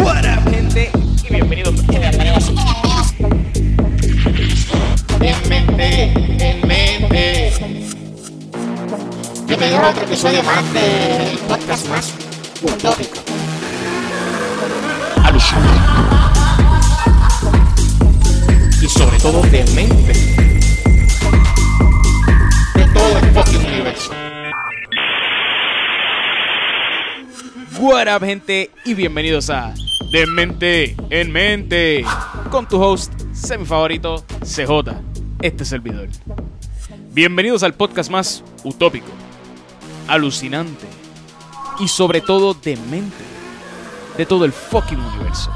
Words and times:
What 0.00 0.26
up, 0.26 0.50
gente? 0.50 0.90
Y 1.24 1.32
bienvenidos. 1.32 1.74
En 5.20 5.48
mente, 5.48 6.12
en 6.38 6.68
mente. 6.68 7.52
Otro 9.88 10.02
episodio 10.02 10.42
más 10.42 10.72
del 10.74 11.38
podcast 11.38 11.88
más 11.88 12.12
utópico. 12.62 13.18
Alucinante. 15.24 15.68
Y 18.82 18.88
sobre 18.88 19.18
todo 19.20 19.40
demente. 19.40 20.57
What 27.88 28.06
up, 28.14 28.22
gente? 28.22 28.70
Y 28.84 28.92
bienvenidos 28.92 29.48
a 29.48 29.72
De 30.12 30.26
Mente 30.26 30.94
en 31.08 31.32
Mente. 31.32 32.04
Con 32.50 32.68
tu 32.68 32.76
host, 32.76 33.10
semi 33.32 33.64
favorito, 33.64 34.22
CJ, 34.40 34.92
este 35.40 35.64
servidor. 35.64 36.10
Bienvenidos 37.14 37.62
al 37.62 37.72
podcast 37.72 38.10
más 38.10 38.44
utópico, 38.62 39.06
alucinante 40.06 40.84
y 41.80 41.88
sobre 41.88 42.20
todo 42.20 42.52
demente 42.52 43.24
de 44.18 44.26
todo 44.26 44.44
el 44.44 44.52
fucking 44.52 45.00
universo. 45.00 45.50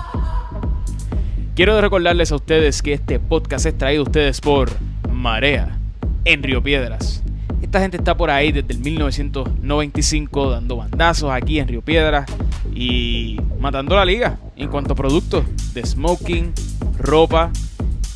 Quiero 1.55 1.79
recordarles 1.83 2.33
a 2.33 2.37
ustedes 2.37 2.81
que 2.81 2.95
este 2.95 3.21
podcast 3.21 3.67
es 3.67 3.77
traído 3.77 4.05
a 4.05 4.07
ustedes 4.07 4.41
por 4.41 4.71
Marea 5.11 5.79
en 6.25 6.43
Río 6.43 6.63
Piedras. 6.63 7.22
Esta 7.63 7.81
gente 7.81 7.97
está 7.97 8.17
por 8.17 8.29
ahí 8.29 8.53
desde 8.53 8.75
el 8.75 8.81
1995 8.81 10.51
dando 10.51 10.77
bandazos 10.77 11.31
aquí 11.31 11.61
en 11.61 11.69
Río 11.69 11.81
Piedras 11.81 12.31
y 12.75 13.39
matando 13.61 13.95
la 13.95 14.05
liga 14.05 14.39
en 14.57 14.69
cuanto 14.69 14.93
a 14.93 14.97
productos 14.97 15.45
de 15.73 15.87
smoking, 15.87 16.53
ropa 16.99 17.51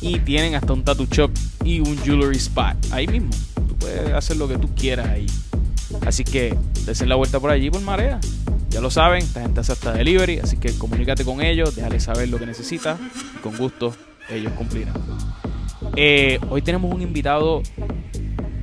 y 0.01 0.19
tienen 0.19 0.53
hasta 0.53 0.73
un 0.73 0.83
tattoo 0.83 1.07
shop 1.09 1.31
y 1.63 1.79
un 1.79 1.97
jewelry 2.03 2.37
spot 2.37 2.75
ahí 2.91 3.07
mismo. 3.07 3.31
Tú 3.67 3.75
puedes 3.77 4.13
hacer 4.13 4.37
lo 4.37 4.47
que 4.47 4.57
tú 4.57 4.69
quieras 4.75 5.07
ahí. 5.07 5.25
Así 6.05 6.23
que 6.23 6.55
desen 6.85 7.09
la 7.09 7.15
vuelta 7.15 7.39
por 7.39 7.49
allí 7.49 7.71
por 7.71 7.81
Marea. 7.81 8.19
Ya 8.69 8.81
lo 8.81 8.91
saben, 8.91 9.23
esta 9.23 9.41
gente 9.41 9.61
hace 9.61 9.71
hasta 9.71 9.93
delivery, 9.93 10.39
así 10.39 10.57
que 10.57 10.77
comunícate 10.77 11.23
con 11.23 11.41
ellos, 11.41 11.73
déjales 11.73 12.03
saber 12.03 12.27
lo 12.27 12.37
que 12.37 12.45
necesitas 12.45 12.99
y 13.35 13.39
con 13.39 13.55
gusto 13.57 13.95
ellos 14.29 14.51
cumplirán. 14.53 14.93
Eh, 15.95 16.37
hoy 16.49 16.61
tenemos 16.61 16.93
un 16.93 17.01
invitado 17.01 17.63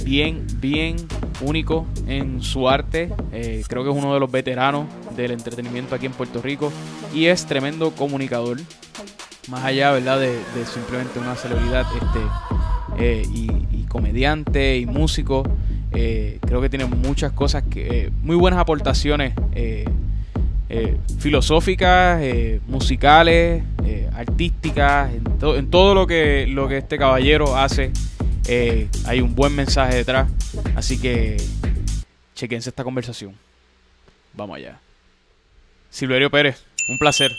bien, 0.04 0.46
bien 0.60 0.96
único 1.40 1.86
en 2.06 2.42
su 2.42 2.68
arte. 2.68 3.10
Eh, 3.32 3.64
creo 3.66 3.82
que 3.82 3.90
es 3.90 3.96
uno 3.96 4.14
de 4.14 4.20
los 4.20 4.30
veteranos 4.30 4.86
del 5.16 5.32
entretenimiento 5.32 5.94
aquí 5.94 6.06
en 6.06 6.12
Puerto 6.12 6.40
Rico 6.42 6.72
y 7.14 7.26
es 7.26 7.46
tremendo 7.46 7.90
comunicador. 7.92 8.58
Más 9.48 9.64
allá, 9.64 9.92
¿verdad? 9.92 10.20
De, 10.20 10.38
simplemente 10.64 11.18
una 11.18 11.34
celebridad 11.34 11.86
este, 11.94 12.20
eh, 12.98 13.22
y, 13.32 13.84
comediante 13.88 14.78
y 14.78 14.86
músico. 14.86 15.44
Eh, 15.92 16.40
creo 16.44 16.60
que 16.60 16.68
tiene 16.68 16.86
muchas 16.86 17.30
cosas, 17.30 17.62
que, 17.62 18.10
muy 18.22 18.34
buenas 18.34 18.58
aportaciones 18.58 19.34
filosóficas, 21.18 22.20
musicales, 22.66 23.62
artísticas, 24.16 25.12
en, 25.12 25.24
en 25.56 25.70
todo 25.70 25.94
lo 25.94 26.08
que, 26.08 26.46
lo 26.48 26.66
que 26.66 26.78
este 26.78 26.98
caballero 26.98 27.56
hace. 27.56 27.92
Eh, 28.48 28.88
hay 29.06 29.20
un 29.20 29.34
buen 29.34 29.54
mensaje 29.54 29.96
detrás. 29.96 30.28
Así 30.76 31.00
que 31.00 31.36
chequense 32.34 32.70
esta 32.70 32.84
conversación. 32.84 33.34
Vamos 34.34 34.56
allá. 34.56 34.78
Silverio 35.90 36.30
Pérez, 36.30 36.64
un 36.88 36.98
placer, 36.98 37.30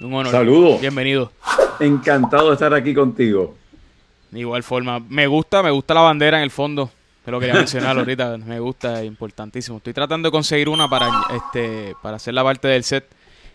un 0.00 0.14
honor. 0.14 0.32
Saludos. 0.32 0.80
Bienvenido. 0.80 1.32
Encantado 1.80 2.48
de 2.48 2.54
estar 2.54 2.72
aquí 2.72 2.94
contigo. 2.94 3.56
De 4.30 4.40
igual 4.40 4.62
forma, 4.62 5.00
me 5.00 5.26
gusta, 5.26 5.62
me 5.62 5.70
gusta 5.70 5.94
la 5.94 6.00
bandera 6.02 6.38
en 6.38 6.44
el 6.44 6.50
fondo. 6.50 6.90
Te 7.24 7.30
lo 7.32 7.40
quería 7.40 7.54
mencionar 7.58 7.98
ahorita, 7.98 8.38
me 8.38 8.60
gusta, 8.60 9.00
es 9.02 9.06
importantísimo. 9.08 9.78
Estoy 9.78 9.92
tratando 9.92 10.28
de 10.28 10.32
conseguir 10.32 10.68
una 10.68 10.88
para 10.88 11.10
este 11.36 11.94
para 12.02 12.16
hacer 12.16 12.34
la 12.34 12.44
parte 12.44 12.68
del 12.68 12.84
set, 12.84 13.04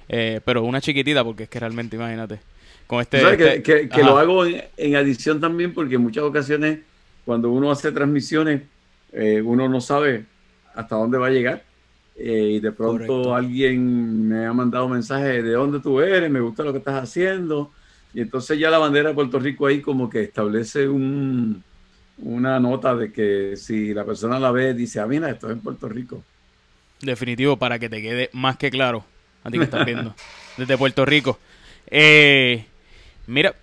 eh, 0.09 0.41
pero 0.43 0.63
una 0.63 0.81
chiquitita 0.81 1.23
porque 1.23 1.43
es 1.43 1.49
que 1.49 1.59
realmente, 1.59 1.95
imagínate, 1.95 2.39
con 2.87 2.99
este... 2.99 3.21
Este- 3.31 3.63
que, 3.63 3.87
que- 3.89 4.03
lo 4.03 4.17
hago 4.17 4.45
en, 4.45 4.61
en 4.75 4.95
adición 4.97 5.39
también 5.39 5.73
porque 5.73 5.95
en 5.95 6.01
muchas 6.01 6.23
ocasiones 6.25 6.79
cuando 7.25 7.51
uno 7.51 7.71
hace 7.71 7.91
transmisiones 7.91 8.63
eh, 9.11 9.41
uno 9.41 9.67
no 9.67 9.81
sabe 9.81 10.25
hasta 10.73 10.95
dónde 10.95 11.17
va 11.17 11.27
a 11.27 11.31
llegar 11.31 11.63
eh, 12.15 12.53
y 12.55 12.59
de 12.59 12.71
pronto 12.71 13.05
Correcto. 13.05 13.35
alguien 13.35 14.27
me 14.27 14.45
ha 14.45 14.53
mandado 14.53 14.87
mensajes 14.87 15.43
de 15.43 15.51
dónde 15.51 15.79
tú 15.79 15.99
eres, 16.01 16.29
me 16.29 16.39
gusta 16.39 16.63
lo 16.63 16.71
que 16.71 16.79
estás 16.79 17.03
haciendo 17.03 17.71
y 18.13 18.21
entonces 18.21 18.59
ya 18.59 18.69
la 18.69 18.77
bandera 18.77 19.09
de 19.09 19.15
Puerto 19.15 19.39
Rico 19.39 19.67
ahí 19.67 19.81
como 19.81 20.09
que 20.09 20.23
establece 20.23 20.87
un, 20.87 21.63
una 22.17 22.59
nota 22.59 22.95
de 22.95 23.11
que 23.11 23.55
si 23.55 23.93
la 23.93 24.05
persona 24.05 24.39
la 24.39 24.51
ve 24.51 24.73
dice, 24.73 24.99
ah, 24.99 25.07
mira, 25.07 25.29
esto 25.29 25.47
es 25.47 25.53
en 25.53 25.61
Puerto 25.61 25.87
Rico. 25.87 26.23
Definitivo, 27.01 27.57
para 27.57 27.79
que 27.79 27.89
te 27.89 28.01
quede 28.01 28.29
más 28.33 28.57
que 28.57 28.69
claro 28.69 29.03
a 29.43 29.49
ti 29.49 29.57
que 29.57 29.63
estás 29.63 29.85
viendo 29.85 30.13
desde 30.57 30.77
Puerto 30.77 31.05
Rico. 31.05 31.39
Eh, 31.87 32.65
mira, 33.27 33.55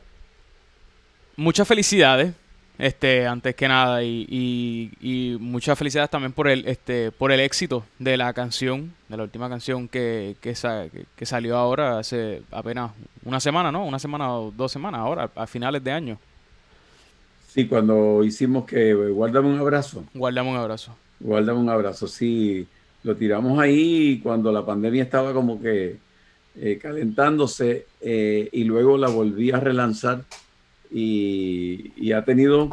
muchas 1.37 1.69
felicidades, 1.69 2.35
este, 2.79 3.27
antes 3.27 3.55
que 3.57 3.67
nada, 3.69 4.03
y, 4.05 4.27
y- 4.31 5.33
y 5.35 5.37
muchas 5.39 5.77
felicidades 5.79 6.11
también 6.11 6.33
por 6.33 6.49
el, 6.49 6.67
este, 6.69 7.11
por 7.11 7.33
el 7.33 7.41
éxito 7.41 7.85
de 7.99 8.17
la 8.17 8.33
canción, 8.33 8.93
de 9.09 9.17
la 9.17 9.25
última 9.25 9.49
canción 9.49 9.89
que, 9.89 10.37
que, 10.41 10.55
sa- 10.55 10.87
que- 11.17 11.27
salió 11.27 11.57
ahora 11.57 11.99
hace 11.99 12.43
apenas 12.53 12.93
una 13.25 13.41
semana, 13.41 13.73
¿no? 13.73 13.85
Una 13.85 13.99
semana 13.99 14.33
o 14.33 14.53
dos 14.57 14.71
semanas 14.73 15.01
ahora, 15.01 15.31
a 15.35 15.47
finales 15.47 15.83
de 15.83 15.91
año. 15.93 16.19
Sí, 17.49 17.67
cuando 17.67 18.23
hicimos 18.23 18.65
que 18.67 18.95
guárdame 18.95 19.49
un 19.49 19.59
abrazo. 19.59 20.05
Guardamos 20.15 20.53
un 20.55 20.61
abrazo. 20.61 20.95
Guárdame 21.19 21.59
un 21.59 21.69
abrazo. 21.71 22.07
Sí, 22.07 22.67
lo 23.03 23.17
tiramos 23.17 23.59
ahí 23.59 24.21
cuando 24.23 24.53
la 24.53 24.65
pandemia 24.65 25.03
estaba 25.03 25.33
como 25.33 25.61
que 25.61 25.97
eh, 26.61 26.79
calentándose 26.81 27.87
eh, 28.01 28.49
y 28.53 28.65
luego 28.65 28.97
la 28.99 29.09
volví 29.09 29.51
a 29.51 29.59
relanzar 29.61 30.23
y, 30.91 31.93
y 31.97 32.13
ha 32.13 32.25
tenido 32.25 32.71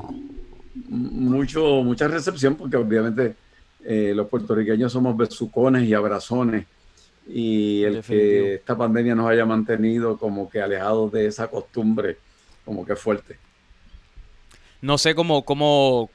mucho, 0.89 1.83
mucha 1.83 2.07
recepción 2.07 2.55
porque 2.55 2.77
obviamente 2.77 3.35
eh, 3.83 4.13
los 4.15 4.27
puertorriqueños 4.27 4.91
somos 4.91 5.15
besucones 5.15 5.83
y 5.83 5.93
abrazones 5.93 6.65
y 7.27 7.83
el 7.83 7.95
Definitivo. 7.95 8.31
que 8.31 8.53
esta 8.55 8.77
pandemia 8.77 9.15
nos 9.15 9.29
haya 9.29 9.45
mantenido 9.45 10.17
como 10.17 10.49
que 10.49 10.61
alejados 10.61 11.11
de 11.11 11.27
esa 11.27 11.47
costumbre 11.47 12.17
como 12.63 12.85
que 12.85 12.95
fuerte. 12.95 13.37
No 14.81 14.97
sé 14.97 15.15
cómo, 15.15 15.43
cómo, 15.43 16.09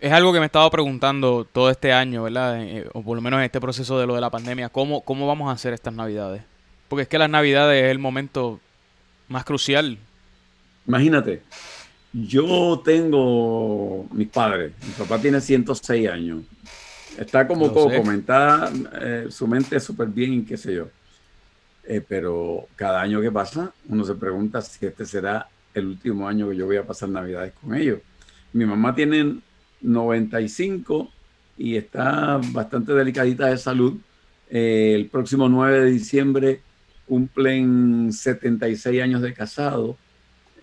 es 0.00 0.12
algo 0.12 0.32
que 0.32 0.38
me 0.38 0.44
he 0.44 0.46
estado 0.46 0.70
preguntando 0.70 1.46
todo 1.50 1.70
este 1.70 1.92
año, 1.92 2.22
¿verdad? 2.22 2.62
Eh, 2.62 2.88
o 2.92 3.02
por 3.02 3.16
lo 3.16 3.22
menos 3.22 3.38
en 3.38 3.44
este 3.44 3.60
proceso 3.60 3.98
de 3.98 4.06
lo 4.06 4.14
de 4.14 4.20
la 4.20 4.30
pandemia, 4.30 4.68
¿cómo, 4.68 5.00
cómo 5.00 5.26
vamos 5.26 5.48
a 5.48 5.52
hacer 5.52 5.72
estas 5.72 5.94
navidades? 5.94 6.42
Porque 6.88 7.02
es 7.02 7.08
que 7.08 7.18
las 7.18 7.30
navidades 7.30 7.84
es 7.84 7.90
el 7.90 7.98
momento 7.98 8.60
más 9.28 9.44
crucial. 9.44 9.98
Imagínate, 10.86 11.42
yo 12.12 12.80
tengo 12.84 14.06
mis 14.12 14.28
padres, 14.28 14.72
mi 14.86 14.92
papá 14.92 15.20
tiene 15.20 15.40
106 15.40 16.08
años, 16.08 16.44
está 17.18 17.46
como 17.46 17.72
Coco, 17.72 18.10
está, 18.12 18.70
eh, 19.00 19.26
su 19.30 19.46
mente 19.46 19.76
es 19.76 19.84
súper 19.84 20.08
bien, 20.08 20.44
qué 20.44 20.56
sé 20.56 20.74
yo. 20.74 20.88
Eh, 21.88 22.02
pero 22.06 22.66
cada 22.74 23.00
año 23.00 23.20
que 23.20 23.30
pasa, 23.30 23.72
uno 23.88 24.04
se 24.04 24.14
pregunta 24.14 24.60
si 24.60 24.84
este 24.84 25.06
será 25.06 25.48
el 25.72 25.86
último 25.86 26.26
año 26.26 26.48
que 26.48 26.56
yo 26.56 26.66
voy 26.66 26.76
a 26.76 26.86
pasar 26.86 27.08
navidades 27.08 27.52
con 27.60 27.74
ellos. 27.74 28.00
Mi 28.52 28.64
mamá 28.64 28.94
tiene 28.94 29.38
95 29.82 31.10
y 31.58 31.76
está 31.76 32.40
bastante 32.52 32.92
delicadita 32.92 33.46
de 33.46 33.58
salud. 33.58 33.96
Eh, 34.50 34.92
el 34.94 35.06
próximo 35.06 35.48
9 35.48 35.80
de 35.80 35.90
diciembre 35.90 36.60
cumplen 37.06 38.12
76 38.12 39.02
años 39.02 39.22
de 39.22 39.32
casado. 39.32 39.96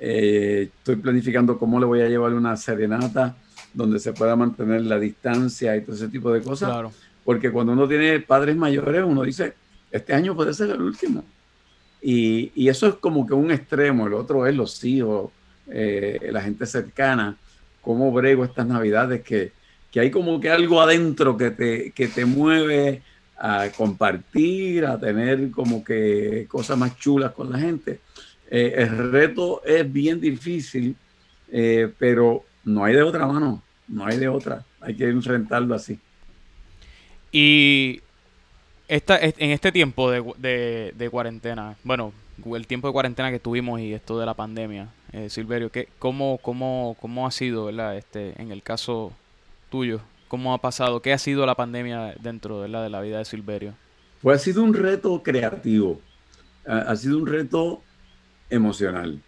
Eh, 0.05 0.69
estoy 0.79 0.97
planificando 0.97 1.57
cómo 1.57 1.79
le 1.79 1.85
voy 1.85 2.01
a 2.01 2.09
llevar 2.09 2.33
una 2.33 2.57
serenata 2.57 3.38
donde 3.73 4.00
se 4.00 4.11
pueda 4.11 4.35
mantener 4.35 4.81
la 4.81 5.00
distancia 5.00 5.77
y 5.77 5.81
todo 5.81 5.95
ese 5.95 6.09
tipo 6.09 6.29
de 6.33 6.41
cosas. 6.41 6.71
Claro. 6.71 6.91
Porque 7.23 7.50
cuando 7.50 7.71
uno 7.71 7.88
tiene 7.88 8.19
padres 8.19 8.57
mayores, 8.57 9.01
uno 9.05 9.23
dice, 9.23 9.53
este 9.89 10.13
año 10.13 10.35
puede 10.35 10.53
ser 10.53 10.71
el 10.71 10.81
último. 10.81 11.23
Y, 12.01 12.51
y 12.53 12.67
eso 12.67 12.85
es 12.89 12.95
como 12.95 13.25
que 13.25 13.33
un 13.33 13.50
extremo, 13.50 14.05
el 14.05 14.13
otro 14.13 14.45
es 14.45 14.53
los 14.53 14.83
hijos, 14.83 15.31
eh, 15.67 16.29
la 16.33 16.41
gente 16.41 16.65
cercana, 16.65 17.38
cómo 17.81 18.11
brego 18.11 18.44
estas 18.44 18.67
navidades, 18.67 19.21
que, 19.21 19.53
que 19.89 20.01
hay 20.01 20.11
como 20.11 20.41
que 20.41 20.50
algo 20.50 20.81
adentro 20.81 21.38
que 21.38 21.51
te, 21.51 21.91
que 21.91 22.09
te 22.09 22.25
mueve 22.25 23.03
a 23.38 23.69
compartir, 23.69 24.85
a 24.85 25.00
tener 25.00 25.50
como 25.51 25.81
que 25.81 26.45
cosas 26.50 26.77
más 26.77 27.00
chulas 27.00 27.31
con 27.31 27.50
la 27.50 27.57
gente. 27.57 28.01
Eh, 28.55 28.75
el 28.77 29.11
reto 29.11 29.63
es 29.65 29.91
bien 29.91 30.21
difícil, 30.21 30.95
eh, 31.51 31.91
pero 31.97 32.45
no 32.63 32.85
hay 32.85 32.94
de 32.94 33.01
otra 33.01 33.25
mano, 33.25 33.63
no 33.88 34.05
hay 34.05 34.19
de 34.19 34.27
otra, 34.27 34.63
hay 34.79 34.95
que 34.95 35.09
enfrentarlo 35.09 35.73
así. 35.73 36.00
Y 37.31 38.01
esta, 38.88 39.17
en 39.19 39.50
este 39.50 39.71
tiempo 39.71 40.11
de, 40.11 40.94
de, 40.95 41.09
cuarentena, 41.09 41.75
bueno, 41.83 42.13
el 42.55 42.67
tiempo 42.67 42.88
de 42.88 42.94
cuarentena 42.94 43.31
que 43.31 43.39
tuvimos 43.39 43.79
y 43.79 43.91
esto 43.91 44.19
de 44.19 44.27
la 44.27 44.35
pandemia, 44.35 44.88
eh, 45.13 45.31
Silverio, 45.31 45.71
¿qué, 45.71 45.88
cómo, 45.97 46.38
cómo, 46.38 46.95
¿cómo 47.01 47.25
ha 47.25 47.31
sido, 47.31 47.65
verdad, 47.65 47.97
este, 47.97 48.39
en 48.39 48.51
el 48.51 48.61
caso 48.61 49.11
tuyo? 49.71 50.00
¿Cómo 50.27 50.53
ha 50.53 50.59
pasado? 50.59 51.01
¿Qué 51.01 51.11
ha 51.11 51.17
sido 51.17 51.47
la 51.47 51.55
pandemia 51.55 52.13
dentro 52.21 52.61
de 52.61 52.67
la 52.69 53.01
vida 53.01 53.17
de 53.17 53.25
Silverio? 53.25 53.73
Pues 54.23 54.39
ha 54.39 54.44
sido 54.44 54.63
un 54.63 54.73
reto 54.73 55.21
creativo, 55.21 56.00
ha, 56.65 56.95
sido 56.95 57.17
un 57.17 57.27
reto 57.27 57.81
emocional, 58.53 59.19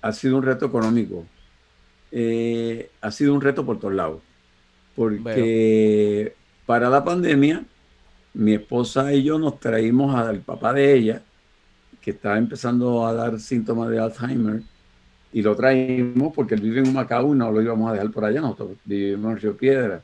ha 0.00 0.12
sido 0.12 0.36
un 0.36 0.42
reto 0.42 0.66
económico, 0.66 1.24
eh, 2.12 2.90
ha 3.00 3.10
sido 3.10 3.34
un 3.34 3.40
reto 3.40 3.64
por 3.64 3.78
todos 3.78 3.94
lados. 3.94 4.22
Porque 4.94 6.34
para 6.66 6.88
la 6.88 7.02
pandemia, 7.02 7.64
mi 8.34 8.54
esposa 8.54 9.12
y 9.12 9.24
yo 9.24 9.38
nos 9.38 9.58
traímos 9.58 10.14
al 10.14 10.40
papá 10.40 10.72
de 10.72 10.94
ella, 10.94 11.22
que 12.00 12.12
estaba 12.12 12.38
empezando 12.38 13.06
a 13.06 13.14
dar 13.14 13.40
síntomas 13.40 13.90
de 13.90 13.98
Alzheimer, 13.98 14.62
y 15.32 15.42
lo 15.42 15.56
traímos 15.56 16.32
porque 16.32 16.54
él 16.54 16.60
vive 16.60 16.80
en 16.80 16.92
Macao 16.92 17.34
y 17.34 17.38
no 17.38 17.50
lo 17.50 17.60
íbamos 17.60 17.90
a 17.90 17.94
dejar 17.94 18.10
por 18.10 18.24
allá, 18.24 18.40
nosotros 18.40 18.76
vivimos 18.84 19.32
en 19.32 19.38
Río 19.38 19.56
Piedra. 19.56 20.02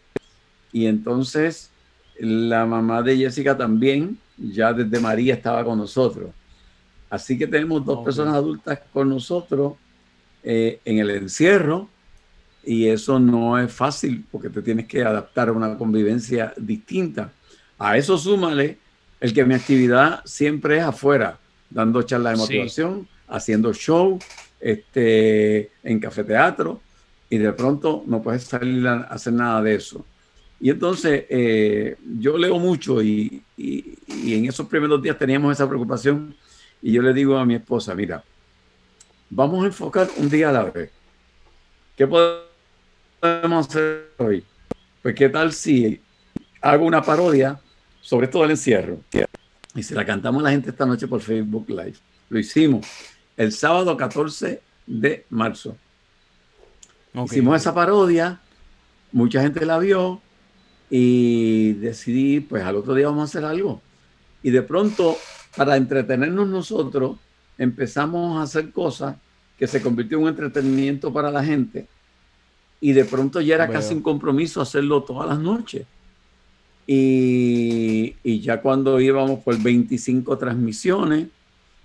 Y 0.72 0.86
entonces 0.86 1.70
la 2.18 2.66
mamá 2.66 3.02
de 3.02 3.16
Jessica 3.16 3.56
también, 3.56 4.18
ya 4.36 4.72
desde 4.72 4.98
María 4.98 5.34
estaba 5.34 5.64
con 5.64 5.78
nosotros. 5.78 6.30
Así 7.10 7.36
que 7.36 7.48
tenemos 7.48 7.84
dos 7.84 8.04
personas 8.04 8.34
adultas 8.34 8.78
con 8.92 9.08
nosotros 9.08 9.74
eh, 10.44 10.80
en 10.84 10.98
el 10.98 11.10
encierro 11.10 11.88
y 12.64 12.86
eso 12.86 13.18
no 13.18 13.58
es 13.58 13.72
fácil 13.72 14.24
porque 14.30 14.48
te 14.48 14.62
tienes 14.62 14.86
que 14.86 15.02
adaptar 15.02 15.48
a 15.48 15.52
una 15.52 15.76
convivencia 15.76 16.54
distinta. 16.56 17.32
A 17.78 17.96
eso 17.98 18.16
súmale 18.16 18.78
el 19.20 19.34
que 19.34 19.44
mi 19.44 19.54
actividad 19.54 20.22
siempre 20.24 20.78
es 20.78 20.84
afuera, 20.84 21.38
dando 21.68 22.02
charlas 22.02 22.34
de 22.34 22.38
motivación, 22.38 23.08
haciendo 23.28 23.72
show, 23.74 24.18
este, 24.60 25.70
en 25.82 25.98
cafeteatro, 25.98 26.80
y 27.28 27.38
de 27.38 27.52
pronto 27.52 28.04
no 28.06 28.22
puedes 28.22 28.44
salir 28.44 28.86
a 28.86 29.00
hacer 29.02 29.32
nada 29.32 29.62
de 29.62 29.74
eso. 29.74 30.04
Y 30.60 30.70
entonces 30.70 31.24
eh, 31.28 31.96
yo 32.18 32.36
leo 32.36 32.58
mucho 32.58 33.02
y, 33.02 33.42
y, 33.56 33.98
y, 34.06 34.34
en 34.34 34.44
esos 34.44 34.66
primeros 34.66 35.00
días 35.00 35.18
teníamos 35.18 35.52
esa 35.52 35.66
preocupación 35.66 36.34
y 36.82 36.92
yo 36.92 37.02
le 37.02 37.12
digo 37.12 37.36
a 37.36 37.44
mi 37.44 37.54
esposa, 37.54 37.94
mira, 37.94 38.22
vamos 39.28 39.62
a 39.62 39.66
enfocar 39.66 40.08
un 40.16 40.28
día 40.28 40.50
a 40.50 40.52
la 40.52 40.64
vez. 40.64 40.90
¿Qué 41.96 42.06
podemos 42.06 43.68
hacer 43.68 44.12
hoy? 44.18 44.44
Pues 45.02 45.14
qué 45.14 45.28
tal 45.28 45.52
si 45.52 46.00
hago 46.60 46.84
una 46.84 47.02
parodia 47.02 47.60
sobre 48.00 48.28
todo 48.28 48.44
el 48.44 48.52
encierro 48.52 48.98
y 49.74 49.82
se 49.82 49.94
la 49.94 50.04
cantamos 50.04 50.40
a 50.40 50.44
la 50.44 50.50
gente 50.50 50.70
esta 50.70 50.86
noche 50.86 51.06
por 51.06 51.20
Facebook 51.20 51.68
Live. 51.68 51.94
Lo 52.28 52.38
hicimos 52.38 52.86
el 53.36 53.52
sábado 53.52 53.96
14 53.96 54.60
de 54.86 55.26
marzo. 55.30 55.76
Hicimos 57.24 57.60
esa 57.60 57.74
parodia, 57.74 58.40
mucha 59.12 59.42
gente 59.42 59.64
la 59.66 59.78
vio 59.78 60.20
y 60.88 61.72
decidí, 61.74 62.40
pues 62.40 62.64
al 62.64 62.76
otro 62.76 62.94
día 62.94 63.06
vamos 63.06 63.22
a 63.22 63.24
hacer 63.24 63.44
algo. 63.44 63.80
Y 64.42 64.50
de 64.50 64.62
pronto, 64.62 65.16
para 65.56 65.76
entretenernos 65.76 66.48
nosotros, 66.48 67.18
empezamos 67.58 68.38
a 68.38 68.42
hacer 68.42 68.70
cosas 68.70 69.16
que 69.58 69.66
se 69.66 69.82
convirtió 69.82 70.18
en 70.18 70.24
un 70.24 70.30
entretenimiento 70.30 71.12
para 71.12 71.30
la 71.30 71.44
gente 71.44 71.86
y 72.80 72.92
de 72.92 73.04
pronto 73.04 73.40
ya 73.40 73.56
era 73.56 73.68
casi 73.68 73.94
un 73.94 74.02
compromiso 74.02 74.60
hacerlo 74.60 75.02
todas 75.02 75.28
las 75.28 75.38
noches. 75.38 75.86
Y, 76.86 78.16
y 78.24 78.40
ya 78.40 78.62
cuando 78.62 78.98
íbamos 79.00 79.40
por 79.40 79.60
25 79.62 80.38
transmisiones, 80.38 81.28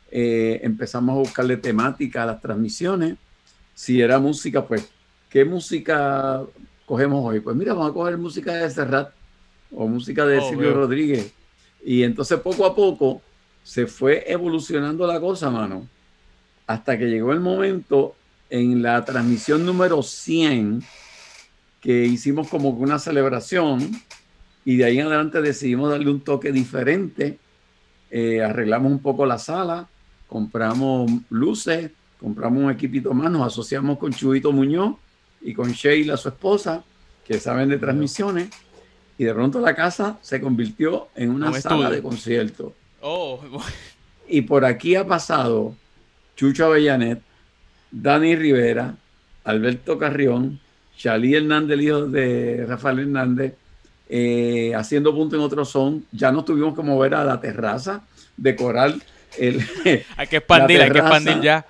eh, 0.09 0.61
empezamos 0.63 1.13
a 1.13 1.19
buscarle 1.19 1.57
temática 1.57 2.23
a 2.23 2.25
las 2.25 2.41
transmisiones. 2.41 3.17
Si 3.73 4.01
era 4.01 4.19
música, 4.19 4.65
pues, 4.65 4.87
¿qué 5.29 5.43
música 5.43 6.41
cogemos 6.85 7.25
hoy? 7.25 7.41
Pues 7.41 7.55
mira, 7.57 7.73
vamos 7.73 7.91
a 7.91 7.93
coger 7.93 8.17
música 8.17 8.53
de 8.53 8.69
Serrat 8.69 9.11
o 9.71 9.87
música 9.87 10.25
de 10.25 10.37
oh, 10.37 10.49
Silvio 10.49 10.73
Rodríguez. 10.73 11.33
Y 11.83 12.03
entonces 12.03 12.39
poco 12.39 12.65
a 12.65 12.73
poco 12.73 13.21
se 13.65 13.87
fue 13.87 14.23
evolucionando 14.27 15.07
la 15.07 15.19
cosa, 15.19 15.49
mano, 15.49 15.87
hasta 16.67 16.99
que 16.99 17.05
llegó 17.05 17.33
el 17.33 17.39
momento 17.39 18.15
en 18.51 18.83
la 18.83 19.03
transmisión 19.03 19.65
número 19.65 20.03
100, 20.03 20.83
que 21.81 22.05
hicimos 22.05 22.47
como 22.47 22.69
una 22.69 22.99
celebración, 22.99 23.89
y 24.65 24.77
de 24.77 24.85
ahí 24.85 24.99
en 24.99 25.07
adelante 25.07 25.41
decidimos 25.41 25.89
darle 25.89 26.11
un 26.11 26.21
toque 26.21 26.51
diferente. 26.51 27.39
Eh, 28.11 28.43
arreglamos 28.43 28.91
un 28.91 28.99
poco 28.99 29.25
la 29.25 29.39
sala, 29.39 29.89
compramos 30.27 31.11
luces, 31.31 31.89
compramos 32.19 32.65
un 32.65 32.69
equipito 32.69 33.15
más, 33.15 33.31
nos 33.31 33.47
asociamos 33.47 33.97
con 33.97 34.13
Chubito 34.13 34.51
Muñoz 34.51 34.95
y 35.41 35.55
con 35.55 35.71
Sheila, 35.71 36.17
su 36.17 36.29
esposa, 36.29 36.83
que 37.25 37.39
saben 37.39 37.69
de 37.69 37.79
transmisiones, 37.79 38.47
y 39.17 39.23
de 39.23 39.33
pronto 39.33 39.59
la 39.59 39.75
casa 39.75 40.19
se 40.21 40.39
convirtió 40.39 41.07
en 41.15 41.31
una 41.31 41.51
sala 41.59 41.89
de 41.89 42.03
concierto. 42.03 42.75
Oh. 43.07 43.39
Y 44.27 44.41
por 44.41 44.65
aquí 44.65 44.95
ha 44.95 45.05
pasado 45.05 45.75
Chucho 46.35 46.65
Avellanet, 46.65 47.21
Dani 47.91 48.35
Rivera, 48.35 48.95
Alberto 49.43 49.99
Carrión, 49.99 50.59
Chalí 50.97 51.35
Hernández, 51.35 51.77
el 51.77 51.81
hijo 51.83 52.07
de 52.07 52.65
Rafael 52.67 53.01
Hernández, 53.01 53.53
eh, 54.09 54.73
haciendo 54.75 55.13
punto 55.13 55.35
en 55.35 55.43
otro 55.43 55.63
son. 55.63 56.07
Ya 56.11 56.31
nos 56.31 56.43
tuvimos 56.43 56.75
que 56.75 56.81
mover 56.81 57.13
a 57.13 57.23
la 57.23 57.39
terraza, 57.39 58.01
decorar 58.35 58.95
el. 59.37 59.63
hay 60.17 60.27
que 60.27 60.37
expandir, 60.37 60.81
hay 60.81 60.89
que 60.89 60.97
expandir 60.97 61.39
ya. 61.41 61.63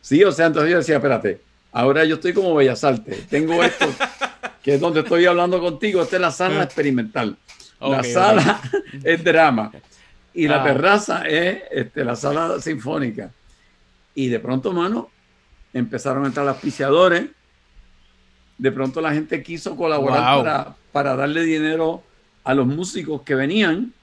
Sí, 0.00 0.22
o 0.22 0.30
sea, 0.30 0.46
entonces 0.46 0.70
yo 0.70 0.78
decía, 0.78 0.96
espérate, 0.98 1.40
ahora 1.72 2.04
yo 2.04 2.14
estoy 2.14 2.34
como 2.34 2.54
Bellas 2.54 2.84
Artes. 2.84 3.26
Tengo 3.26 3.64
esto, 3.64 3.88
que 4.62 4.74
es 4.74 4.80
donde 4.80 5.00
estoy 5.00 5.26
hablando 5.26 5.58
contigo. 5.58 6.02
Esta 6.02 6.14
es 6.14 6.22
la 6.22 6.30
sala 6.30 6.62
experimental. 6.62 7.36
la 7.80 8.04
sala 8.04 8.60
es 9.02 9.24
drama. 9.24 9.72
Y 10.36 10.48
la 10.48 10.60
ah. 10.60 10.64
terraza 10.64 11.22
es 11.22 11.62
este, 11.70 12.04
la 12.04 12.14
sala 12.14 12.60
sinfónica. 12.60 13.32
Y 14.14 14.28
de 14.28 14.38
pronto, 14.38 14.70
mano, 14.70 15.08
empezaron 15.72 16.24
a 16.24 16.26
entrar 16.26 16.44
los 16.44 16.56
auspiciadores. 16.56 17.30
De 18.58 18.70
pronto 18.70 19.00
la 19.00 19.14
gente 19.14 19.42
quiso 19.42 19.74
colaborar 19.76 20.36
para, 20.36 20.76
para 20.92 21.16
darle 21.16 21.42
dinero 21.42 22.02
a 22.44 22.54
los 22.54 22.66
músicos 22.66 23.22
que 23.22 23.34
venían. 23.34 23.94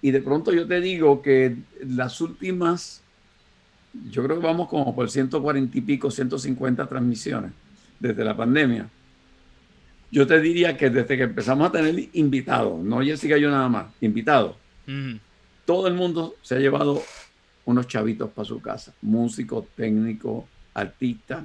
Y 0.00 0.12
de 0.12 0.22
pronto 0.22 0.50
yo 0.50 0.66
te 0.66 0.80
digo 0.80 1.20
que 1.20 1.56
las 1.86 2.22
últimas, 2.22 3.02
yo 4.10 4.24
creo 4.24 4.40
que 4.40 4.46
vamos 4.46 4.68
como 4.68 4.94
por 4.94 5.10
140 5.10 5.76
y 5.76 5.80
pico, 5.82 6.10
150 6.10 6.86
transmisiones 6.86 7.52
desde 8.00 8.24
la 8.24 8.34
pandemia. 8.34 8.88
Yo 10.10 10.26
te 10.26 10.40
diría 10.40 10.74
que 10.78 10.88
desde 10.88 11.18
que 11.18 11.24
empezamos 11.24 11.68
a 11.68 11.72
tener 11.72 12.08
invitados, 12.14 12.82
no 12.82 13.02
Jessica 13.02 13.36
yo 13.36 13.50
nada 13.50 13.68
más, 13.68 13.86
invitados, 14.00 14.56
todo 15.64 15.86
el 15.86 15.94
mundo 15.94 16.34
se 16.42 16.56
ha 16.56 16.58
llevado 16.58 17.02
unos 17.64 17.86
chavitos 17.86 18.30
para 18.30 18.46
su 18.46 18.60
casa, 18.60 18.92
músicos, 19.02 19.66
técnicos, 19.74 20.44
artistas, 20.74 21.44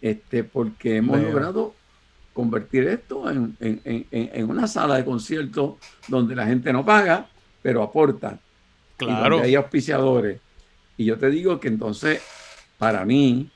este, 0.00 0.44
porque 0.44 0.96
hemos 0.96 1.20
logrado 1.20 1.74
convertir 2.32 2.88
esto 2.88 3.30
en, 3.30 4.50
una 4.50 4.66
sala 4.66 4.96
de 4.96 5.04
conciertos 5.04 5.74
donde 6.08 6.34
la 6.34 6.46
gente 6.46 6.72
no 6.72 6.84
paga, 6.84 7.28
pero 7.62 7.82
aporta. 7.82 8.38
Claro. 8.96 9.26
Y 9.26 9.30
donde 9.30 9.48
hay 9.48 9.54
auspiciadores. 9.56 10.40
Y 10.96 11.04
yo 11.06 11.18
te 11.18 11.30
digo 11.30 11.60
que 11.60 11.68
entonces, 11.68 12.22
para 12.78 13.04
mí, 13.04 13.50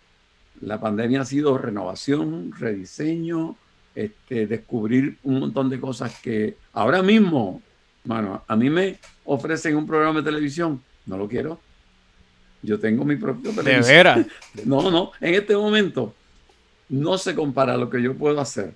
la 0.60 0.80
pandemia 0.80 1.22
ha 1.22 1.24
sido 1.24 1.56
renovación, 1.58 2.52
rediseño, 2.58 3.56
este, 3.94 4.46
descubrir 4.46 5.18
un 5.22 5.40
montón 5.40 5.70
de 5.70 5.80
cosas 5.80 6.18
que 6.20 6.56
ahora 6.72 7.02
mismo, 7.02 7.62
mano, 8.04 8.42
a 8.46 8.56
mí 8.56 8.70
me 8.70 8.98
ofrecen 9.24 9.76
un 9.76 9.86
programa 9.86 10.20
de 10.20 10.24
televisión, 10.24 10.82
no 11.06 11.16
lo 11.16 11.28
quiero. 11.28 11.58
Yo 12.62 12.78
tengo 12.78 13.04
mi 13.04 13.16
propio 13.16 13.52
¿De 13.52 13.80
veras? 13.80 14.26
No, 14.64 14.90
no, 14.90 15.12
en 15.20 15.34
este 15.34 15.54
momento 15.54 16.14
no 16.88 17.18
se 17.18 17.34
compara 17.34 17.76
lo 17.76 17.90
que 17.90 18.02
yo 18.02 18.14
puedo 18.14 18.40
hacer 18.40 18.74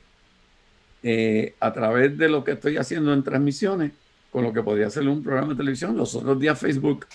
eh, 1.02 1.54
a 1.61 1.73
través 1.73 2.16
de 2.18 2.28
lo 2.28 2.42
que 2.44 2.52
estoy 2.52 2.76
haciendo 2.76 3.12
en 3.12 3.23
transmisiones 3.23 3.92
con 4.30 4.42
lo 4.42 4.52
que 4.52 4.62
podría 4.62 4.88
hacer 4.88 5.08
un 5.08 5.23
programa 5.23 5.52
de 5.52 5.56
televisión. 5.56 5.97
Los 5.97 6.14
otros 6.14 6.38
días 6.38 6.58
Facebook 6.58 7.06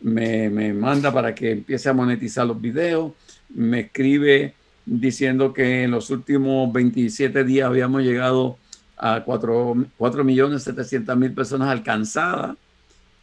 me, 0.00 0.48
me 0.50 0.72
manda 0.72 1.12
para 1.12 1.34
que 1.34 1.52
empiece 1.52 1.88
a 1.88 1.92
monetizar 1.92 2.46
los 2.46 2.60
videos, 2.60 3.12
me 3.48 3.80
escribe 3.80 4.54
diciendo 4.84 5.52
que 5.52 5.84
en 5.84 5.90
los 5.90 6.10
últimos 6.10 6.72
27 6.72 7.44
días 7.44 7.66
habíamos 7.66 8.02
llegado 8.02 8.58
a 8.96 9.24
4.700.000 9.24 10.24
millones 10.24 11.16
mil 11.16 11.32
personas 11.34 11.68
alcanzadas 11.68 12.56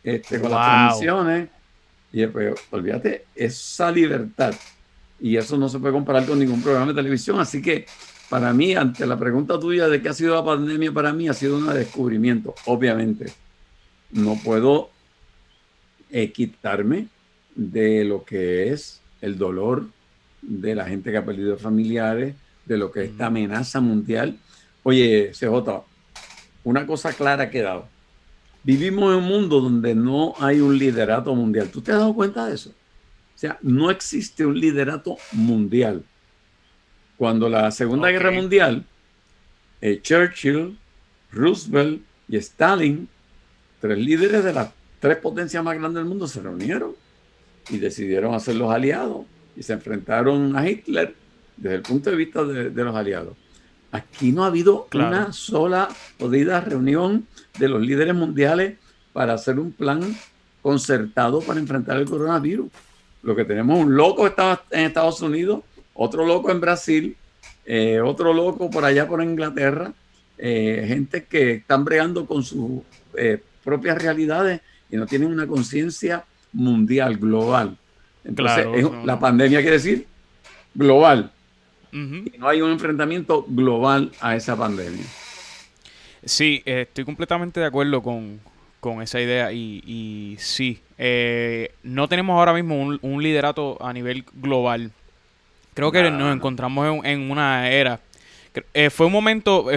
este, 0.04 0.40
con 0.40 0.52
las 0.52 0.66
transmisiones. 0.66 1.50
Y 2.12 2.22
después, 2.22 2.56
olvídate, 2.72 3.26
esa 3.36 3.92
libertad. 3.92 4.54
Y 5.20 5.38
eso 5.38 5.58
no 5.58 5.70
se 5.70 5.80
puede 5.80 5.94
comparar 5.94 6.26
con 6.26 6.40
ningún 6.40 6.62
programa 6.62 6.88
de 6.88 6.94
televisión. 6.94 7.40
Así 7.40 7.62
que 7.62 7.86
para 8.30 8.54
mí, 8.54 8.76
ante 8.76 9.06
la 9.06 9.18
pregunta 9.18 9.60
tuya 9.60 9.88
de 9.88 10.02
qué 10.02 10.10
ha 10.10 10.14
sido 10.14 10.36
la 10.36 10.46
pandemia, 10.46 10.92
para 10.92 11.14
mí 11.14 11.28
ha 11.28 11.34
sido 11.34 11.58
un 11.58 11.68
descubrimiento, 11.74 12.56
obviamente. 12.66 13.32
no 14.12 14.40
puedo 14.44 14.90
eh, 16.10 16.32
quitarme 16.32 17.08
de 17.56 18.04
lo 18.06 18.24
que 18.24 18.72
es 18.72 19.02
el 19.22 19.38
dolor 19.38 19.88
de 20.42 20.74
la 20.74 20.86
gente 20.86 21.12
que 21.12 21.18
ha 21.18 21.26
perdido 21.26 21.58
familiares, 21.58 22.36
de 22.66 22.78
lo 22.78 22.92
que 22.92 23.04
es 23.04 23.12
esta 23.12 23.28
amenaza 23.28 23.80
mundial. 23.80 24.38
Oye, 24.90 25.34
CJ, 25.34 25.84
una 26.64 26.88
cosa 26.88 27.14
clara 27.14 27.44
ha 27.44 27.50
quedado. 27.52 27.88
Vivimos 28.64 29.14
en 29.14 29.20
un 29.20 29.30
mundo 29.30 29.62
donde 29.62 29.94
no 29.94 30.34
hay 30.40 30.62
un 30.62 30.76
liderato 30.80 31.36
mundial. 31.36 31.70
¿Tú 31.70 31.80
te 31.80 31.92
has 31.92 32.00
dado 32.00 32.16
cuenta 32.16 32.48
de 32.48 32.56
eso? 32.56 32.72
O 32.72 33.38
sea, 33.38 33.60
no 33.62 33.92
existe 33.92 34.48
un 34.48 34.60
liderato 34.60 35.18
mundial. 35.32 36.04
Cuando 37.18 37.48
la 37.50 37.70
Segunda 37.70 38.10
Guerra 38.10 38.32
Mundial, 38.32 38.84
eh, 39.80 40.00
Churchill, 40.02 40.76
Roosevelt 41.32 42.02
y 42.28 42.38
Stalin, 42.38 43.08
tres 43.80 44.00
líderes 44.00 44.44
de 44.44 44.54
las 44.54 44.72
tres 45.00 45.18
potencias 45.18 45.64
más 45.64 45.78
grandes 45.78 46.02
del 46.02 46.10
mundo, 46.10 46.28
se 46.28 46.42
reunieron 46.42 46.96
y 47.70 47.78
decidieron 47.78 48.34
hacer 48.34 48.56
los 48.56 48.74
aliados 48.74 49.28
y 49.56 49.62
se 49.62 49.74
enfrentaron 49.74 50.58
a 50.58 50.68
Hitler 50.68 51.14
desde 51.58 51.76
el 51.76 51.84
punto 51.84 52.10
de 52.10 52.16
vista 52.16 52.44
de, 52.44 52.84
los 52.84 52.96
aliados. 52.96 53.38
Aquí 53.92 54.32
no 54.32 54.44
ha 54.44 54.48
habido 54.48 54.88
una 54.94 55.34
sola 55.34 55.90
podida 56.18 56.62
reunión 56.62 57.26
de 57.58 57.68
los 57.68 57.82
líderes 57.82 58.14
mundiales 58.14 58.78
para 59.14 59.34
hacer 59.34 59.60
un 59.60 59.72
plan 59.72 60.16
concertado 60.62 61.42
para 61.42 61.60
enfrentar 61.60 61.98
el 61.98 62.06
coronavirus. 62.06 62.70
Lo 63.24 63.36
que 63.36 63.46
tenemos 63.46 63.80
un 63.80 63.96
loco 63.96 64.28
está 64.28 64.62
en 64.70 64.86
Estados 64.86 65.22
Unidos, 65.22 65.62
otro 65.94 66.26
loco 66.26 66.52
en 66.52 66.62
Brasil, 66.62 67.18
eh, 67.66 68.00
otro 68.00 68.34
loco 68.34 68.70
por 68.70 68.86
allá 68.86 69.08
por 69.08 69.24
Inglaterra, 69.24 69.92
eh, 70.38 70.86
gente 70.88 71.26
que 71.26 71.54
están 71.56 71.84
bregando 71.84 72.26
con 72.26 72.44
sus 72.44 72.82
eh, 73.16 73.42
propias 73.64 73.98
realidades 73.98 74.62
y 74.90 74.98
no 74.98 75.06
tienen 75.06 75.32
una 75.32 75.48
conciencia 75.48 76.24
mundial, 76.54 77.18
global. 77.18 77.78
Entonces, 78.24 78.68
la 79.04 79.20
pandemia 79.20 79.62
quiere 79.62 79.78
decir 79.78 80.08
global. 80.74 81.32
Y 81.92 82.38
no 82.38 82.48
hay 82.48 82.62
un 82.62 82.72
enfrentamiento 82.72 83.46
global 83.48 84.12
a 84.22 84.36
esa 84.36 84.56
pandemia. 84.56 85.06
Sí, 86.24 86.62
estoy 86.66 87.06
completamente 87.06 87.60
de 87.60 87.66
acuerdo 87.66 88.02
con, 88.02 88.40
esa 89.02 89.20
idea 89.20 89.52
y, 89.52 89.82
y 89.86 90.38
sí, 90.40 90.82
eh, 91.02 91.72
no 91.82 92.10
tenemos 92.10 92.38
ahora 92.38 92.54
mismo 92.54 93.00
un, 93.02 93.24
liderato 93.24 93.78
a 93.82 93.94
nivel 93.94 94.26
global. 94.34 94.92
Creo 95.74 95.94
que 95.94 96.12
nos 96.12 96.36
encontramos 96.36 97.06
en, 97.06 97.32
una 97.32 97.72
era. 97.72 98.02
Eh, 98.74 98.90
fue 98.90 99.06
un 99.06 99.14
momento, 99.14 99.68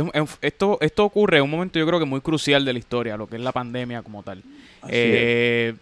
esto, 0.40 0.78
esto 0.80 1.04
ocurre 1.04 1.36
en 1.36 1.44
un 1.44 1.50
momento 1.50 1.78
yo 1.78 1.86
creo 1.86 2.00
que 2.00 2.06
muy 2.06 2.20
crucial 2.20 2.64
de 2.64 2.72
la 2.72 2.78
historia, 2.80 3.16
lo 3.16 3.28
que 3.28 3.36
es 3.36 3.42
la 3.42 3.52
pandemia 3.52 4.02
como 4.02 4.24
tal. 4.24 4.42
Eh, 4.88 5.74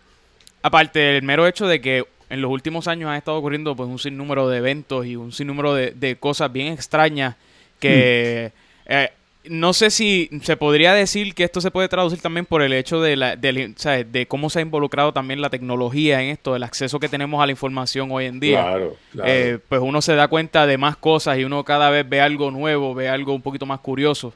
aparte 0.63 0.99
del 0.99 1.23
mero 1.23 1.47
hecho 1.47 1.67
de 1.67 1.81
que 1.81 2.05
en 2.31 2.41
los 2.41 2.51
últimos 2.51 2.89
años 2.89 3.11
han 3.11 3.17
estado 3.17 3.37
ocurriendo 3.37 3.77
pues 3.77 3.89
un 3.89 3.99
sinnúmero 3.99 4.49
de 4.49 4.59
eventos 4.59 5.05
y 5.05 5.17
un 5.17 5.33
sinnúmero 5.33 5.75
de, 5.75 6.17
cosas 6.19 6.53
bien 6.53 6.73
extrañas 6.73 7.37
que 7.79 8.53
mm. 8.87 8.93
eh, 8.93 9.11
no 9.45 9.73
sé 9.73 9.91
si 9.91 10.29
se 10.43 10.57
podría 10.57 10.93
decir 10.93 11.35
que 11.35 11.45
esto 11.45 11.61
se 11.61 11.71
puede 11.71 11.89
traducir 11.89 12.21
también 12.21 12.45
por 12.45 12.63
el 12.63 12.73
hecho 12.73 13.01
de, 13.01 13.17
la, 13.17 13.37
de, 13.37 14.27
cómo 14.29 14.51
se 14.51 14.59
ha 14.59 14.63
involucrado 14.63 15.13
también 15.13 15.41
la 15.41 15.49
tecnología 15.49 16.23
en 16.23 16.31
esto, 16.31 16.55
el 16.55 16.63
acceso 16.63 17.01
que 17.01 17.09
tenemos 17.09 17.43
a 17.43 17.47
la 17.47 17.53
información 17.53 18.11
hoy 18.13 18.27
en 18.27 18.39
día. 18.39 18.63
Claro, 18.63 18.97
claro. 19.13 19.31
Eh, 19.31 19.59
pues 19.67 19.81
uno 19.81 20.03
se 20.03 20.15
da 20.15 20.29
cuenta 20.29 20.67
de 20.67 20.77
más 20.77 20.97
cosas 20.97 21.39
y 21.39 21.45
uno 21.45 21.65
cada 21.65 21.89
vez 21.91 22.07
ve 22.09 22.21
algo 22.21 22.51
nuevo, 22.51 22.95
ve 22.95 23.09
algo 23.09 23.33
un 23.33 23.43
poquito 23.43 23.65
más 23.65 23.81
curioso. 23.81 24.35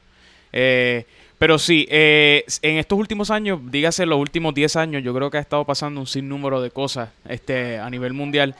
Eh, 0.51 1.05
pero 1.37 1.59
sí, 1.59 1.85
eh, 1.89 2.45
en 2.61 2.77
estos 2.77 2.97
últimos 2.97 3.29
años, 3.29 3.59
dígase 3.69 4.05
los 4.05 4.19
últimos 4.19 4.53
10 4.53 4.75
años, 4.77 5.03
yo 5.03 5.13
creo 5.13 5.29
que 5.29 5.37
ha 5.37 5.41
estado 5.41 5.65
pasando 5.65 5.99
un 5.99 6.07
sinnúmero 6.07 6.61
de 6.61 6.71
cosas 6.71 7.09
este, 7.27 7.77
a 7.77 7.89
nivel 7.89 8.13
mundial. 8.13 8.55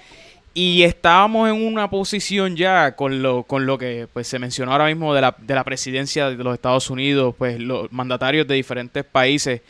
Y 0.54 0.84
estábamos 0.84 1.50
en 1.50 1.66
una 1.66 1.90
posición 1.90 2.56
ya 2.56 2.96
con 2.96 3.22
lo, 3.22 3.44
con 3.44 3.66
lo 3.66 3.78
que 3.78 4.08
pues, 4.12 4.28
se 4.28 4.40
mencionó 4.40 4.72
ahora 4.72 4.88
mismo 4.88 5.14
de 5.14 5.22
la, 5.22 5.36
de 5.38 5.54
la 5.54 5.64
presidencia 5.64 6.30
de 6.30 6.42
los 6.42 6.54
Estados 6.54 6.90
Unidos, 6.90 7.36
pues 7.38 7.60
los 7.60 7.92
mandatarios 7.92 8.48
de 8.48 8.56
diferentes 8.56 9.04
países, 9.04 9.62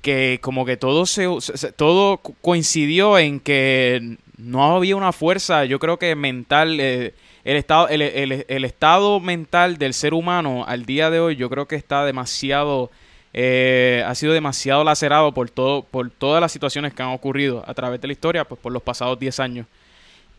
que 0.00 0.38
como 0.40 0.64
que 0.64 0.76
todo, 0.76 1.06
se, 1.06 1.28
todo 1.76 2.18
coincidió 2.18 3.18
en 3.18 3.38
que 3.38 4.16
no 4.36 4.76
había 4.76 4.96
una 4.96 5.12
fuerza, 5.12 5.64
yo 5.64 5.78
creo 5.78 5.98
que 5.98 6.14
mental. 6.14 6.78
Eh, 6.80 7.14
el 7.44 7.56
estado, 7.56 7.88
el, 7.88 8.02
el, 8.02 8.64
estado 8.64 9.18
mental 9.18 9.76
del 9.76 9.94
ser 9.94 10.14
humano 10.14 10.64
al 10.66 10.86
día 10.86 11.10
de 11.10 11.18
hoy 11.18 11.36
yo 11.36 11.50
creo 11.50 11.66
que 11.66 11.74
está 11.74 12.04
demasiado, 12.04 12.90
eh, 13.32 14.04
ha 14.06 14.14
sido 14.14 14.32
demasiado 14.32 14.84
lacerado 14.84 15.32
por, 15.32 15.50
todo, 15.50 15.82
por 15.82 16.10
todas 16.10 16.40
las 16.40 16.52
situaciones 16.52 16.94
que 16.94 17.02
han 17.02 17.08
ocurrido 17.08 17.64
a 17.66 17.74
través 17.74 18.00
de 18.00 18.06
la 18.06 18.12
historia, 18.12 18.44
pues 18.44 18.60
por 18.60 18.72
los 18.72 18.82
pasados 18.82 19.18
10 19.18 19.40
años. 19.40 19.66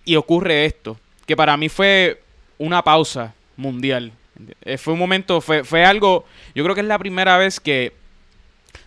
Y 0.06 0.16
ocurre 0.16 0.66
esto, 0.66 0.98
que 1.26 1.36
para 1.36 1.58
mí 1.58 1.68
fue 1.68 2.22
una 2.58 2.82
pausa 2.82 3.34
mundial. 3.58 4.14
Eh, 4.62 4.78
fue 4.78 4.94
un 4.94 5.00
momento, 5.00 5.42
fue, 5.42 5.64
fue 5.64 5.84
algo, 5.84 6.26
yo 6.56 6.64
creo 6.64 6.74
que 6.74 6.82
es 6.82 6.88
la 6.88 7.00
primera 7.00 7.38
vez 7.38 7.60
que, 7.60 7.92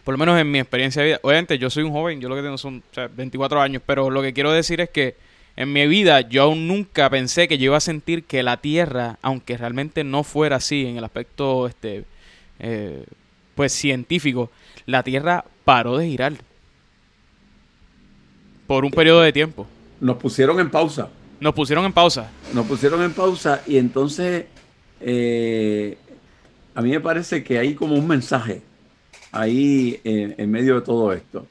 por 0.04 0.12
lo 0.14 0.18
menos 0.18 0.40
en 0.40 0.50
mi 0.50 0.58
experiencia 0.58 1.02
de 1.02 1.08
vida, 1.08 1.20
obviamente 1.22 1.58
yo 1.58 1.68
soy 1.68 1.82
un 1.82 1.92
joven, 1.92 2.20
yo 2.20 2.30
lo 2.30 2.36
que 2.36 2.42
tengo 2.42 2.56
son 2.56 2.82
24 3.14 3.60
años, 3.60 3.82
pero 3.84 4.08
lo 4.08 4.22
que 4.22 4.32
quiero 4.32 4.52
decir 4.52 4.80
es 4.80 4.88
que 4.88 5.16
en 5.56 5.72
mi 5.72 5.86
vida 5.86 6.20
yo 6.20 6.44
aún 6.44 6.68
nunca 6.68 7.08
pensé 7.08 7.48
que 7.48 7.58
yo 7.58 7.66
iba 7.66 7.78
a 7.78 7.80
sentir 7.80 8.24
que 8.24 8.42
la 8.42 8.58
Tierra, 8.58 9.18
aunque 9.22 9.56
realmente 9.56 10.04
no 10.04 10.22
fuera 10.22 10.56
así 10.56 10.86
en 10.86 10.98
el 10.98 11.04
aspecto 11.04 11.66
este 11.66 12.04
eh, 12.58 13.04
pues 13.54 13.72
científico, 13.72 14.50
la 14.84 15.02
Tierra 15.02 15.44
paró 15.64 15.96
de 15.96 16.08
girar 16.08 16.34
por 18.66 18.84
un 18.84 18.90
periodo 18.90 19.22
de 19.22 19.32
tiempo. 19.32 19.66
Nos 20.00 20.16
pusieron 20.18 20.60
en 20.60 20.70
pausa. 20.70 21.08
Nos 21.40 21.54
pusieron 21.54 21.84
en 21.86 21.92
pausa. 21.92 22.30
Nos 22.52 22.66
pusieron 22.66 23.02
en 23.02 23.12
pausa 23.12 23.62
y 23.66 23.78
entonces 23.78 24.44
eh, 25.00 25.96
a 26.74 26.82
mí 26.82 26.90
me 26.90 27.00
parece 27.00 27.42
que 27.42 27.58
hay 27.58 27.74
como 27.74 27.94
un 27.94 28.06
mensaje 28.06 28.62
ahí 29.32 30.00
en 30.04 30.50
medio 30.50 30.74
de 30.76 30.80
todo 30.82 31.12
esto. 31.12 31.46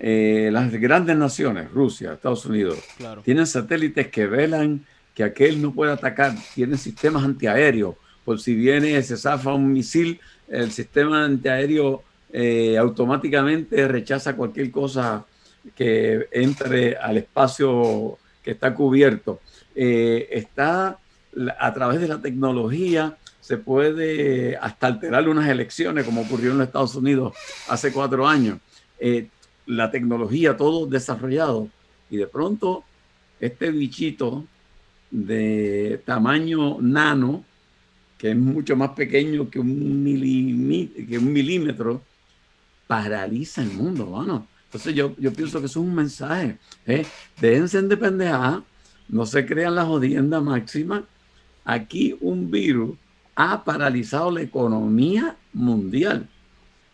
Eh, 0.00 0.50
las 0.52 0.72
grandes 0.72 1.16
naciones, 1.16 1.70
Rusia, 1.70 2.14
Estados 2.14 2.44
Unidos, 2.46 2.78
tienen 3.24 3.46
satélites 3.46 4.08
que 4.08 4.26
velan 4.26 4.84
que 5.14 5.22
aquel 5.22 5.62
no 5.62 5.72
puede 5.72 5.92
atacar, 5.92 6.34
tienen 6.54 6.78
sistemas 6.78 7.22
antiaéreos, 7.22 7.94
por 8.24 8.40
si 8.40 8.54
viene, 8.54 9.00
se 9.02 9.16
zafa 9.16 9.52
un 9.52 9.72
misil, 9.72 10.20
el 10.48 10.72
sistema 10.72 11.24
antiaéreo 11.24 12.02
eh, 12.32 12.76
automáticamente 12.76 13.86
rechaza 13.86 14.34
cualquier 14.34 14.70
cosa 14.72 15.24
que 15.76 16.26
entre 16.32 16.96
al 16.96 17.18
espacio 17.18 18.18
que 18.42 18.52
está 18.52 18.74
cubierto. 18.74 19.40
Eh, 19.74 20.28
está 20.32 20.98
a 21.58 21.74
través 21.74 22.00
de 22.00 22.08
la 22.08 22.20
tecnología, 22.20 23.16
se 23.40 23.58
puede 23.58 24.56
hasta 24.56 24.88
alterar 24.88 25.28
unas 25.28 25.48
elecciones, 25.48 26.04
como 26.04 26.22
ocurrió 26.22 26.50
en 26.50 26.58
los 26.58 26.66
Estados 26.66 26.96
Unidos 26.96 27.34
hace 27.68 27.92
cuatro 27.92 28.26
años 28.26 28.58
la 29.66 29.90
tecnología, 29.90 30.56
todo 30.56 30.86
desarrollado. 30.86 31.68
Y 32.10 32.16
de 32.16 32.26
pronto, 32.26 32.84
este 33.40 33.70
bichito 33.70 34.44
de 35.10 36.00
tamaño 36.04 36.80
nano, 36.80 37.44
que 38.18 38.30
es 38.30 38.36
mucho 38.36 38.76
más 38.76 38.90
pequeño 38.90 39.50
que 39.50 39.58
un, 39.58 40.02
milímetro, 40.02 42.02
paraliza 42.86 43.62
el 43.62 43.70
mundo, 43.70 44.06
bueno. 44.06 44.46
Entonces 44.66 44.94
yo, 44.94 45.14
yo 45.18 45.32
pienso 45.32 45.60
que 45.60 45.66
eso 45.66 45.80
es 45.80 45.86
un 45.86 45.94
mensaje. 45.94 46.58
¿eh? 46.86 47.06
Déjense 47.40 47.80
de 47.82 47.96
pendejadas, 47.96 48.62
no 49.08 49.24
se 49.24 49.46
crean 49.46 49.76
la 49.76 49.84
jodienda 49.84 50.40
máxima. 50.40 51.04
Aquí 51.64 52.16
un 52.20 52.50
virus 52.50 52.96
ha 53.36 53.62
paralizado 53.62 54.30
la 54.30 54.42
economía 54.42 55.36
mundial. 55.52 56.28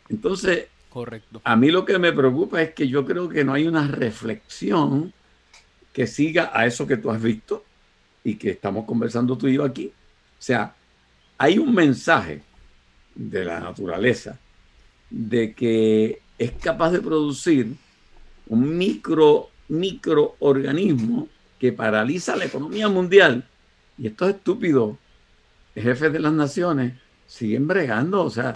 Entonces, 0.09 0.67
Correcto. 0.91 1.41
A 1.45 1.57
mí 1.57 1.71
lo 1.71 1.85
que 1.85 1.99
me 1.99 2.13
preocupa 2.13 2.61
es 2.61 2.75
que 2.75 2.89
yo 2.89 3.07
creo 3.07 3.29
que 3.29 3.45
no 3.45 3.55
hay 3.55 3.67
una 3.67 3.87
reflexión 3.87 5.13
que 5.93 6.07
siga 6.07 6.51
a 6.53 6.67
eso 6.67 6.87
que 6.87 6.97
tú 6.97 7.11
has 7.11 7.23
visto 7.23 7.65
y 8.25 8.35
que 8.35 8.51
estamos 8.51 8.85
conversando 8.85 9.39
tú 9.39 9.49
y 9.49 9.55
yo 9.55 9.65
aquí. 9.65 9.87
O 9.89 10.43
sea, 10.43 10.75
hay 11.39 11.59
un 11.59 11.75
mensaje 11.75 12.43
de 13.15 13.45
la 13.45 13.61
naturaleza 13.61 14.39
de 15.09 15.55
que 15.55 16.21
es 16.39 16.53
capaz 16.53 16.91
de 16.91 17.01
producir 17.01 17.75
un 18.49 18.77
micro 18.77 19.51
microorganismo 19.69 21.29
que 21.59 21.73
paraliza 21.73 22.37
la 22.37 22.47
economía 22.47 22.89
mundial. 22.89 23.47
Y 23.97 24.09
estos 24.09 24.31
estúpidos 24.31 24.97
jefes 25.75 26.13
de 26.13 26.19
las 26.19 26.33
naciones 26.33 26.95
siguen 27.27 27.69
bregando. 27.69 28.25
O 28.25 28.31
sea, 28.31 28.55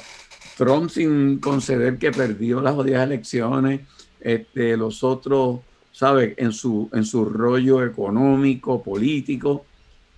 Trump 0.57 0.91
sin 0.91 1.39
conceder 1.39 1.99
que 1.99 2.13
perdió 2.13 2.61
las 2.61 2.75
jodidas 2.75 3.05
elecciones, 3.05 3.81
este, 4.21 4.77
los 4.77 5.03
otros, 5.03 5.61
¿sabes? 5.93 6.35
En 6.37 6.53
su, 6.53 6.89
en 6.93 7.05
su 7.05 7.25
rollo 7.25 7.85
económico, 7.85 8.83
político, 8.83 9.65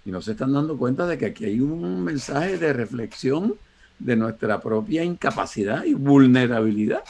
y 0.04 0.10
no 0.10 0.22
se 0.22 0.32
están 0.32 0.52
dando 0.52 0.76
cuenta 0.76 1.06
de 1.06 1.18
que 1.18 1.26
aquí 1.26 1.44
hay 1.44 1.60
un 1.60 2.04
mensaje 2.04 2.58
de 2.58 2.72
reflexión 2.72 3.56
de 3.98 4.16
nuestra 4.16 4.60
propia 4.60 5.02
incapacidad 5.02 5.84
y 5.84 5.94
vulnerabilidad. 5.94 7.02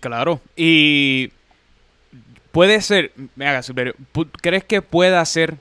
Claro. 0.00 0.40
Y 0.56 1.30
puede 2.52 2.80
ser, 2.80 3.12
me 3.36 3.46
haga 3.46 3.62
super, 3.62 3.94
¿crees 4.40 4.64
que 4.64 4.82
pueda 4.82 5.24
ser 5.24 5.56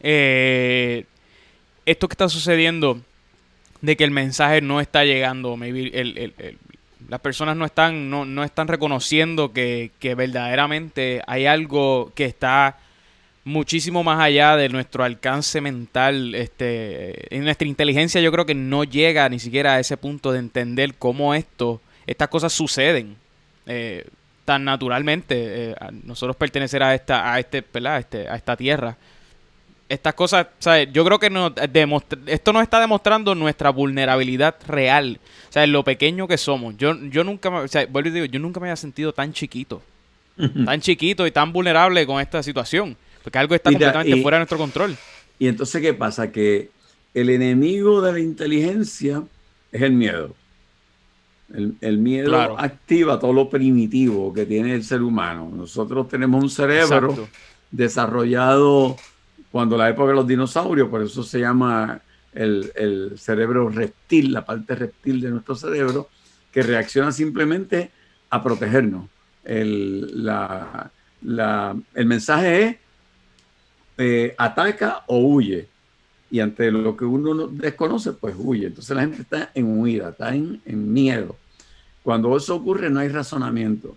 eh, 0.00 1.06
esto 1.86 2.08
que 2.08 2.12
está 2.12 2.28
sucediendo 2.28 3.00
de 3.84 3.96
que 3.96 4.04
el 4.04 4.10
mensaje 4.10 4.60
no 4.60 4.80
está 4.80 5.04
llegando? 5.04 5.58
Las 7.08 7.20
personas 7.20 7.56
no 7.56 7.64
están, 7.64 8.08
no, 8.10 8.24
no 8.24 8.44
están 8.44 8.68
reconociendo 8.68 9.52
que, 9.52 9.90
que 9.98 10.14
verdaderamente 10.14 11.22
hay 11.26 11.46
algo 11.46 12.12
que 12.14 12.24
está 12.24 12.78
muchísimo 13.44 14.02
más 14.02 14.20
allá 14.20 14.56
de 14.56 14.70
nuestro 14.70 15.04
alcance 15.04 15.60
mental, 15.60 16.34
este, 16.34 17.34
en 17.34 17.44
nuestra 17.44 17.68
inteligencia 17.68 18.22
yo 18.22 18.32
creo 18.32 18.46
que 18.46 18.54
no 18.54 18.84
llega 18.84 19.28
ni 19.28 19.38
siquiera 19.38 19.74
a 19.74 19.80
ese 19.80 19.98
punto 19.98 20.32
de 20.32 20.38
entender 20.38 20.94
cómo 20.94 21.34
esto, 21.34 21.82
estas 22.06 22.28
cosas 22.28 22.54
suceden 22.54 23.16
eh, 23.66 24.06
tan 24.44 24.64
naturalmente. 24.64 25.34
Eh, 25.70 25.74
a 25.78 25.90
nosotros 25.90 26.36
pertenecer 26.36 26.82
a 26.82 26.94
esta, 26.94 27.32
a 27.32 27.38
este, 27.38 27.62
¿verdad? 27.72 27.98
este, 27.98 28.28
a 28.28 28.36
esta 28.36 28.56
tierra. 28.56 28.96
Estas 29.88 30.14
cosas, 30.14 30.46
¿sabes? 30.58 30.88
yo 30.92 31.04
creo 31.04 31.18
que 31.18 31.28
no, 31.28 31.52
esto 32.26 32.52
nos 32.52 32.62
está 32.62 32.80
demostrando 32.80 33.34
nuestra 33.34 33.68
vulnerabilidad 33.68 34.56
real, 34.66 35.20
o 35.50 35.52
sea, 35.52 35.66
lo 35.66 35.84
pequeño 35.84 36.26
que 36.26 36.38
somos. 36.38 36.76
Yo, 36.78 36.96
yo 37.10 37.22
nunca, 37.22 37.50
o 37.50 37.68
sea, 37.68 37.86
vuelvo 37.86 38.08
y 38.08 38.12
digo, 38.12 38.24
yo 38.26 38.40
nunca 38.40 38.60
me 38.60 38.68
había 38.68 38.76
sentido 38.76 39.12
tan 39.12 39.34
chiquito, 39.34 39.82
tan 40.64 40.80
chiquito 40.80 41.26
y 41.26 41.30
tan 41.30 41.52
vulnerable 41.52 42.06
con 42.06 42.20
esta 42.20 42.42
situación. 42.42 42.96
Porque 43.22 43.38
algo 43.38 43.54
está 43.54 43.70
completamente 43.70 44.20
fuera 44.20 44.36
de 44.36 44.40
nuestro 44.40 44.58
control. 44.58 44.96
Y 45.38 45.48
entonces, 45.48 45.80
¿qué 45.80 45.94
pasa? 45.94 46.30
Que 46.30 46.70
el 47.14 47.30
enemigo 47.30 48.02
de 48.02 48.12
la 48.12 48.20
inteligencia 48.20 49.22
es 49.72 49.82
el 49.82 49.92
miedo. 49.92 50.34
El, 51.80 51.98
miedo 51.98 52.58
activa 52.58 53.18
todo 53.18 53.32
lo 53.32 53.48
primitivo 53.48 54.32
que 54.32 54.44
tiene 54.44 54.74
el 54.74 54.82
ser 54.82 55.02
humano. 55.02 55.50
Nosotros 55.54 56.08
tenemos 56.08 56.42
un 56.42 56.50
cerebro 56.50 57.28
desarrollado 57.70 58.96
cuando 59.54 59.76
la 59.76 59.88
época 59.88 60.08
de 60.08 60.16
los 60.16 60.26
dinosaurios, 60.26 60.88
por 60.88 61.00
eso 61.00 61.22
se 61.22 61.38
llama 61.38 62.00
el, 62.32 62.72
el, 62.74 63.12
cerebro 63.16 63.68
reptil, 63.68 64.32
la 64.32 64.44
parte 64.44 64.74
reptil 64.74 65.20
de 65.20 65.30
nuestro 65.30 65.54
cerebro, 65.54 66.08
que 66.50 66.60
reacciona 66.60 67.12
simplemente 67.12 67.92
a 68.30 68.42
protegernos. 68.42 69.08
El, 69.44 70.24
la, 70.24 70.90
la, 71.22 71.76
el 71.94 72.06
mensaje 72.06 72.64
es 72.64 72.76
eh, 73.96 74.34
ataca 74.38 75.04
o 75.06 75.18
huye. 75.18 75.68
Y 76.32 76.40
ante 76.40 76.72
lo 76.72 76.96
que 76.96 77.04
uno 77.04 77.32
no 77.32 77.46
desconoce, 77.46 78.10
pues 78.10 78.34
huye. 78.36 78.66
Entonces 78.66 78.96
la 78.96 79.02
gente 79.02 79.22
está 79.22 79.52
en 79.54 79.78
huida, 79.78 80.08
está 80.08 80.34
en, 80.34 80.60
en 80.64 80.92
miedo. 80.92 81.36
Cuando 82.02 82.36
eso 82.36 82.56
ocurre 82.56 82.90
no 82.90 82.98
hay 82.98 83.08
razonamiento. 83.08 83.96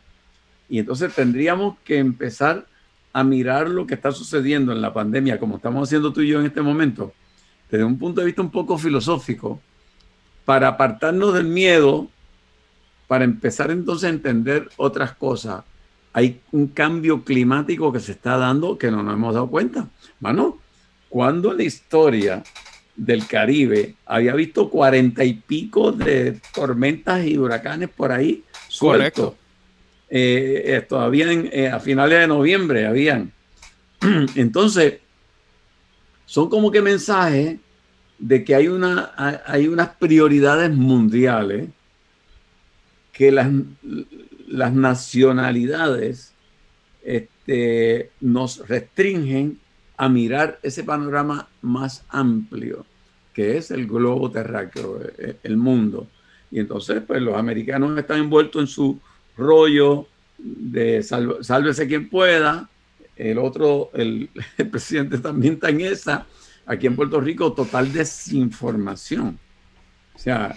Y 0.70 0.78
entonces 0.78 1.16
tendríamos 1.16 1.80
que 1.84 1.98
empezar 1.98 2.68
a 3.14 3.24
mirar 3.24 3.70
lo 3.70 3.88
que 3.88 3.96
está 3.96 4.12
sucediendo 4.12 4.72
en 4.72 4.82
la 4.82 4.94
pandemia, 4.94 5.40
como 5.40 5.58
estamos 5.58 5.88
haciendo 5.88 6.14
tú 6.14 6.22
y 6.22 6.28
yo 6.30 6.40
en 6.40 6.46
este 6.46 6.62
momento, 6.62 7.14
desde 7.70 7.84
un 7.84 7.98
punto 7.98 8.22
de 8.22 8.28
vista 8.28 8.42
un 8.42 8.52
poco 8.52 8.78
filosófico, 8.78 9.60
para 10.46 10.70
apartarnos 10.70 11.34
del 11.34 11.48
miedo, 11.48 12.08
para 13.08 13.26
empezar 13.26 13.72
entonces 13.72 14.06
a 14.06 14.14
entender 14.14 14.70
otras 14.78 15.14
cosas 15.14 15.64
hay 16.18 16.42
un 16.52 16.70
cambio 16.70 17.24
climático 17.24 17.94
que 17.94 18.00
se 18.00 18.14
está 18.14 18.38
dando 18.38 18.76
que 18.76 18.90
no 18.90 19.04
nos 19.04 19.14
hemos 19.14 19.36
dado 19.36 19.48
cuenta. 19.52 19.88
Mano, 20.20 20.58
cuando 21.10 21.54
la 21.54 21.62
historia 21.62 22.42
del 22.96 23.28
Caribe 23.28 23.94
había 24.04 24.34
visto 24.34 24.68
cuarenta 24.72 25.24
y 25.24 25.36
pico 25.36 25.92
de 25.92 26.42
tormentas 26.56 27.24
y 27.24 27.38
huracanes 27.38 27.90
por 27.90 28.12
ahí 28.12 28.44
Correcto. 28.80 29.36
Eh, 30.10 30.64
eh, 30.66 30.82
todavía 30.82 31.32
eh, 31.32 31.68
a 31.68 31.80
finales 31.80 32.20
de 32.20 32.28
noviembre 32.28 32.86
habían. 32.86 33.32
Entonces, 34.36 35.00
son 36.26 36.50
como 36.50 36.72
que 36.72 36.82
mensajes 36.82 37.58
de 38.18 38.44
que 38.44 38.56
hay, 38.56 38.68
una, 38.68 39.12
hay 39.46 39.68
unas 39.68 39.90
prioridades 39.90 40.72
mundiales 40.72 41.70
que 43.12 43.32
las, 43.32 43.48
las 44.48 44.74
nacionalidades 44.74 46.34
este, 47.04 48.12
nos 48.22 48.68
restringen 48.68 49.60
a 49.98 50.10
mirar 50.10 50.60
ese 50.64 50.84
panorama 50.84 51.48
más 51.62 52.06
amplio, 52.10 52.86
que 53.34 53.58
es 53.58 53.72
el 53.72 53.88
globo 53.88 54.32
terráqueo, 54.32 55.00
el 55.44 55.58
mundo. 55.58 56.08
Y 56.50 56.60
entonces, 56.60 57.02
pues 57.06 57.22
los 57.22 57.36
americanos 57.36 57.98
están 57.98 58.20
envueltos 58.20 58.62
en 58.62 58.68
su 58.68 59.00
rollo 59.38 60.08
de 60.38 61.04
sálvese 61.04 61.88
quien 61.88 62.10
pueda. 62.10 62.70
El 63.16 63.38
otro, 63.40 63.92
el, 63.94 64.30
el, 64.58 64.70
presidente 64.70 65.18
también 65.20 65.56
está 65.56 65.70
en 65.70 65.82
esa. 65.82 66.26
Aquí 66.66 66.88
en 66.88 66.96
Puerto 66.96 67.22
Rico, 67.22 67.54
total 67.54 67.92
desinformación. 67.94 69.40
O 70.14 70.20
sea, 70.20 70.56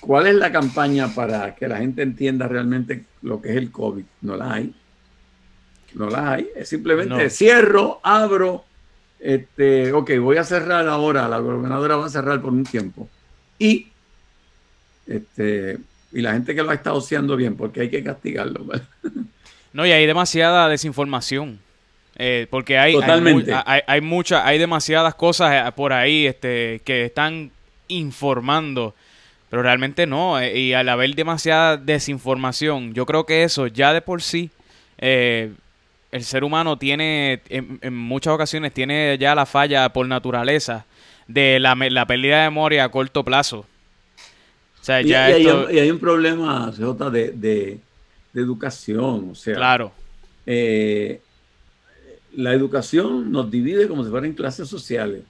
¿Cuál 0.00 0.26
es 0.26 0.34
la 0.34 0.50
campaña 0.50 1.14
para 1.14 1.54
que 1.54 1.68
la 1.68 1.76
gente 1.76 2.02
entienda 2.02 2.48
realmente 2.48 3.04
lo 3.20 3.40
que 3.40 3.50
es 3.50 3.56
el 3.56 3.70
COVID? 3.70 4.04
No 4.22 4.36
la 4.36 4.54
hay. 4.54 4.74
No 5.94 6.08
la 6.08 6.32
hay. 6.32 6.48
Es 6.56 6.70
simplemente 6.70 7.28
cierro, 7.28 8.00
abro. 8.02 8.64
Este, 9.18 9.92
ok, 9.92 10.12
voy 10.20 10.38
a 10.38 10.44
cerrar 10.44 10.88
ahora. 10.88 11.28
La 11.28 11.38
gobernadora 11.38 11.96
va 11.96 12.06
a 12.06 12.10
cerrar 12.10 12.40
por 12.40 12.50
un 12.50 12.64
tiempo. 12.64 13.08
Y, 13.58 13.88
este, 15.06 15.78
y 16.12 16.20
la 16.20 16.32
gente 16.32 16.54
que 16.54 16.62
lo 16.62 16.70
ha 16.70 16.74
estado 16.74 16.98
haciendo 16.98 17.36
bien, 17.36 17.56
porque 17.56 17.82
hay 17.82 17.90
que 17.90 18.02
castigarlo. 18.02 18.66
No, 19.72 19.86
y 19.86 19.92
hay 19.92 20.04
demasiada 20.04 20.68
desinformación. 20.68 21.60
Eh, 22.16 22.48
porque 22.50 22.76
hay, 22.76 22.92
Totalmente. 22.92 23.52
hay, 23.64 23.82
hay, 23.86 24.00
mucha, 24.00 24.44
hay 24.44 24.58
demasiadas 24.58 25.14
cosas 25.14 25.68
eh, 25.68 25.72
por 25.72 25.92
ahí 25.92 26.26
este, 26.26 26.82
que 26.84 27.04
están 27.04 27.50
informando 27.88 28.94
pero 29.50 29.64
realmente 29.64 30.06
no, 30.06 30.38
eh, 30.40 30.56
y 30.56 30.72
al 30.72 30.88
haber 30.88 31.14
demasiada 31.14 31.76
desinformación, 31.76 32.94
yo 32.94 33.04
creo 33.04 33.26
que 33.26 33.42
eso 33.42 33.66
ya 33.66 33.92
de 33.92 34.00
por 34.00 34.22
sí, 34.22 34.50
eh, 34.98 35.50
el 36.12 36.24
ser 36.24 36.44
humano 36.44 36.78
tiene, 36.78 37.40
en, 37.48 37.94
muchas 37.94 38.32
ocasiones, 38.32 38.72
tiene 38.72 39.18
ya 39.18 39.34
la 39.34 39.46
falla 39.46 39.88
por 39.88 40.06
naturaleza 40.06 40.86
de 41.26 41.58
la, 41.58 41.74
la 41.74 42.06
pérdida 42.06 42.44
de 42.44 42.48
memoria 42.48 42.84
a 42.84 42.88
corto 42.90 43.24
plazo. 43.24 43.66
O 44.80 44.84
sea, 44.84 45.02
ya 45.02 45.38
y, 45.38 45.46
hay, 45.46 45.90
un 45.90 45.98
problema, 45.98 46.72
CJ, 46.72 47.10
de, 47.10 47.32
de, 47.32 47.80
educación, 48.34 49.30
o 49.32 49.34
sea. 49.34 49.54
Claro. 49.54 49.92
Eh, 50.46 51.20
la 52.34 52.54
educación 52.54 53.30
nos 53.30 53.50
divide 53.50 53.88
como 53.88 54.04
si 54.04 54.10
fueran 54.10 54.32
clases 54.32 54.68
sociales. 54.68 55.22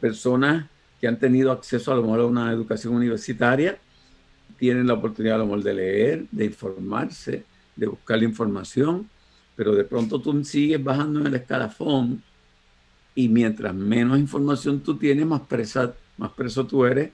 personas 0.00 0.66
que 1.00 1.08
han 1.08 1.18
tenido 1.18 1.52
acceso 1.52 1.92
a 1.92 1.96
lo 1.96 2.02
mejor 2.02 2.20
a 2.20 2.26
una 2.26 2.50
educación 2.50 2.94
universitaria, 2.94 3.78
tienen 4.56 4.86
la 4.86 4.94
oportunidad 4.94 5.34
a 5.34 5.38
lo 5.38 5.44
mejor 5.44 5.62
de 5.62 5.74
leer, 5.74 6.24
de 6.30 6.46
informarse, 6.46 7.44
de 7.76 7.86
buscar 7.86 8.18
la 8.18 8.24
información, 8.24 9.08
pero 9.56 9.74
de 9.74 9.84
pronto 9.84 10.18
tú 10.20 10.42
sigues 10.44 10.82
bajando 10.82 11.20
en 11.20 11.26
el 11.26 11.34
escalafón 11.34 12.22
y 13.14 13.28
mientras 13.28 13.74
menos 13.74 14.18
información 14.18 14.80
tú 14.80 14.96
tienes, 14.96 15.26
más, 15.26 15.42
presa, 15.42 15.94
más 16.16 16.32
preso 16.32 16.66
tú 16.66 16.84
eres 16.84 17.10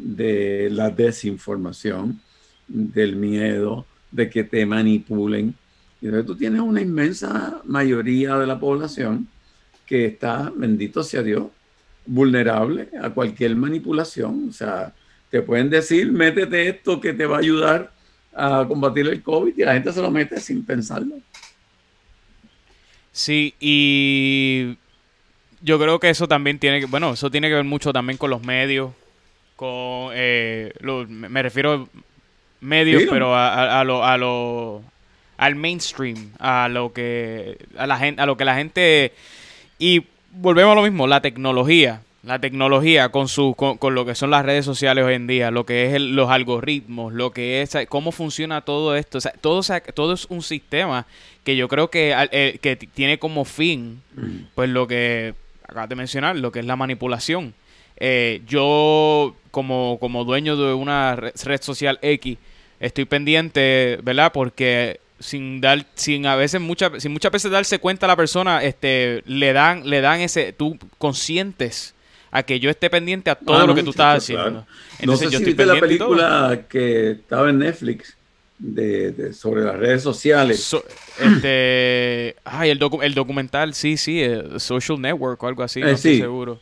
de 0.00 0.68
la 0.70 0.90
desinformación, 0.90 2.20
del 2.66 3.16
miedo, 3.16 3.86
de 4.10 4.30
que 4.30 4.44
te 4.44 4.64
manipulen. 4.64 5.54
Y 6.00 6.06
entonces 6.06 6.26
tú 6.26 6.36
tienes 6.36 6.60
una 6.60 6.80
inmensa 6.80 7.60
mayoría 7.64 8.38
de 8.38 8.46
la 8.46 8.58
población 8.58 9.28
que 9.86 10.06
está, 10.06 10.50
bendito 10.54 11.02
sea 11.02 11.22
Dios, 11.22 11.46
vulnerable 12.06 12.88
a 13.00 13.10
cualquier 13.10 13.54
manipulación. 13.56 14.48
O 14.48 14.52
sea, 14.52 14.94
te 15.30 15.42
pueden 15.42 15.68
decir, 15.68 16.10
métete 16.10 16.68
esto 16.68 17.00
que 17.00 17.12
te 17.12 17.26
va 17.26 17.36
a 17.36 17.40
ayudar 17.40 17.92
a 18.34 18.64
combatir 18.66 19.06
el 19.06 19.22
COVID 19.22 19.52
y 19.56 19.62
la 19.62 19.74
gente 19.74 19.92
se 19.92 20.00
lo 20.00 20.10
mete 20.10 20.40
sin 20.40 20.64
pensarlo. 20.64 21.16
Sí, 23.12 23.54
y 23.60 24.78
yo 25.60 25.78
creo 25.78 26.00
que 26.00 26.10
eso 26.10 26.26
también 26.26 26.58
tiene 26.58 26.80
que, 26.80 26.86
bueno, 26.86 27.12
eso 27.12 27.30
tiene 27.30 27.48
que 27.48 27.54
ver 27.54 27.64
mucho 27.64 27.92
también 27.92 28.16
con 28.16 28.30
los 28.30 28.42
medios, 28.42 28.92
con, 29.60 30.12
eh, 30.14 30.72
me 31.08 31.42
refiero 31.42 31.86
medios, 32.60 33.02
pero 33.10 33.34
a, 33.34 33.78
a, 33.78 33.84
lo, 33.84 34.02
a 34.02 34.16
lo, 34.16 34.82
al 35.36 35.54
mainstream, 35.54 36.30
a 36.38 36.66
lo 36.70 36.94
que, 36.94 37.58
a 37.76 37.86
la 37.86 37.98
gente, 37.98 38.22
a 38.22 38.24
lo 38.24 38.38
que 38.38 38.46
la 38.46 38.54
gente, 38.54 39.12
y 39.78 40.06
volvemos 40.32 40.72
a 40.72 40.76
lo 40.76 40.82
mismo, 40.82 41.06
la 41.06 41.20
tecnología. 41.20 42.00
La 42.22 42.38
tecnología 42.38 43.08
con, 43.08 43.28
su, 43.28 43.54
con, 43.54 43.94
lo 43.94 44.04
que 44.04 44.14
son 44.14 44.30
las 44.30 44.44
redes 44.44 44.66
sociales 44.66 45.04
hoy 45.04 45.14
en 45.14 45.26
día, 45.26 45.50
lo 45.50 45.64
que 45.64 45.94
es 45.94 46.00
los 46.00 46.30
algoritmos, 46.30 47.14
lo 47.14 47.30
que 47.30 47.62
es 47.62 47.76
cómo 47.88 48.12
funciona 48.12 48.60
todo 48.60 48.94
esto. 48.94 49.18
O 49.18 49.20
sea, 49.22 49.32
todo, 49.40 49.62
todo 49.94 50.12
es 50.12 50.26
un 50.26 50.42
sistema 50.42 51.06
que 51.44 51.56
yo 51.56 51.66
creo 51.68 51.88
que, 51.88 52.14
eh, 52.30 52.58
que 52.60 52.76
tiene 52.76 53.18
como 53.18 53.46
fin, 53.46 54.02
pues 54.54 54.68
lo 54.68 54.86
que 54.86 55.34
acabas 55.64 55.88
de 55.88 55.96
mencionar, 55.96 56.36
lo 56.36 56.52
que 56.52 56.60
es 56.60 56.66
la 56.66 56.76
manipulación. 56.76 57.54
Eh, 58.00 58.40
yo, 58.46 59.34
como, 59.50 59.98
como 60.00 60.24
dueño 60.24 60.56
de 60.56 60.72
una 60.72 61.16
red 61.16 61.60
social 61.62 61.98
X, 62.02 62.38
estoy 62.80 63.04
pendiente, 63.04 63.98
¿verdad? 64.02 64.32
Porque 64.32 65.00
sin 65.18 65.60
dar, 65.60 65.84
sin 65.94 66.24
a 66.24 66.34
veces 66.34 66.60
muchas, 66.62 67.02
sin 67.02 67.12
muchas 67.12 67.30
veces 67.30 67.50
darse 67.50 67.78
cuenta 67.78 68.06
a 68.06 68.08
la 68.08 68.16
persona, 68.16 68.62
este, 68.64 69.22
le 69.26 69.52
dan, 69.52 69.88
le 69.88 70.00
dan 70.00 70.20
ese, 70.20 70.54
tú 70.54 70.78
conscientes 70.96 71.94
a 72.30 72.42
que 72.42 72.58
yo 72.58 72.70
esté 72.70 72.88
pendiente 72.88 73.28
a 73.28 73.34
todo 73.34 73.56
Ah, 73.56 73.60
lo 73.60 73.66
no, 73.68 73.74
que 73.74 73.82
tú 73.82 73.90
estás 73.90 74.24
claro. 74.24 74.40
haciendo. 74.42 74.60
no 74.60 74.66
Entonces 75.00 75.28
sé 75.28 75.32
yo 75.32 75.38
si 75.38 75.44
estoy 75.50 75.52
viste 75.52 75.66
la 75.66 75.78
película 75.80 76.62
que 76.68 77.10
estaba 77.10 77.50
en 77.50 77.58
Netflix 77.58 78.16
de, 78.58 79.10
de- 79.12 79.32
sobre 79.34 79.62
las 79.62 79.76
redes 79.76 80.02
sociales. 80.02 80.62
So- 80.62 80.84
este, 81.20 82.36
ay, 82.44 82.70
el, 82.70 82.78
docu- 82.78 83.02
el 83.02 83.12
documental, 83.14 83.74
sí, 83.74 83.96
sí, 83.98 84.22
eh, 84.22 84.42
Social 84.58 84.98
Network 85.00 85.42
o 85.42 85.46
algo 85.48 85.62
así, 85.62 85.80
no 85.80 85.88
Eh, 85.88 85.92
estoy 85.92 86.14
sí. 86.14 86.20
seguro. 86.20 86.60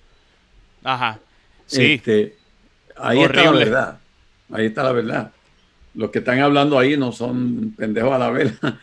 Ajá. 0.83 1.21
Sí, 1.69 1.93
Este, 1.95 2.35
ahí 2.97 3.21
está 3.23 3.45
la 3.45 3.51
verdad. 3.53 3.99
Ahí 4.53 4.67
está 4.67 4.83
la 4.83 4.93
verdad. 4.93 5.31
Los 5.95 6.11
que 6.11 6.19
están 6.19 6.41
hablando 6.41 6.79
ahí 6.79 6.97
no 6.97 7.13
son 7.13 7.75
pendejos 7.77 8.13
a 8.13 8.19
la 8.19 8.31
vela. 8.31 8.53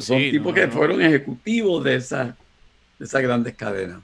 Son 0.00 0.18
Sí, 0.18 0.32
tipos 0.32 0.48
no, 0.48 0.54
que 0.54 0.66
fueron 0.66 1.00
ejecutivos 1.00 1.84
de 1.84 1.94
esas 1.94 2.34
de 2.98 3.04
esas 3.04 3.22
grandes 3.22 3.54
cadenas. 3.54 4.00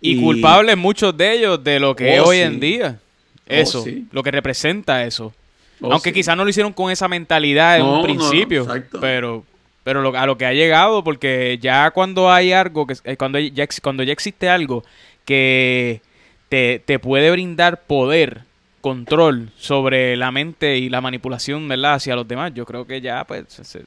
y, 0.00 0.18
culpables 0.22 0.74
muchos 0.76 1.14
de 1.14 1.32
ellos 1.34 1.62
de 1.62 1.78
lo 1.80 1.94
que 1.94 2.14
es 2.14 2.20
Oh, 2.22 2.28
hoy 2.28 2.36
sí. 2.38 2.42
en 2.44 2.60
día. 2.60 2.98
Eso, 3.46 3.82
sí. 3.82 4.06
lo 4.10 4.22
que 4.22 4.30
representa 4.30 5.04
eso. 5.04 5.34
Oh, 5.82 5.92
Aunque 5.92 6.14
quizás 6.14 6.34
no 6.34 6.44
lo 6.44 6.48
hicieron 6.50 6.72
con 6.72 6.90
esa 6.90 7.08
mentalidad 7.08 7.76
en 7.76 7.82
No, 7.82 7.96
un 7.98 8.02
principio, 8.04 8.66
pero 9.00 9.44
pero 9.84 10.00
lo- 10.00 10.16
a 10.16 10.24
lo 10.26 10.38
que 10.38 10.46
ha 10.46 10.54
llegado, 10.54 11.04
porque 11.04 11.58
ya 11.60 11.90
cuando 11.90 12.32
hay 12.32 12.52
algo, 12.52 12.86
que 12.86 12.94
eh, 13.04 13.16
cuando 13.18 13.38
ya, 13.38 13.66
cuando 13.82 14.02
ya 14.02 14.12
existe 14.14 14.48
algo 14.48 14.82
que 15.26 16.00
te, 16.48 16.80
te 16.84 16.98
puede 16.98 17.30
brindar 17.30 17.82
poder, 17.82 18.42
control 18.80 19.50
sobre 19.56 20.16
la 20.16 20.30
mente 20.30 20.78
y 20.78 20.88
la 20.88 21.00
manipulación, 21.00 21.66
¿verdad? 21.68 21.94
Hacia 21.94 22.14
los 22.14 22.28
demás, 22.28 22.52
yo 22.54 22.64
creo 22.64 22.86
que 22.86 23.00
ya, 23.00 23.24
pues, 23.24 23.44
se- 23.48 23.84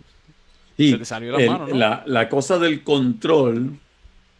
Y 0.78 0.92
se 0.92 0.98
te 0.98 1.06
salió 1.06 1.32
la 1.32 1.40
el- 1.44 1.50
mano, 1.50 1.68
¿no? 1.68 1.76
la, 1.76 2.04
la 2.06 2.28
cosa 2.28 2.60
del 2.60 2.84
control 2.84 3.78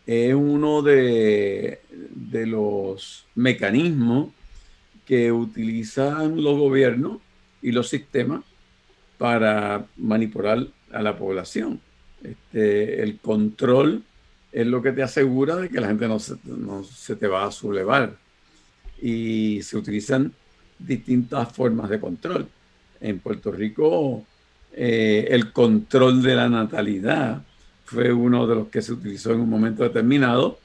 es 0.06 0.34
uno 0.34 0.82
de, 0.82 1.80
de 1.92 2.46
los 2.48 3.26
mecanismos 3.36 4.30
que 5.06 5.32
utilizan 5.32 6.42
los 6.44 6.58
gobiernos 6.58 7.18
y 7.62 7.72
los 7.72 7.88
sistemas 7.90 8.42
para 9.18 9.86
manipular 9.98 10.66
a 10.92 11.02
la 11.02 11.16
población. 11.18 11.80
Este, 12.24 13.02
el 13.02 13.18
control 13.20 14.04
es 14.52 14.68
lo 14.68 14.82
que 14.82 14.92
te 14.92 15.04
asegura 15.04 15.56
de 15.56 15.70
que 15.70 15.80
la 15.80 15.88
gente 15.88 16.08
no 16.08 16.20
se, 16.20 16.36
no 16.46 16.84
se 16.84 17.16
te 17.16 17.28
va 17.28 17.46
a 17.46 17.52
sublevar. 17.52 18.16
Y 19.02 19.62
se 19.62 19.78
utilizan 19.78 20.34
distintas 20.78 21.52
formas 21.52 21.90
de 21.90 22.00
control. 22.00 22.48
En 23.02 23.20
Puerto 23.20 23.52
Rico, 23.52 24.26
eh, 24.74 25.28
el 25.30 25.52
control 25.52 26.22
de 26.22 26.36
la 26.36 26.50
natalidad 26.50 27.42
fue 27.86 28.12
uno 28.12 28.46
de 28.46 28.56
los 28.56 28.68
que 28.68 28.82
se 28.82 28.94
utilizó 28.94 29.32
en 29.32 29.42
un 29.42 29.50
momento 29.50 29.84
determinado. 29.84 30.60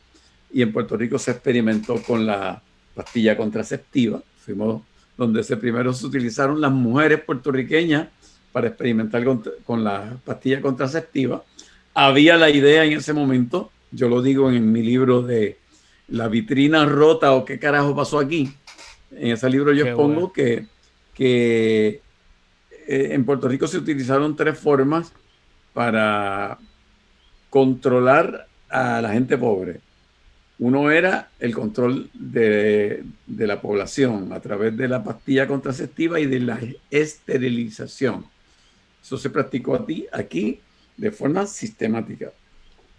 Y 0.53 0.63
en 0.63 0.73
Puerto 0.73 0.97
Rico 0.97 1.19
se 1.19 1.33
experimentó 1.33 2.03
con 2.03 2.27
la 2.27 2.63
pastilla 2.95 3.37
contraceptiva. 3.37 4.23
Fuimos 4.39 4.83
donde 5.17 5.43
se 5.45 5.57
primero 5.57 5.93
se 5.93 6.07
utilizaron 6.07 6.61
las 6.61 6.73
mujeres 6.73 7.21
puertorriqueñas 7.21 8.09
para 8.53 8.69
experimentar 8.69 9.25
con, 9.25 9.43
con 9.65 9.85
la 9.85 10.17
pastilla 10.25 10.61
contraceptiva. 10.61 11.43
Había 11.95 12.37
la 12.37 12.51
idea 12.51 12.85
en 12.85 12.95
ese 12.95 13.13
momento, 13.13 13.71
yo 13.95 14.09
lo 14.09 14.23
digo 14.23 14.51
en 14.51 14.73
mi 14.73 14.83
libro 14.83 15.23
de 15.23 15.59
La 16.09 16.29
vitrina 16.29 16.85
rota 16.85 17.33
o 17.33 17.45
qué 17.45 17.59
carajo 17.59 17.95
pasó 17.95 18.19
aquí. 18.19 18.53
En 19.13 19.33
ese 19.33 19.49
libro 19.49 19.73
yo 19.73 19.85
Qué 19.85 19.91
expongo 19.91 20.15
bueno. 20.15 20.33
que, 20.33 20.67
que 21.15 22.01
eh, 22.87 23.09
en 23.13 23.25
Puerto 23.25 23.49
Rico 23.49 23.67
se 23.67 23.79
utilizaron 23.79 24.35
tres 24.37 24.59
formas 24.59 25.13
para 25.73 26.59
controlar 27.51 28.49
a 28.69 29.01
la 29.01 29.13
gente 29.13 29.39
pobre. 29.39 29.81
Uno 30.59 30.91
era 30.91 31.31
el 31.39 31.55
control 31.55 32.11
de, 32.15 33.05
de 33.27 33.47
la 33.47 33.61
población 33.61 34.33
a 34.33 34.41
través 34.41 34.77
de 34.77 34.89
la 34.89 35.03
pastilla 35.03 35.47
contraceptiva 35.47 36.21
y 36.21 36.27
de 36.27 36.41
la 36.41 36.61
esterilización. 36.91 38.25
Eso 39.03 39.17
se 39.19 39.31
practicó 39.31 39.75
aquí 40.13 40.61
de 40.97 41.11
forma 41.11 41.47
sistemática. 41.47 42.33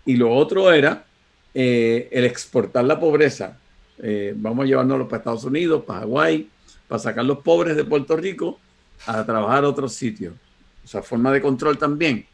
Y 0.06 0.16
lo 0.16 0.32
otro 0.32 0.72
era 0.72 1.06
eh, 1.54 2.10
el 2.12 2.26
exportar 2.26 2.86
la 2.86 3.00
pobreza. 3.00 3.58
Eh, 3.98 4.34
vamos 4.36 4.66
a 4.66 4.68
llevárnoslo 4.68 5.08
para 5.08 5.20
Estados 5.20 5.46
Unidos, 5.46 5.84
para 5.84 6.02
Hawái, 6.02 6.50
para 6.88 7.00
sacar 7.00 7.26
los 7.26 7.40
pobres 7.40 7.76
de 7.76 7.86
Puerto 7.86 8.16
Rico 8.16 8.60
a 9.06 9.26
trabajar 9.26 9.64
a 9.64 9.70
otros 9.70 9.94
sitios. 9.94 10.34
O 10.84 10.88
sea, 10.88 11.02
forma 11.02 11.32
de 11.32 11.42
control 11.42 11.78
también. 11.78 12.26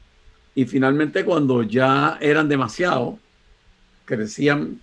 Y 0.54 0.66
finalmente 0.66 1.24
cuando 1.24 1.64
ya 1.64 2.18
eran 2.20 2.50
demasiado, 2.50 3.18
crecían, 4.06 4.82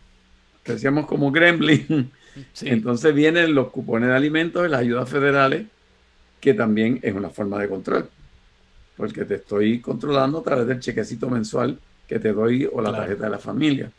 crecíamos 0.62 1.06
como 1.06 1.30
gremlin, 1.30 2.10
sí. 2.52 2.68
entonces 2.68 3.14
vienen 3.14 3.54
los 3.54 3.68
cupones 3.70 4.08
de 4.08 4.14
alimentos 4.14 4.66
y 4.66 4.70
las 4.70 4.80
ayudas 4.80 5.10
federales, 5.10 5.66
que 6.40 6.54
también 6.54 7.00
es 7.02 7.14
una 7.14 7.28
forma 7.28 7.60
de 7.60 7.68
control, 7.68 8.08
porque 8.96 9.24
te 9.24 9.34
estoy 9.34 9.80
controlando 9.80 10.38
a 10.38 10.42
través 10.42 10.66
del 10.66 10.80
chequecito 10.80 11.28
mensual 11.28 11.78
que 12.08 12.20
te 12.20 12.32
doy 12.32 12.68
o 12.72 12.82
la 12.82 12.90
Claro. 12.90 12.96
tarjeta 12.96 13.24
de 13.26 13.30
la 13.30 13.40
familia. 13.40 13.92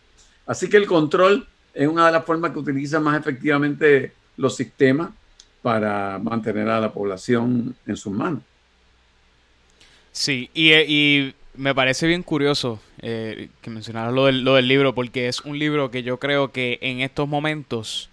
Así 0.48 0.69
que 0.69 0.78
el 0.78 0.88
control 0.88 1.48
es 1.74 1.88
una 1.88 2.08
de 2.08 2.13
las 2.13 2.26
formas 2.26 2.52
que 2.54 2.60
utilizan 2.60 3.04
más 3.04 3.19
efectivamente 3.19 4.17
los 4.38 4.56
sistemas 4.58 5.12
para 5.62 6.19
mantener 6.19 6.69
a 6.69 6.82
la 6.82 6.93
población 6.93 7.78
en 7.86 7.98
sus 7.98 8.13
manos. 8.13 8.43
Sí, 10.12 10.50
y, 10.54 10.74
y 10.74 11.36
me 11.54 11.76
parece 11.76 12.08
bien 12.08 12.24
curioso 12.24 12.82
eh, 13.02 13.50
que 13.62 13.69
mencionaras 13.69 14.13
lo 14.13 14.26
del, 14.26 14.43
lo 14.43 14.56
del 14.56 14.67
libro, 14.67 14.95
porque 14.95 15.28
es 15.28 15.41
un 15.41 15.60
libro 15.60 15.91
que 15.91 16.04
yo 16.04 16.19
creo 16.19 16.52
que 16.52 16.80
en 16.82 17.02
estos 17.02 17.28
momentos 17.28 18.10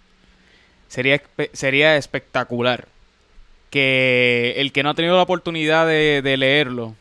sería, 0.87 1.21
sería 1.53 1.97
espectacular. 1.97 2.89
Que 3.71 4.55
el 4.57 4.71
que 4.73 4.83
no 4.83 4.91
ha 4.91 4.95
tenido 4.95 5.17
la 5.17 5.23
oportunidad 5.23 5.87
de, 5.87 6.21
de 6.23 6.37
leerlo, 6.37 6.95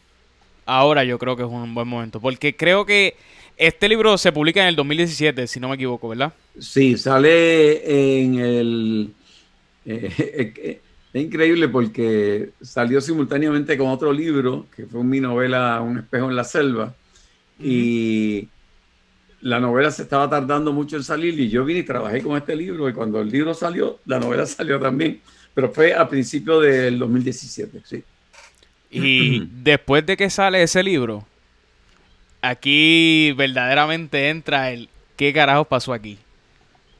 ahora 0.66 1.04
yo 1.04 1.18
creo 1.18 1.36
que 1.36 1.44
es 1.44 1.48
un 1.48 1.74
buen 1.74 1.88
momento. 1.88 2.20
Porque 2.20 2.56
creo 2.56 2.84
que 2.86 3.16
este 3.56 3.88
libro 3.88 4.18
se 4.18 4.32
publica 4.32 4.62
en 4.62 4.68
el 4.68 4.76
2017, 4.76 5.46
si 5.46 5.60
no 5.60 5.68
me 5.68 5.76
equivoco, 5.76 6.08
¿verdad? 6.08 6.34
Sí, 6.58 6.96
sale 6.98 8.22
en 8.24 8.38
el... 8.40 9.16
eh, 9.84 10.82
es 11.12 11.22
increíble 11.22 11.68
porque 11.68 12.54
salió 12.60 13.00
simultáneamente 13.00 13.78
con 13.78 13.88
otro 13.88 14.12
libro, 14.12 14.68
que 14.74 14.86
fue 14.86 15.02
mi 15.04 15.20
novela 15.20 15.80
Un 15.80 15.98
espejo 15.98 16.28
en 16.30 16.36
la 16.36 16.44
selva, 16.44 16.94
y 17.58 18.50
la 19.40 19.60
novela 19.60 19.90
se 19.90 20.02
estaba 20.02 20.28
tardando 20.28 20.72
mucho 20.72 20.96
en 20.96 21.04
salir 21.04 21.38
y 21.40 21.48
yo 21.50 21.64
vine 21.64 21.80
y 21.80 21.84
trabajé 21.84 22.22
con 22.22 22.36
este 22.36 22.56
libro 22.56 22.88
y 22.88 22.92
cuando 22.92 23.20
el 23.20 23.30
libro 23.30 23.54
salió, 23.54 24.00
la 24.06 24.18
novela 24.18 24.46
salió 24.46 24.80
también, 24.80 25.22
pero 25.54 25.70
fue 25.72 25.94
a 25.94 26.08
principios 26.08 26.62
del 26.62 26.98
2017, 26.98 27.82
sí. 27.84 28.04
Y 28.90 29.42
después 29.62 30.06
de 30.06 30.16
que 30.16 30.30
sale 30.30 30.62
ese 30.62 30.82
libro, 30.82 31.24
aquí 32.42 33.32
verdaderamente 33.32 34.28
entra 34.28 34.70
el 34.70 34.88
¿qué 35.16 35.32
carajos 35.32 35.66
pasó 35.66 35.92
aquí? 35.92 36.18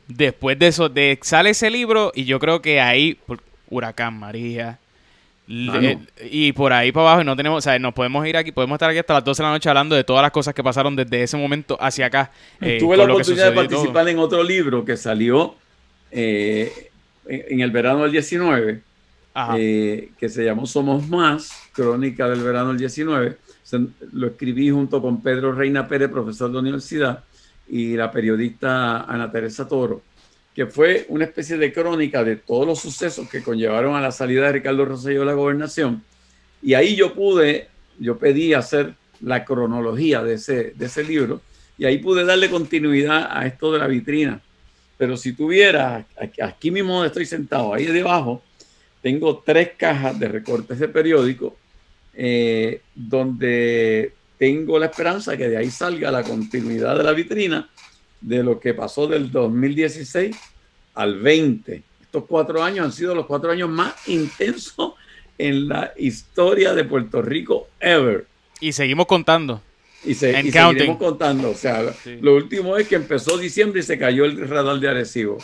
Después 0.09 0.59
de 0.59 0.68
eso, 0.68 0.88
de, 0.88 1.18
sale 1.22 1.51
ese 1.51 1.70
libro 1.70 2.12
y 2.14 2.25
yo 2.25 2.38
creo 2.38 2.62
que 2.62 2.81
ahí, 2.81 3.14
por- 3.27 3.42
Huracán 3.68 4.18
María, 4.18 4.79
le- 5.49 5.99
y 6.31 6.53
por 6.53 6.72
ahí 6.72 6.92
para 6.92 7.07
abajo, 7.09 7.22
y 7.22 7.25
no 7.25 7.37
tenemos, 7.37 7.59
o 7.59 7.61
sea, 7.61 7.79
nos 7.79 7.92
podemos 7.94 8.25
ir 8.27 8.37
aquí, 8.37 8.53
podemos 8.53 8.77
estar 8.77 8.88
aquí 8.90 8.99
hasta 9.01 9.14
las 9.14 9.25
12 9.25 9.42
de 9.42 9.46
la 9.49 9.53
noche 9.53 9.68
hablando 9.68 9.94
de 9.96 10.05
todas 10.05 10.22
las 10.22 10.31
cosas 10.31 10.55
que 10.55 10.62
pasaron 10.62 10.94
desde 10.96 11.22
ese 11.22 11.37
momento 11.37 11.77
hacia 11.81 12.07
acá. 12.07 12.31
eh, 12.61 12.79
Tuve 12.79 12.96
la 12.96 13.05
oportunidad 13.05 13.46
de 13.51 13.55
todo. 13.55 13.66
participar 13.68 14.09
en 14.09 14.18
otro 14.20 14.42
libro 14.44 14.85
que 14.85 14.96
salió 14.96 15.57
eh, 16.12 16.90
en 17.29 17.61
el 17.61 17.70
verano 17.72 18.03
del 18.05 18.12
19, 18.12 18.81
Ajá. 19.35 19.55
eh, 19.59 20.11
que 20.18 20.29
se 20.29 20.44
llamó 20.44 20.66
Somos 20.66 21.07
Más, 21.09 21.51
Crónica 21.76 22.28
del 22.28 22.42
Verano 22.42 22.70
del 22.70 22.78
19. 22.78 23.36
Se- 23.62 23.86
lo 24.12 24.28
escribí 24.28 24.70
junto 24.70 25.00
con 25.02 25.22
Pedro 25.22 25.52
Reina 25.52 25.86
Pérez, 25.86 26.08
profesor 26.10 26.48
de 26.48 26.54
la 26.54 26.60
universidad, 26.60 27.22
y 27.68 27.94
la 27.96 28.10
periodista 28.10 29.02
Ana 29.02 29.30
Teresa 29.30 29.68
Toro, 29.68 30.02
que 30.54 30.66
fue 30.66 31.04
una 31.10 31.24
especie 31.26 31.58
de 31.58 31.72
crónica 31.72 32.24
de 32.24 32.36
todos 32.36 32.66
los 32.66 32.80
sucesos 32.80 33.28
que 33.28 33.42
conllevaron 33.42 33.94
a 33.94 34.00
la 34.00 34.10
salida 34.10 34.46
de 34.46 34.52
Ricardo 34.52 34.84
Rosselló 34.86 35.20
de 35.20 35.26
la 35.26 35.34
gobernación. 35.34 36.02
Y 36.62 36.74
ahí 36.74 36.96
yo 36.96 37.12
pude, 37.12 37.68
yo 37.98 38.18
pedí 38.18 38.54
hacer 38.54 38.94
la 39.20 39.44
cronología 39.44 40.22
de 40.22 40.34
ese, 40.34 40.72
de 40.76 40.86
ese 40.86 41.04
libro, 41.04 41.40
y 41.76 41.84
ahí 41.84 41.98
pude 41.98 42.24
darle 42.24 42.48
continuidad 42.48 43.28
a 43.30 43.46
esto 43.46 43.70
de 43.72 43.78
la 43.80 43.86
vitrina. 43.86 44.40
Pero 44.96 45.16
si 45.18 45.34
tuviera, 45.34 46.06
aquí- 46.40 46.70
mismo 46.70 47.04
estoy 47.04 47.26
sentado, 47.26 47.74
ahí 47.74 47.84
debajo, 47.84 48.42
tengo 49.02 49.42
tres 49.44 49.72
cajas 49.76 50.18
de 50.18 50.28
recortes 50.28 50.78
de 50.78 50.88
periódico 50.88 51.54
eh, 52.16 52.81
donde 52.94 54.12
tengo 54.38 54.79
la 54.79 54.87
esperanza 54.87 55.37
que 55.37 55.48
de 55.48 55.57
ahí 55.57 55.70
salga 55.70 56.11
la 56.11 56.22
continuidad 56.22 56.96
de 56.96 57.05
la 57.05 57.12
vitrina 57.12 57.68
de 58.20 58.42
lo 58.42 58.59
que 58.59 58.74
pasó 58.74 59.07
del 59.07 59.31
2016 59.31 60.35
al 60.94 61.20
20. 61.20 61.83
Estos 62.02 62.24
cuatro 62.26 62.62
años 62.62 62.87
han 62.87 62.92
sido 62.92 63.14
los 63.14 63.26
cuatro 63.26 63.50
años 63.50 63.68
más 63.68 63.94
intensos 64.09 64.94
en 65.38 65.68
la 65.68 65.92
historia 65.96 66.72
de 66.74 66.85
Puerto 66.85 67.20
Rico 67.22 67.68
ever. 67.81 68.26
Y 68.61 68.72
seguimos 68.72 69.07
contando. 69.07 69.61
Y, 70.05 70.14
se, 70.14 70.31
y 70.40 70.50
seguiremos 70.50 70.96
contando. 70.98 71.50
O 71.50 71.55
sea, 71.55 71.92
Sí. 72.02 72.18
lo 72.20 72.35
último 72.37 72.76
es 72.76 72.88
que 72.88 72.94
empezó 72.94 73.37
diciembre 73.37 73.81
y 73.81 73.83
se 73.83 73.98
cayó 73.98 74.24
el 74.24 74.48
radar 74.48 74.79
de 74.79 74.88
Arecibo. 74.88 75.38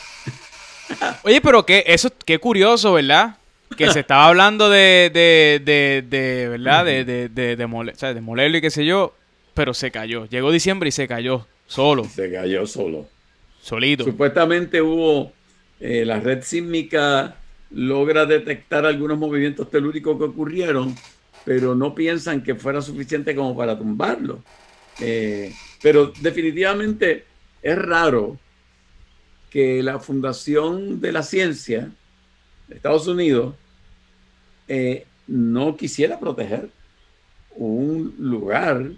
Oye, 1.24 1.40
pero 1.40 1.64
qué, 1.66 1.84
eso, 1.86 2.10
qué 2.24 2.38
curioso, 2.38 2.92
¿verdad? 2.94 3.36
Que 3.76 3.90
se 3.90 4.00
estaba 4.00 4.28
hablando 4.28 4.68
de, 4.70 5.10
de, 5.12 5.60
de, 5.64 6.04
de 6.08 6.48
¿verdad? 6.48 6.84
De, 6.84 7.04
de, 7.04 7.28
de, 7.28 7.56
de, 7.56 7.66
mole- 7.66 7.92
o 7.92 7.96
sea, 7.96 8.14
de 8.14 8.20
molerlo 8.20 8.58
y 8.58 8.60
qué 8.60 8.70
sé 8.70 8.84
yo, 8.84 9.14
pero 9.54 9.74
se 9.74 9.90
cayó. 9.90 10.26
Llegó 10.26 10.50
diciembre 10.52 10.88
y 10.88 10.92
se 10.92 11.06
cayó, 11.08 11.46
solo, 11.66 12.04
Se 12.04 12.30
cayó 12.32 12.66
solo. 12.66 13.06
solito. 13.60 14.04
Supuestamente 14.04 14.80
hubo, 14.82 15.32
eh, 15.80 16.04
la 16.04 16.20
red 16.20 16.42
sísmica 16.42 17.36
logra 17.70 18.26
detectar 18.26 18.84
algunos 18.84 19.18
movimientos 19.18 19.70
telúricos 19.70 20.18
que 20.18 20.24
ocurrieron, 20.24 20.94
pero 21.44 21.74
no 21.74 21.94
piensan 21.94 22.42
que 22.42 22.54
fuera 22.54 22.80
suficiente 22.82 23.34
como 23.34 23.56
para 23.56 23.76
tumbarlo. 23.78 24.42
Eh, 25.00 25.52
pero 25.82 26.12
definitivamente 26.20 27.24
es 27.62 27.78
raro 27.78 28.38
que 29.50 29.82
la 29.82 29.98
Fundación 29.98 31.00
de 31.00 31.12
la 31.12 31.22
Ciencia 31.22 31.90
de 32.68 32.74
Estados 32.76 33.06
Unidos 33.06 33.54
eh, 34.68 35.06
no 35.26 35.76
quisiera 35.76 36.18
proteger 36.18 36.70
un 37.54 38.14
lugar, 38.18 38.90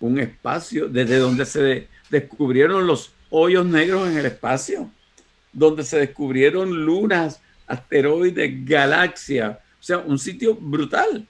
un 0.00 0.18
espacio 0.18 0.88
desde 0.88 1.18
donde 1.18 1.44
se 1.44 1.62
de- 1.62 1.88
descubrieron 2.10 2.86
los 2.86 3.12
hoyos 3.30 3.66
negros 3.66 4.08
en 4.08 4.18
el 4.18 4.26
espacio, 4.26 4.90
donde 5.52 5.84
se 5.84 5.98
descubrieron 5.98 6.84
lunas, 6.84 7.40
asteroides, 7.66 8.64
galaxias, 8.64 9.58
o 9.58 9.82
sea, 9.82 9.98
un 9.98 10.18
sitio 10.18 10.54
brutal. 10.54 11.26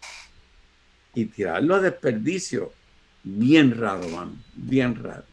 Y 1.14 1.24
tirarlo 1.24 1.74
a 1.74 1.81
desperdicio, 1.81 2.72
bien 3.24 3.77
raro, 3.77 4.09
mano, 4.09 4.37
bien 4.55 4.94
raro. 5.03 5.24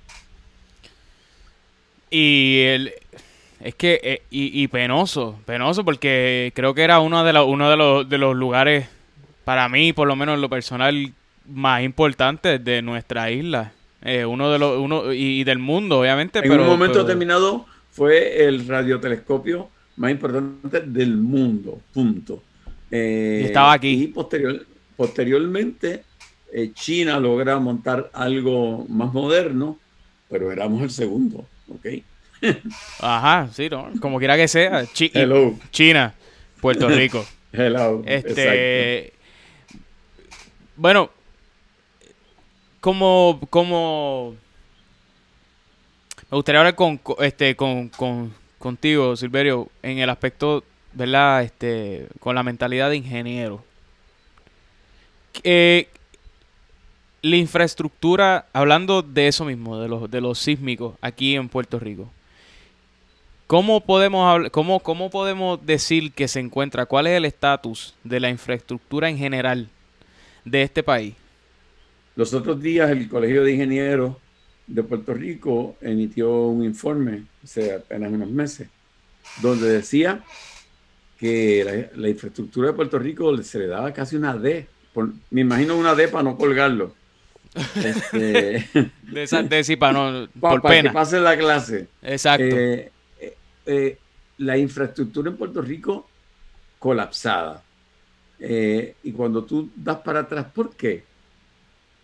Y 2.10 2.62
el, 2.62 2.94
es 3.60 3.76
que, 3.76 4.00
eh, 4.04 4.22
y, 4.30 4.62
y 4.64 4.68
penoso, 4.68 5.40
penoso, 5.46 5.84
porque 5.86 6.52
creo 6.56 6.74
que 6.74 6.84
era 6.84 7.00
uno 7.00 7.24
de, 7.24 7.34
los 7.34 7.48
uno 7.48 7.70
de, 7.70 7.78
los, 7.78 8.10
de 8.10 8.18
los 8.18 8.36
lugares, 8.36 8.88
para 9.44 9.70
mí, 9.70 9.94
por 9.94 10.08
lo 10.08 10.16
menos 10.16 10.36
en 10.36 10.42
lo 10.42 10.50
personal, 10.50 11.14
más 11.48 11.84
importantes 11.84 12.64
de 12.64 12.82
nuestra 12.82 13.30
isla. 13.32 13.72
Eh, 14.02 14.26
uno 14.26 14.52
de 14.52 14.60
los, 14.60 14.78
uno, 14.80 15.14
y, 15.14 15.42
y 15.42 15.44
del 15.44 15.60
mundo, 15.60 16.00
obviamente. 16.02 16.40
En 16.40 16.50
pero, 16.50 16.64
un 16.64 16.70
momento 16.70 16.94
pero- 16.94 17.04
determinado 17.06 17.66
fue 17.92 18.46
el 18.46 18.68
radiotelescopio 18.68 19.70
más 19.98 20.12
importante 20.12 20.82
del 20.82 21.16
mundo, 21.18 21.80
punto. 21.94 22.44
Eh, 22.92 23.40
Y 23.44 23.46
estaba 23.46 23.74
aquí. 23.74 24.04
Y 24.04 24.08
posterior- 24.08 24.66
posteriormente, 24.96 26.04
China 26.74 27.20
logra 27.20 27.58
montar 27.60 28.10
algo 28.14 28.86
más 28.90 29.12
moderno, 29.14 29.78
pero 30.30 30.52
éramos 30.52 30.82
el 30.84 30.90
segundo, 30.92 31.46
¿ok? 31.70 31.86
Ajá, 33.00 33.50
sí, 33.54 33.70
¿no? 33.70 33.90
Como 34.02 34.20
quiera 34.20 34.36
que 34.36 34.48
sea. 34.48 34.86
Chi- 34.86 35.12
Hello, 35.14 35.56
China, 35.72 36.14
Puerto 36.62 36.88
Rico. 36.90 37.26
hello. 37.54 38.02
exacto. 38.06 38.32
Este. 38.42 39.14
Bueno, 40.76 41.10
como, 42.82 43.40
como. 43.50 44.36
Me 46.32 46.36
gustaría 46.38 46.60
hablar 46.60 46.76
con, 46.76 46.98
co- 46.98 47.22
este, 47.22 47.56
con, 47.56 47.90
con- 47.90 48.34
contigo, 48.60 49.16
Silverio, 49.16 49.70
en 49.84 50.00
el 50.00 50.10
aspecto, 50.10 50.64
¿verdad? 50.94 51.44
Este, 51.44 52.08
con 52.20 52.36
la 52.36 52.44
mentalidad 52.44 52.90
de 52.90 52.98
ingeniero. 52.98 53.64
Eh, 55.44 55.88
la 57.22 57.36
infraestructura, 57.38 58.48
hablando 58.54 59.02
de 59.02 59.28
eso 59.28 59.46
mismo, 59.46 59.80
de 59.80 59.88
los, 59.88 60.10
de 60.10 60.22
los 60.22 60.40
sísmicos 60.40 60.96
aquí 61.02 61.36
en 61.36 61.50
Puerto 61.50 61.80
Rico. 61.80 62.10
¿Cómo 63.48 63.82
podemos, 63.82 64.50
cómo, 64.50 64.80
¿Cómo 64.80 65.10
podemos 65.12 65.64
decir 65.66 66.12
que 66.14 66.28
se 66.28 66.40
encuentra? 66.40 66.88
¿Cuál 66.88 67.08
es 67.08 67.14
el 67.18 67.26
estatus 67.26 67.94
de 68.04 68.20
la 68.20 68.30
infraestructura 68.30 69.08
en 69.10 69.18
general 69.18 69.70
de 70.44 70.64
este 70.64 70.82
país? 70.82 71.14
Los 72.16 72.34
otros 72.34 72.60
días 72.62 72.90
el 72.90 73.08
Colegio 73.08 73.44
de 73.44 73.52
Ingenieros 73.54 74.16
de 74.66 74.82
Puerto 74.82 75.14
Rico 75.14 75.76
emitió 75.82 76.32
un 76.48 76.64
informe, 76.64 77.24
hace 77.44 77.76
apenas 77.76 78.12
unos 78.12 78.30
meses, 78.30 78.68
donde 79.42 79.70
decía 79.70 80.24
que 81.20 81.64
la, 81.94 82.02
la 82.02 82.10
infraestructura 82.10 82.70
de 82.70 82.74
Puerto 82.74 82.98
Rico 82.98 83.36
se 83.44 83.60
le 83.60 83.68
daba 83.68 83.94
casi 83.94 84.16
una 84.16 84.36
D. 84.36 84.66
por- 84.94 85.12
me 85.30 85.42
imagino 85.42 85.78
una 85.78 85.94
D 85.94 86.08
para 86.08 86.24
no 86.24 86.36
colgarlo. 86.36 86.94
Este, 87.76 88.68
De 89.04 89.24
esa 89.24 89.42
de 89.44 89.64
sí, 89.64 89.76
para 89.76 89.94
no, 89.94 90.28
pa- 90.42 90.50
por 90.50 90.62
para 90.64 90.76
que 90.76 90.82
pena. 90.82 90.94
pase 90.94 91.20
la 91.20 91.38
clase. 91.38 91.88
Exacto. 92.02 92.44
Eh, 92.44 92.92
eh, 93.66 93.98
la 94.38 94.58
infraestructura 94.58 95.30
en 95.30 95.38
Puerto 95.38 95.62
Rico 95.62 96.08
colapsada. 96.80 97.64
Eh, 98.40 98.96
y 99.04 99.12
cuando 99.12 99.44
tú 99.44 99.70
das 99.76 99.98
para 100.00 100.22
atrás, 100.22 100.48
¿por 100.54 100.76
qué? 100.76 101.04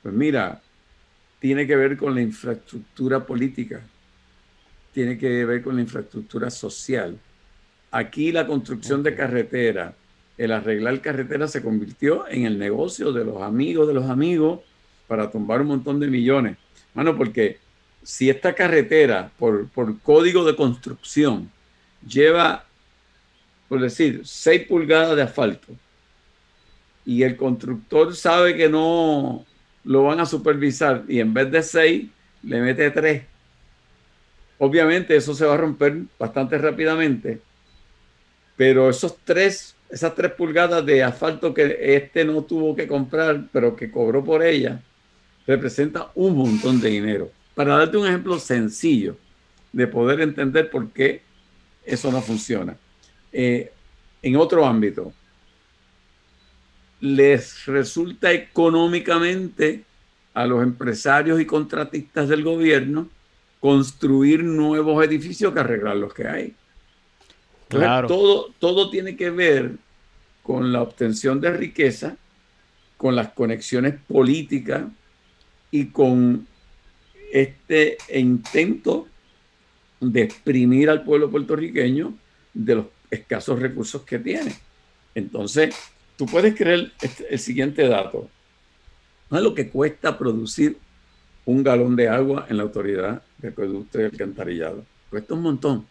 Pues 0.01 0.13
mira, 0.13 0.61
tiene 1.39 1.67
que 1.67 1.75
ver 1.75 1.97
con 1.97 2.15
la 2.15 2.21
infraestructura 2.21 3.25
política, 3.25 3.81
tiene 4.93 5.17
que 5.17 5.45
ver 5.45 5.61
con 5.61 5.75
la 5.75 5.81
infraestructura 5.81 6.49
social. 6.49 7.17
Aquí 7.91 8.31
la 8.31 8.47
construcción 8.47 9.03
de 9.03 9.15
carretera, 9.15 9.93
el 10.37 10.51
arreglar 10.51 11.01
carreteras 11.01 11.51
se 11.51 11.61
convirtió 11.61 12.27
en 12.27 12.45
el 12.45 12.57
negocio 12.57 13.11
de 13.11 13.25
los 13.25 13.41
amigos 13.41 13.87
de 13.87 13.93
los 13.93 14.09
amigos 14.09 14.61
para 15.07 15.29
tumbar 15.29 15.61
un 15.61 15.67
montón 15.67 15.99
de 15.99 16.07
millones. 16.07 16.57
Mano, 16.93 17.17
porque 17.17 17.59
si 18.03 18.29
esta 18.29 18.53
carretera, 18.53 19.31
por, 19.37 19.67
por 19.69 19.99
código 19.99 20.43
de 20.43 20.55
construcción, 20.55 21.51
lleva, 22.05 22.65
por 23.69 23.81
decir, 23.81 24.21
6 24.23 24.67
pulgadas 24.67 25.15
de 25.15 25.23
asfalto, 25.23 25.73
y 27.05 27.23
el 27.23 27.35
constructor 27.35 28.15
sabe 28.15 28.55
que 28.55 28.69
no 28.69 29.45
lo 29.83 30.03
van 30.03 30.19
a 30.19 30.25
supervisar, 30.25 31.03
y 31.07 31.19
en 31.19 31.33
vez 31.33 31.51
de 31.51 31.63
6, 31.63 32.09
le 32.43 32.61
mete 32.61 32.89
3, 32.89 33.23
obviamente 34.57 35.15
eso 35.15 35.33
se 35.33 35.45
va 35.45 35.55
a 35.55 35.57
romper 35.57 36.01
bastante 36.19 36.57
rápidamente, 36.57 37.41
pero 38.55 38.89
esos 38.89 39.17
tres, 39.23 39.75
esas 39.89 40.13
3 40.13 40.33
pulgadas 40.33 40.85
de 40.85 41.03
asfalto 41.03 41.53
que 41.53 41.95
este 41.95 42.25
no 42.25 42.43
tuvo 42.43 42.75
que 42.75 42.87
comprar, 42.87 43.47
pero 43.51 43.75
que 43.75 43.91
cobró 43.91 44.23
por 44.23 44.43
ella, 44.43 44.81
representa 45.47 46.11
un 46.15 46.37
montón 46.37 46.79
de 46.79 46.89
dinero. 46.89 47.31
Para 47.55 47.77
darte 47.77 47.97
un 47.97 48.07
ejemplo 48.07 48.39
sencillo 48.39 49.17
de 49.71 49.87
poder 49.87 50.21
entender 50.21 50.69
por 50.69 50.89
qué 50.91 51.21
eso 51.85 52.11
no 52.11 52.21
funciona. 52.21 52.75
Eh, 53.31 53.71
en 54.21 54.35
otro 54.35 54.65
ámbito, 54.65 55.13
les 56.99 57.65
resulta 57.65 58.31
económicamente 58.31 59.83
a 60.33 60.45
los 60.45 60.61
empresarios 60.63 61.41
y 61.41 61.45
contratistas 61.45 62.29
del 62.29 62.43
gobierno 62.43 63.09
construir 63.59 64.43
nuevos 64.43 65.03
edificios 65.03 65.53
que 65.53 65.59
arreglar 65.59 65.95
los 65.97 66.13
que 66.13 66.27
hay. 66.27 66.55
Entonces, 67.63 67.87
Claro. 67.87 68.07
todo, 68.07 68.53
todo 68.59 68.89
tiene 68.89 69.15
que 69.15 69.29
ver 69.29 69.71
con 70.43 70.71
la 70.71 70.81
obtención 70.81 71.39
de 71.41 71.51
riqueza, 71.51 72.17
con 72.97 73.15
las 73.15 73.29
conexiones 73.29 73.95
políticas 74.07 74.83
y 75.71 75.87
con 75.87 76.47
este 77.31 77.97
intento 78.13 79.07
de 79.99 80.23
exprimir 80.23 80.89
al 80.89 81.03
pueblo 81.03 81.29
puertorriqueño 81.29 82.13
de 82.53 82.75
los 82.75 82.85
escasos 83.09 83.59
recursos 83.59 84.01
que 84.03 84.19
tiene. 84.19 84.55
Entonces, 85.13 85.75
tú 86.17 86.25
puedes 86.25 86.55
creer 86.55 86.91
este- 87.01 87.33
el 87.33 87.39
siguiente 87.39 87.87
dato. 87.87 88.29
No 89.29 89.37
es 89.37 89.43
lo 89.43 89.53
que 89.53 89.69
cuesta 89.69 90.17
producir 90.17 90.77
un 91.45 91.63
galón 91.63 91.95
de 91.95 92.07
agua 92.09 92.45
en 92.49 92.57
la 92.57 92.63
autoridad 92.63 93.21
de 93.37 93.49
acueducto 93.49 93.99
y 93.99 94.03
alcantarillado. 94.03 94.85
Cuesta 95.09 95.33
un 95.33 95.41
montón. 95.41 95.85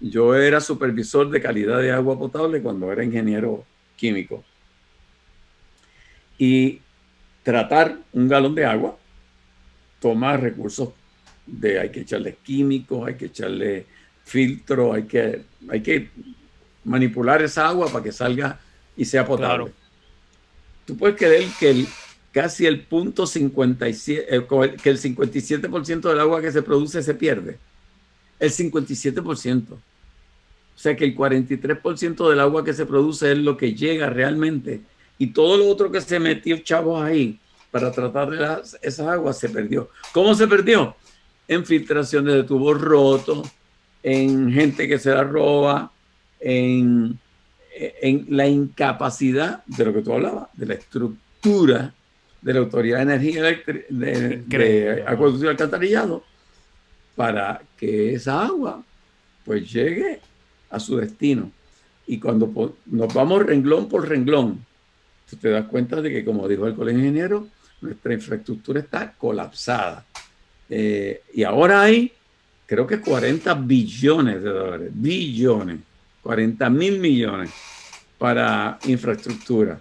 Yo 0.00 0.34
era 0.34 0.60
supervisor 0.60 1.30
de 1.30 1.40
calidad 1.40 1.80
de 1.80 1.92
agua 1.92 2.18
potable 2.18 2.60
cuando 2.60 2.90
era 2.92 3.04
ingeniero 3.04 3.64
químico. 3.96 4.44
Y 6.38 6.80
tratar 7.42 7.98
un 8.12 8.28
galón 8.28 8.54
de 8.54 8.64
agua 8.64 8.98
toma 10.04 10.36
recursos 10.36 10.90
de 11.46 11.80
hay 11.80 11.88
que 11.88 12.00
echarle 12.00 12.36
químicos, 12.42 13.08
hay 13.08 13.14
que 13.14 13.24
echarle 13.24 13.86
filtro, 14.22 14.92
hay 14.92 15.04
que, 15.04 15.44
hay 15.70 15.80
que 15.80 16.10
manipular 16.84 17.40
esa 17.40 17.68
agua 17.68 17.90
para 17.90 18.04
que 18.04 18.12
salga 18.12 18.60
y 18.98 19.06
sea 19.06 19.26
potable. 19.26 19.64
Claro. 19.64 19.72
Tú 20.84 20.94
puedes 20.98 21.16
creer 21.16 21.48
que 21.58 21.70
el, 21.70 21.88
casi 22.32 22.66
el 22.66 22.80
punto 22.80 23.26
57, 23.26 24.36
eh, 24.36 24.46
que 24.82 24.90
el 24.90 25.00
57% 25.00 26.00
del 26.10 26.20
agua 26.20 26.42
que 26.42 26.52
se 26.52 26.60
produce 26.60 27.02
se 27.02 27.14
pierde. 27.14 27.58
El 28.38 28.50
57%. 28.50 29.72
O 29.72 29.78
sea 30.74 30.94
que 30.94 31.06
el 31.06 31.16
43% 31.16 32.28
del 32.28 32.40
agua 32.40 32.62
que 32.62 32.74
se 32.74 32.84
produce 32.84 33.32
es 33.32 33.38
lo 33.38 33.56
que 33.56 33.74
llega 33.74 34.10
realmente 34.10 34.82
Y 35.18 35.28
todo 35.28 35.56
lo 35.56 35.68
otro 35.68 35.90
que 35.90 36.00
se 36.00 36.18
metió 36.18 36.58
chavos 36.58 37.02
ahí 37.02 37.40
para 37.74 37.90
tratar 37.90 38.30
de 38.30 38.36
las, 38.36 38.78
esas 38.82 39.08
aguas 39.08 39.36
se 39.36 39.48
perdió. 39.48 39.90
¿Cómo 40.12 40.32
se 40.36 40.46
perdió? 40.46 40.94
En 41.48 41.66
filtraciones 41.66 42.32
de 42.32 42.44
tubos 42.44 42.80
rotos, 42.80 43.50
en 44.00 44.52
gente 44.52 44.86
que 44.86 44.96
se 44.96 45.10
la 45.10 45.24
roba, 45.24 45.90
en, 46.38 47.18
en 47.74 48.26
la 48.28 48.46
incapacidad 48.46 49.64
de 49.64 49.86
lo 49.86 49.92
que 49.92 50.02
tú 50.02 50.12
hablabas, 50.12 50.50
de 50.52 50.66
la 50.66 50.74
estructura 50.74 51.92
de 52.40 52.54
la 52.54 52.60
Autoridad 52.60 52.98
de 52.98 53.02
Energía 53.02 53.40
Eléctrica, 53.40 53.86
de, 53.90 54.44
de 54.46 55.04
y 55.42 55.46
Alcantarillado, 55.48 56.22
para 57.16 57.60
que 57.76 58.14
esa 58.14 58.46
agua 58.46 58.84
pues 59.44 59.68
llegue 59.72 60.20
a 60.70 60.78
su 60.78 60.96
destino. 60.98 61.50
Y 62.06 62.20
cuando 62.20 62.76
nos 62.86 63.12
vamos 63.12 63.44
renglón 63.44 63.88
por 63.88 64.08
renglón, 64.08 64.64
tú 65.28 65.36
te 65.38 65.50
das 65.50 65.66
cuenta 65.66 66.00
de 66.00 66.10
que, 66.10 66.24
como 66.24 66.46
dijo 66.46 66.68
el 66.68 66.76
colegio 66.76 67.00
ingeniero, 67.00 67.48
nuestra 67.84 68.14
infraestructura 68.14 68.80
está 68.80 69.12
colapsada. 69.12 70.04
Eh, 70.68 71.22
y 71.34 71.42
ahora 71.42 71.82
hay, 71.82 72.12
creo 72.66 72.86
que 72.86 73.00
40 73.00 73.54
billones 73.54 74.42
de 74.42 74.50
dólares, 74.50 74.90
billones, 74.92 75.80
40 76.22 76.70
mil 76.70 76.98
millones 76.98 77.50
para 78.18 78.78
infraestructura. 78.86 79.78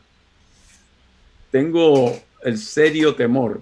Tengo 1.51 2.13
el 2.43 2.57
serio 2.57 3.15
temor 3.15 3.61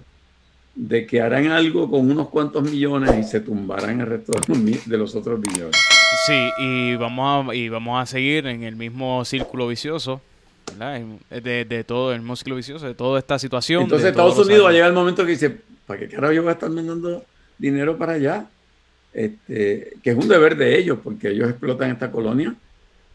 de 0.74 1.06
que 1.06 1.20
harán 1.20 1.48
algo 1.48 1.90
con 1.90 2.10
unos 2.10 2.28
cuantos 2.28 2.62
millones 2.64 3.14
y 3.18 3.22
se 3.22 3.40
tumbarán 3.40 4.00
el 4.00 4.06
resto 4.06 4.32
de 4.32 4.98
los 4.98 5.14
otros 5.14 5.40
billones. 5.40 5.76
Sí, 6.26 6.50
y 6.58 6.96
vamos 6.96 7.48
a, 7.48 7.54
y 7.54 7.68
vamos 7.68 8.02
a 8.02 8.06
seguir 8.06 8.46
en 8.46 8.62
el 8.62 8.76
mismo 8.76 9.24
círculo 9.24 9.68
vicioso, 9.68 10.20
De, 10.78 11.64
de, 11.64 11.84
todo 11.84 12.12
el 12.12 12.20
mismo 12.20 12.36
círculo 12.36 12.56
vicioso, 12.56 12.86
de 12.86 12.94
toda 12.94 13.18
esta 13.18 13.38
situación. 13.38 13.82
Entonces 13.82 14.08
Estados 14.08 14.38
Unidos 14.38 14.66
va 14.66 14.70
a 14.70 14.72
llegar 14.72 14.88
el 14.88 14.94
momento 14.94 15.24
que 15.24 15.32
dice, 15.32 15.56
¿para 15.86 16.00
qué 16.00 16.08
carajo 16.08 16.32
yo 16.32 16.42
voy 16.42 16.50
a 16.50 16.52
estar 16.52 16.70
mandando 16.70 17.24
dinero 17.58 17.96
para 17.96 18.14
allá? 18.14 18.46
Este, 19.12 19.94
que 20.02 20.10
es 20.10 20.16
un 20.16 20.28
deber 20.28 20.56
de 20.56 20.78
ellos, 20.78 20.98
porque 21.02 21.30
ellos 21.30 21.50
explotan 21.50 21.90
esta 21.90 22.10
colonia 22.10 22.54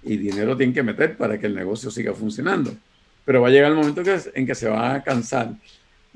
y 0.04 0.18
dinero 0.18 0.56
tienen 0.56 0.74
que 0.74 0.84
meter 0.84 1.18
para 1.18 1.40
que 1.40 1.48
el 1.48 1.56
negocio 1.56 1.90
siga 1.90 2.14
funcionando. 2.14 2.74
Pero 3.26 3.42
va 3.42 3.48
a 3.48 3.52
llegar 3.52 3.72
el 3.72 3.78
momento 3.78 4.04
que, 4.04 4.18
en 4.36 4.46
que 4.46 4.56
se 4.56 4.70
va 4.70 4.96
a 4.96 5.04
cansar 5.04 5.52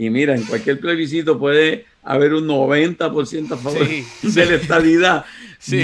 y 0.01 0.10
mira, 0.10 0.36
en 0.36 0.41
cualquier 0.45 0.80
plebiscito 0.80 1.38
puede 1.38 1.86
haber 2.01 2.34
un 2.34 2.47
90% 2.47 3.51
a 3.51 3.58
favor 3.58 3.88
de 4.23 4.45
la 4.47 4.56
estabilidad. 4.56 5.25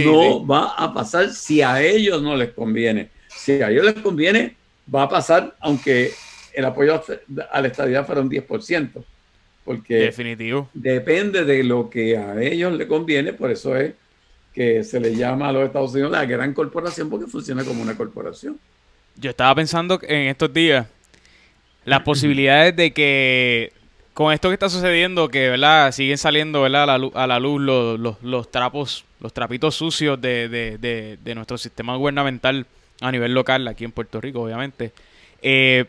no 0.03 0.43
va 0.43 0.73
a 0.75 0.91
pasar 0.91 1.31
si 1.31 1.61
a 1.61 1.83
ellos 1.83 2.19
no 2.23 2.35
les 2.35 2.49
conviene. 2.49 3.11
Si 3.27 3.51
a 3.51 3.69
ellos 3.69 3.85
les 3.85 3.93
conviene, 3.93 4.56
va 4.93 5.03
a 5.03 5.09
pasar 5.09 5.55
aunque 5.59 6.11
el 6.53 6.65
apoyo 6.65 7.03
a 7.51 7.61
la 7.61 7.67
estabilidad 7.67 8.05
fuera 8.05 8.21
un 8.21 8.29
10%. 8.29 9.03
Porque 9.63 9.95
Definitivo. 9.95 10.69
depende 10.73 11.43
de 11.43 11.63
lo 11.63 11.89
que 11.89 12.17
a 12.17 12.41
ellos 12.41 12.71
les 12.73 12.87
conviene, 12.87 13.33
por 13.33 13.51
eso 13.51 13.75
es 13.75 13.93
que 14.53 14.83
se 14.83 14.99
le 14.99 15.13
llama 15.13 15.49
a 15.49 15.51
los 15.51 15.65
Estados 15.65 15.91
Unidos 15.93 16.11
la 16.11 16.25
gran 16.25 16.53
corporación 16.53 17.09
porque 17.09 17.27
funciona 17.27 17.63
como 17.63 17.81
una 17.81 17.95
corporación. 17.95 18.57
Yo 19.17 19.29
estaba 19.29 19.53
pensando 19.53 19.99
en 20.03 20.29
estos 20.29 20.53
días 20.53 20.87
las 21.85 22.01
posibilidades 22.01 22.75
de 22.75 22.91
que 22.91 23.73
con 24.13 24.33
esto 24.33 24.47
que 24.47 24.55
está 24.55 24.67
sucediendo, 24.67 25.29
que 25.29 25.49
verdad 25.49 25.91
siguen 25.91 26.17
saliendo 26.17 26.63
¿verdad? 26.63 26.83
A, 26.83 26.85
la 26.87 26.97
luz, 26.97 27.11
a 27.13 27.27
la 27.27 27.39
luz 27.39 27.61
los, 27.61 28.23
los, 28.23 28.49
trapos, 28.49 29.05
los 29.19 29.31
trapitos 29.31 29.75
sucios 29.75 30.19
de, 30.19 30.49
de, 30.49 31.17
de, 31.23 31.35
nuestro 31.35 31.57
sistema 31.59 31.95
gubernamental 31.95 32.65
a 33.01 33.11
nivel 33.11 33.33
local, 33.33 33.67
aquí 33.67 33.83
en 33.83 33.91
Puerto 33.91 34.19
Rico, 34.21 34.41
obviamente. 34.41 34.91
Eh, 35.41 35.85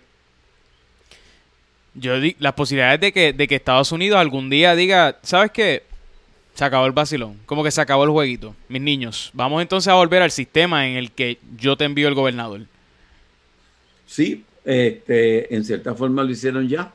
yo 1.94 2.20
di, 2.20 2.36
las 2.38 2.52
posibilidades 2.52 3.00
de 3.00 3.12
que, 3.12 3.32
de 3.32 3.48
que 3.48 3.56
Estados 3.56 3.92
Unidos 3.92 4.18
algún 4.18 4.50
día 4.50 4.74
diga, 4.74 5.18
¿sabes 5.22 5.50
qué? 5.50 5.82
Se 6.54 6.64
acabó 6.64 6.86
el 6.86 6.92
vacilón, 6.92 7.38
como 7.46 7.62
que 7.62 7.70
se 7.70 7.80
acabó 7.80 8.04
el 8.04 8.10
jueguito. 8.10 8.54
Mis 8.68 8.82
niños, 8.82 9.30
vamos 9.32 9.62
entonces 9.62 9.88
a 9.88 9.94
volver 9.94 10.22
al 10.22 10.30
sistema 10.30 10.88
en 10.88 10.96
el 10.96 11.12
que 11.12 11.38
yo 11.56 11.76
te 11.76 11.84
envío 11.84 12.08
el 12.08 12.14
gobernador. 12.14 12.62
Sí, 14.06 14.44
este, 14.64 15.54
en 15.54 15.64
cierta 15.64 15.94
forma 15.94 16.22
lo 16.22 16.30
hicieron 16.30 16.68
ya 16.68 16.92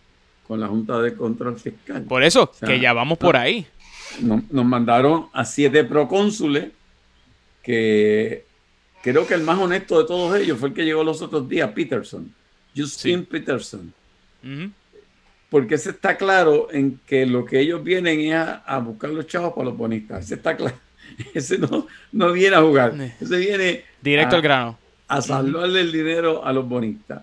con 0.48 0.60
la 0.60 0.68
Junta 0.68 1.00
de 1.00 1.16
Control 1.16 1.58
Fiscal. 1.60 2.04
Por 2.04 2.24
eso, 2.24 2.52
que 2.66 2.80
ya 2.80 2.94
vamos 2.94 3.18
por 3.18 3.38
ahí. 3.38 3.66
Nos, 4.22 4.66
mandaron 4.66 5.28
a 5.34 5.46
siete 5.46 5.84
procónsules, 5.84 6.68
que 7.64 8.46
creo 9.04 9.28
que 9.28 9.36
el 9.36 9.44
más 9.44 9.60
honesto 9.60 10.00
de 10.00 10.08
todos 10.08 10.36
ellos 10.40 10.58
fue 10.58 10.70
el 10.70 10.74
que 10.74 10.86
llegó 10.86 11.04
los 11.04 11.22
otros 11.22 11.48
días, 11.48 11.70
Peterson, 11.72 12.34
Justin 12.76 13.26
Peterson. 13.26 13.94
Porque 15.50 15.76
ese 15.76 15.92
está 15.92 16.18
claro 16.18 16.70
en 16.72 17.00
que 17.06 17.26
lo 17.28 17.46
que 17.46 17.60
ellos 17.60 17.84
vienen 17.84 18.20
es 18.22 18.34
a, 18.34 18.80
buscar 18.80 19.12
los 19.12 19.28
chavos 19.28 19.54
para 19.54 19.66
los 19.66 19.78
bonistas. 19.78 20.26
Ese 20.26 20.36
está 20.36 20.58
claro. 20.58 20.76
Ese 21.34 21.60
no, 21.60 21.86
no 22.12 22.32
viene 22.32 22.56
a 22.56 22.62
jugar. 22.62 22.96
Ese 23.20 23.38
viene 23.38 23.84
directo 24.02 24.38
al 24.38 24.42
grano. 24.42 24.80
A 25.08 25.22
salvarle 25.22 25.82
el 25.82 25.92
dinero 25.92 26.44
a 26.44 26.52
los 26.52 26.68
bonistas. 26.68 27.22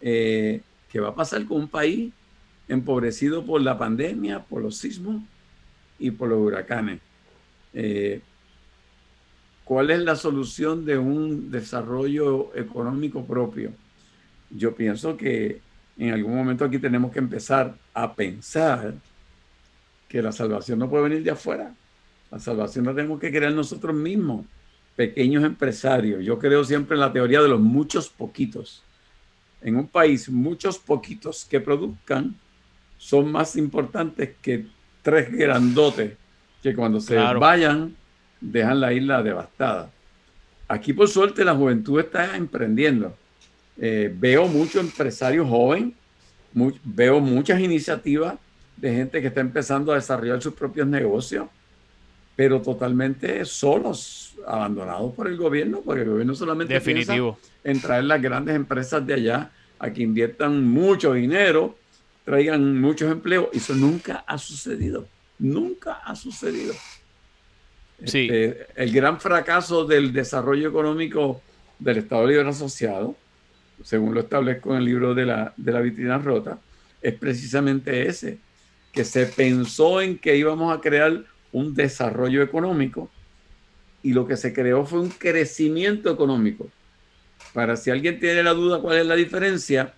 Eh, 0.00 0.60
¿Qué 0.90 1.00
va 1.00 1.08
a 1.08 1.14
pasar 1.14 1.44
con 1.46 1.62
un 1.62 1.68
país 1.68 2.12
empobrecido 2.68 3.44
por 3.44 3.60
la 3.60 3.76
pandemia, 3.76 4.40
por 4.40 4.62
los 4.62 4.76
sismos 4.76 5.22
y 5.98 6.10
por 6.10 6.28
los 6.28 6.38
huracanes. 6.38 7.00
Eh, 7.74 8.20
¿Cuál 9.64 9.90
es 9.90 10.00
la 10.00 10.16
solución 10.16 10.84
de 10.84 10.98
un 10.98 11.50
desarrollo 11.50 12.50
económico 12.54 13.24
propio? 13.24 13.72
Yo 14.50 14.74
pienso 14.74 15.16
que 15.16 15.60
en 15.96 16.12
algún 16.12 16.34
momento 16.34 16.64
aquí 16.64 16.78
tenemos 16.78 17.12
que 17.12 17.20
empezar 17.20 17.74
a 17.94 18.14
pensar 18.14 18.94
que 20.08 20.20
la 20.20 20.32
salvación 20.32 20.78
no 20.78 20.90
puede 20.90 21.04
venir 21.04 21.22
de 21.22 21.30
afuera. 21.30 21.72
La 22.30 22.38
salvación 22.38 22.86
la 22.86 22.94
tenemos 22.94 23.20
que 23.20 23.30
crear 23.30 23.52
nosotros 23.52 23.94
mismos, 23.94 24.44
pequeños 24.96 25.44
empresarios. 25.44 26.24
Yo 26.24 26.38
creo 26.38 26.64
siempre 26.64 26.96
en 26.96 27.00
la 27.00 27.12
teoría 27.12 27.40
de 27.40 27.48
los 27.48 27.60
muchos 27.60 28.08
poquitos. 28.08 28.82
En 29.60 29.76
un 29.76 29.86
país, 29.86 30.28
muchos 30.28 30.78
poquitos 30.78 31.44
que 31.44 31.60
produzcan 31.60 32.34
son 32.98 33.30
más 33.30 33.56
importantes 33.56 34.30
que 34.42 34.66
tres 35.02 35.30
grandotes 35.30 36.14
que 36.62 36.74
cuando 36.74 37.00
se 37.00 37.16
vayan 37.16 37.96
dejan 38.42 38.80
la 38.80 38.92
isla 38.92 39.22
devastada. 39.22 39.90
Aquí 40.68 40.92
por 40.92 41.08
suerte 41.08 41.44
la 41.44 41.54
juventud 41.54 42.00
está 42.00 42.36
emprendiendo. 42.36 43.14
Eh, 43.78 44.12
veo 44.14 44.46
muchos 44.46 44.82
empresarios 44.82 45.48
jóvenes, 45.48 45.94
veo 46.84 47.20
muchas 47.20 47.60
iniciativas 47.60 48.34
de 48.76 48.94
gente 48.94 49.20
que 49.20 49.28
está 49.28 49.40
empezando 49.40 49.92
a 49.92 49.96
desarrollar 49.96 50.42
sus 50.42 50.54
propios 50.54 50.86
negocios, 50.86 51.46
pero 52.36 52.60
totalmente 52.60 53.44
solos, 53.44 54.34
abandonados 54.46 55.14
por 55.14 55.28
el 55.28 55.36
gobierno, 55.36 55.80
porque 55.84 56.02
el 56.02 56.10
gobierno 56.10 56.34
solamente 56.34 56.74
Definitivo. 56.74 57.38
en 57.64 57.80
traer 57.80 58.04
las 58.04 58.20
grandes 58.20 58.56
empresas 58.56 59.06
de 59.06 59.14
allá 59.14 59.50
a 59.78 59.90
que 59.92 60.02
inviertan 60.02 60.64
mucho 60.64 61.12
dinero 61.12 61.76
traigan 62.24 62.80
muchos 62.80 63.10
empleos. 63.10 63.48
Eso 63.52 63.74
nunca 63.74 64.24
ha 64.26 64.38
sucedido. 64.38 65.06
Nunca 65.38 65.94
ha 65.94 66.14
sucedido. 66.14 66.74
Sí. 68.04 68.28
Este, 68.30 68.66
el 68.76 68.92
gran 68.92 69.20
fracaso 69.20 69.84
del 69.84 70.12
desarrollo 70.12 70.68
económico 70.68 71.40
del 71.78 71.98
Estado 71.98 72.26
Libre 72.26 72.48
Asociado, 72.48 73.16
según 73.82 74.14
lo 74.14 74.20
establezco 74.20 74.72
en 74.72 74.78
el 74.78 74.84
libro 74.84 75.14
de 75.14 75.26
la, 75.26 75.52
de 75.56 75.72
la 75.72 75.80
vitrina 75.80 76.18
rota, 76.18 76.58
es 77.00 77.14
precisamente 77.14 78.06
ese, 78.06 78.38
que 78.92 79.04
se 79.04 79.26
pensó 79.26 80.00
en 80.00 80.18
que 80.18 80.36
íbamos 80.36 80.76
a 80.76 80.80
crear 80.80 81.24
un 81.50 81.74
desarrollo 81.74 82.42
económico 82.42 83.10
y 84.02 84.12
lo 84.12 84.26
que 84.26 84.36
se 84.36 84.52
creó 84.52 84.84
fue 84.84 85.00
un 85.00 85.10
crecimiento 85.10 86.10
económico. 86.10 86.68
Para 87.52 87.76
si 87.76 87.90
alguien 87.90 88.18
tiene 88.18 88.42
la 88.42 88.52
duda 88.52 88.80
cuál 88.80 88.98
es 88.98 89.06
la 89.06 89.14
diferencia, 89.16 89.94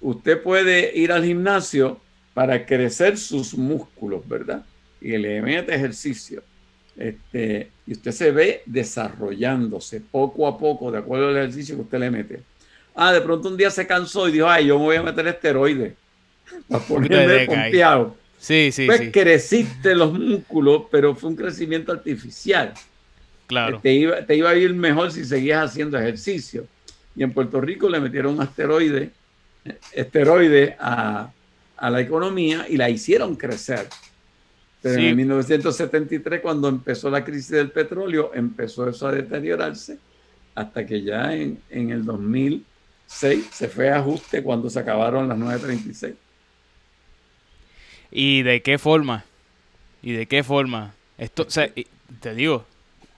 usted 0.00 0.42
puede 0.42 0.96
ir 0.96 1.12
al 1.12 1.24
gimnasio 1.24 2.00
para 2.34 2.66
crecer 2.66 3.18
sus 3.18 3.54
músculos, 3.54 4.26
¿verdad? 4.28 4.64
Y 5.00 5.16
le 5.16 5.40
mete 5.42 5.74
ejercicio. 5.74 6.42
Este, 7.00 7.70
y 7.86 7.92
usted 7.92 8.12
se 8.12 8.30
ve 8.30 8.62
desarrollándose 8.66 10.00
poco 10.00 10.46
a 10.46 10.56
poco 10.56 10.92
de 10.92 10.98
acuerdo 10.98 11.28
al 11.28 11.36
ejercicio 11.38 11.74
que 11.74 11.82
usted 11.82 11.98
le 11.98 12.10
mete. 12.10 12.40
Ah, 12.94 13.12
de 13.12 13.20
pronto 13.20 13.48
un 13.48 13.56
día 13.56 13.70
se 13.70 13.86
cansó 13.86 14.28
y 14.28 14.32
dijo, 14.32 14.48
ay, 14.48 14.66
yo 14.66 14.78
me 14.78 14.84
voy 14.84 14.96
a 14.96 15.02
meter 15.02 15.26
esteroides 15.26 15.94
para 16.68 16.84
ponerme 16.84 17.46
pompeado. 17.46 18.16
Sí, 18.38 18.70
sí, 18.72 18.86
pues 18.86 19.10
creciste 19.12 19.94
los 19.94 20.12
músculos, 20.12 20.84
pero 20.90 21.14
fue 21.14 21.30
un 21.30 21.36
crecimiento 21.36 21.92
artificial. 21.92 22.72
Claro. 23.46 23.80
Te 23.82 23.92
iba, 23.92 24.24
te 24.24 24.36
iba 24.36 24.50
a 24.50 24.54
ir 24.54 24.72
mejor 24.74 25.10
si 25.10 25.24
seguías 25.24 25.70
haciendo 25.70 25.98
ejercicio. 25.98 26.66
Y 27.16 27.22
en 27.22 27.32
Puerto 27.32 27.60
Rico 27.60 27.88
le 27.88 27.98
metieron 27.98 28.34
un 28.34 28.42
asteroide 28.42 29.10
esteroide 29.92 30.76
a, 30.78 31.30
la 31.80 32.00
economía 32.00 32.66
y 32.68 32.76
la 32.76 32.90
hicieron 32.90 33.36
crecer. 33.36 33.88
Pero 34.82 35.00
en 35.00 35.16
1973, 35.16 36.40
cuando 36.40 36.68
empezó 36.68 37.10
la 37.10 37.24
crisis 37.24 37.50
del 37.50 37.70
petróleo, 37.70 38.32
empezó 38.34 38.88
eso 38.88 39.06
a 39.06 39.12
deteriorarse 39.12 39.98
hasta 40.54 40.86
que 40.86 41.02
ya 41.02 41.34
en, 41.34 41.58
en 41.70 41.90
el 41.90 42.04
2000 42.04 42.64
6 43.10 43.48
se 43.50 43.68
fue 43.68 43.90
a 43.90 43.98
ajuste 43.98 44.42
cuando 44.42 44.70
se 44.70 44.78
acabaron 44.78 45.28
las 45.28 45.36
9.36. 45.36 46.14
¿Y 48.12 48.42
de 48.42 48.62
qué 48.62 48.78
forma? 48.78 49.24
¿Y 50.00 50.12
de 50.12 50.26
qué 50.26 50.44
forma? 50.44 50.94
Esto, 51.18 51.44
o 51.46 51.50
sea, 51.50 51.68
te 52.20 52.34
digo, 52.34 52.64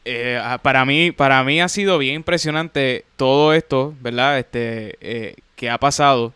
eh, 0.05 0.41
para 0.63 0.85
mí, 0.85 1.13
para 1.13 1.45
mí 1.45 1.61
ha 1.61 1.69
sido 1.69 1.99
bien 1.99 2.17
impresionante 2.17 3.05
todo 3.17 3.53
esto, 3.53 3.95
¿verdad? 4.01 4.39
Este, 4.39 4.97
eh, 5.01 5.37
que 5.57 5.69
ha 5.71 5.79
pasado. 5.79 6.33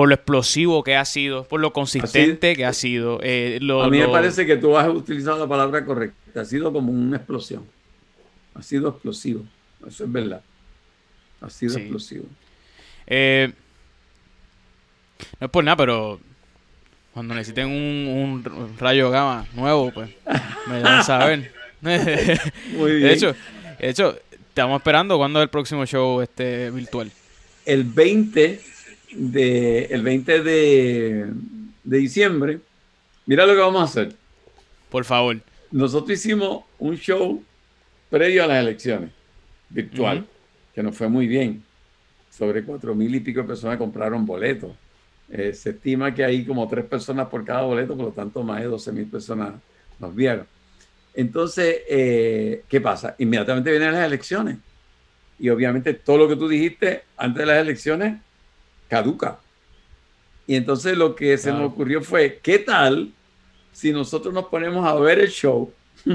Por 0.00 0.08
lo 0.08 0.14
explosivo 0.14 0.82
que 0.82 0.96
ha 0.96 1.04
sido, 1.04 1.44
por 1.44 1.60
lo 1.60 1.74
consistente 1.74 2.56
que 2.56 2.64
ha 2.64 2.72
sido. 2.72 3.20
eh, 3.22 3.58
lo- 3.60 3.82
A 3.82 3.90
mí 3.90 3.98
me 3.98 4.04
lo- 4.06 4.12
parece 4.12 4.46
que 4.46 4.56
tú 4.56 4.74
has 4.78 4.88
utilizado 4.88 5.38
la 5.38 5.46
palabra 5.46 5.84
correcta. 5.84 6.40
Ha 6.40 6.44
sido 6.46 6.72
como 6.72 6.90
una 6.90 7.18
explosión. 7.18 7.64
Ha 8.54 8.62
sido 8.62 8.88
explosivo. 8.88 9.44
Eso 9.86 10.04
es 10.04 10.10
verdad. 10.12 10.40
Ha 11.42 11.50
sido 11.50 11.74
Sí. 11.74 11.80
explosivo. 11.80 12.24
Eh, 13.06 13.52
no 15.38 15.46
es 15.46 15.50
por 15.50 15.64
nada, 15.64 15.76
pero 15.76 16.18
cuando 17.12 17.34
necesiten 17.34 17.66
un, 17.66 18.42
un 18.52 18.78
rayo 18.78 19.10
gamma 19.10 19.46
nuevo, 19.54 19.90
pues 19.92 20.08
me 20.66 20.80
dan 20.80 21.04
saber. 21.04 21.52
Muy 21.82 22.92
bien. 22.92 23.02
de 23.02 23.12
hecho, 23.12 23.34
de 23.78 23.88
hecho, 23.90 24.18
estamos 24.48 24.78
esperando 24.80 25.18
cuándo 25.18 25.40
es 25.40 25.44
el 25.44 25.50
próximo 25.50 25.84
show 25.84 26.22
este 26.22 26.70
virtual. 26.70 27.10
el 27.66 27.84
20 27.84 28.62
de, 29.12 29.84
el 29.86 30.02
20 30.02 30.42
de, 30.42 31.26
de 31.84 31.98
diciembre, 31.98 32.60
mira 33.26 33.46
lo 33.46 33.54
que 33.54 33.60
vamos 33.60 33.82
a 33.82 33.84
hacer. 33.84 34.14
Por 34.88 35.04
favor. 35.04 35.40
Nosotros 35.70 36.18
hicimos 36.18 36.64
un 36.78 36.96
show 36.96 37.42
previo 38.08 38.44
a 38.44 38.46
las 38.48 38.62
elecciones, 38.62 39.10
virtual, 39.68 40.26
que 40.74 40.82
nos 40.82 40.96
fue 40.96 41.08
muy 41.08 41.26
bien. 41.26 41.62
Sobre 42.30 42.64
cuatro 42.64 42.94
mil 42.94 43.14
y 43.14 43.20
pico 43.20 43.40
de 43.42 43.46
personas 43.46 43.78
compraron 43.78 44.26
boletos. 44.26 44.72
Eh, 45.30 45.52
se 45.52 45.70
estima 45.70 46.12
que 46.12 46.24
hay 46.24 46.44
como 46.44 46.66
tres 46.68 46.84
personas 46.84 47.28
por 47.28 47.44
cada 47.44 47.62
boleto, 47.62 47.96
por 47.96 48.06
lo 48.06 48.12
tanto 48.12 48.42
más 48.42 48.60
de 48.60 48.66
12 48.66 48.92
mil 48.92 49.06
personas 49.06 49.54
nos 50.00 50.14
vieron. 50.14 50.46
Entonces, 51.14 51.82
eh, 51.88 52.64
¿qué 52.68 52.80
pasa? 52.80 53.14
Inmediatamente 53.18 53.70
vienen 53.70 53.92
las 53.92 54.06
elecciones. 54.06 54.58
Y 55.38 55.48
obviamente 55.48 55.94
todo 55.94 56.18
lo 56.18 56.28
que 56.28 56.36
tú 56.36 56.48
dijiste 56.48 57.04
antes 57.16 57.40
de 57.40 57.46
las 57.46 57.58
elecciones 57.58 58.20
caduca. 58.90 59.38
Y 60.46 60.56
entonces 60.56 60.98
lo 60.98 61.14
que 61.14 61.38
se 61.38 61.44
Claro. 61.50 61.64
nos 61.64 61.72
ocurrió 61.72 62.02
fue, 62.02 62.40
¿qué 62.42 62.58
tal 62.58 63.10
si 63.72 63.92
nosotros 63.92 64.34
nos 64.34 64.46
ponemos 64.46 64.84
a 64.86 64.94
ver 64.96 65.20
el 65.20 65.30
show? 65.30 65.72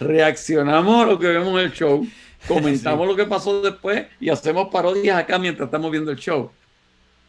Reaccionamos 0.00 1.04
a 1.04 1.06
lo 1.10 1.18
que 1.18 1.28
vemos 1.28 1.58
en 1.60 1.66
el 1.66 1.72
show, 1.72 2.06
comentamos 2.48 3.06
lo 3.06 3.14
que 3.14 3.24
pasó 3.24 3.62
después 3.62 4.06
y 4.20 4.28
hacemos 4.30 4.68
parodias 4.72 5.16
acá 5.18 5.38
mientras 5.38 5.66
estamos 5.68 5.90
viendo 5.90 6.10
el 6.10 6.18
show. 6.18 6.50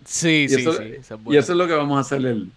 Sí, 0.06 0.46
Y 0.46 0.50
sí, 0.50 0.62
eso- 0.62 0.74
sí. 0.74 0.84
esa 1.00 1.16
es 1.16 1.22
Y 1.28 1.38
eso 1.38 1.52
es 1.54 1.58
lo 1.58 1.68
que 1.68 1.74
vamos 1.74 1.98
a 1.98 2.02
hacer 2.02 2.26
el, 2.26 2.50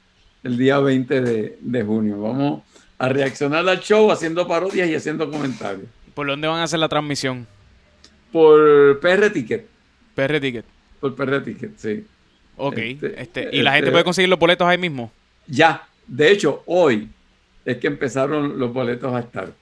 el 0.42 0.56
día 0.56 0.78
20 0.78 1.20
de, 1.20 1.58
de 1.60 1.82
junio. 1.84 2.20
Vamos 2.20 2.62
a 2.98 3.08
reaccionar 3.10 3.68
al 3.68 3.80
show 3.80 4.10
haciendo 4.10 4.48
parodias 4.48 4.88
y 4.88 4.94
haciendo 4.94 5.30
comentarios. 5.30 5.86
¿Por 6.14 6.26
dónde 6.26 6.48
van 6.48 6.60
a 6.60 6.62
hacer 6.62 6.78
la 6.78 6.88
transmisión? 6.88 7.46
Por 8.32 8.98
PR 9.00 9.30
Ticket. 9.30 9.66
PR 10.14 10.40
Ticket. 10.40 10.64
Por 11.14 11.26
PR 11.28 11.40
Ticket, 11.44 11.76
sí. 11.76 12.04
Ok. 12.56 12.78
Este, 12.78 13.20
Este, 13.22 13.40
¿Y 13.52 13.62
la 13.62 13.70
este- 13.70 13.76
gente 13.78 13.90
puede 13.92 14.04
conseguir 14.04 14.28
los 14.28 14.38
boletos 14.38 14.66
ahí 14.66 14.78
mismo? 14.78 15.12
Ya, 15.46 15.86
de 16.06 16.30
hecho, 16.32 16.62
hoy 16.66 17.08
es 17.64 17.76
que 17.78 17.86
empezaron 17.86 18.58
los 18.58 18.72
boletos 18.72 19.12
a 19.12 19.20
estar. 19.20 19.52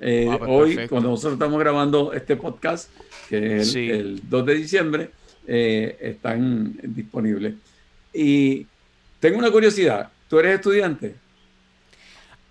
Eh, 0.00 0.26
Ah, 0.30 0.38
pues 0.38 0.50
hoy, 0.50 0.68
perfecto. 0.70 0.90
cuando 0.90 1.10
nosotros 1.10 1.32
estamos 1.34 1.58
grabando 1.60 2.12
este 2.12 2.36
podcast, 2.36 2.90
que 3.28 3.56
es 3.58 3.62
el, 3.62 3.64
Sí. 3.64 3.90
el 3.90 4.20
2 4.28 4.46
de 4.46 4.54
diciembre, 4.54 5.10
eh, 5.46 5.96
están 6.00 6.74
disponibles. 6.82 7.54
Y 8.12 8.66
tengo 9.20 9.38
una 9.38 9.50
curiosidad. 9.50 10.08
¿Tú 10.28 10.38
eres 10.38 10.54
estudiante? 10.56 11.14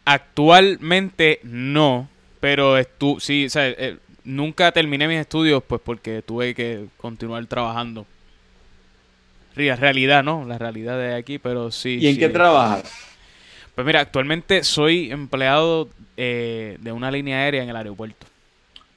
Actualmente 0.06 1.39
no, 1.43 2.10
pero 2.39 2.78
estu 2.78 3.20
sí, 3.20 3.45
o 3.45 3.50
sea, 3.50 3.68
eh, 3.70 3.98
nunca 4.24 4.72
terminé 4.72 5.08
mis 5.08 5.18
estudios 5.20 5.62
pues 5.68 5.82
porque 5.84 6.22
tuve 6.22 6.54
que 6.56 6.86
continuar 6.98 7.45
trabajando. 7.45 8.06
Realidad, 9.58 10.24
¿no? 10.24 10.45
La 10.45 10.58
realidad 10.58 10.97
de 10.97 11.16
aquí, 11.16 11.38
pero 11.39 11.72
sí. 11.72 11.97
¿Y 12.01 12.08
en 12.08 12.14
sí. 12.16 12.20
qué 12.20 12.30
trabajas? 12.30 12.84
Pues 13.76 13.86
mira, 13.86 13.99
actualmente 14.01 14.64
soy 14.64 15.12
empleado 15.12 15.89
eh, 16.16 16.78
de 16.80 16.91
una 16.91 17.12
línea 17.12 17.39
aérea 17.39 17.64
en 17.64 17.70
el 17.70 17.76
aeropuerto. 17.76 18.26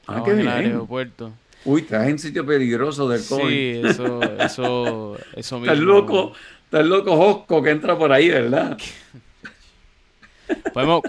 Ah, 0.06 0.22
qué 0.24 0.30
en 0.30 0.38
el 0.40 0.44
bien. 0.46 0.56
aeropuerto. 0.56 1.32
Uy, 1.64 1.82
estás 1.82 2.08
en 2.08 2.18
sitio 2.18 2.46
peligroso 2.46 3.08
del 3.08 3.24
COVID. 3.26 3.48
Sí, 3.48 3.82
eso, 3.84 4.20
eso, 4.38 5.16
eso 5.36 5.58
mismo. 5.58 5.72
Estás 5.72 5.78
loco, 5.78 6.32
estás 6.64 6.86
loco 6.86 7.16
Josco 7.16 7.62
que 7.62 7.70
entra 7.70 7.96
por 7.98 8.12
ahí, 8.12 8.28
¿verdad? 8.30 8.78
Podemos, 10.72 11.02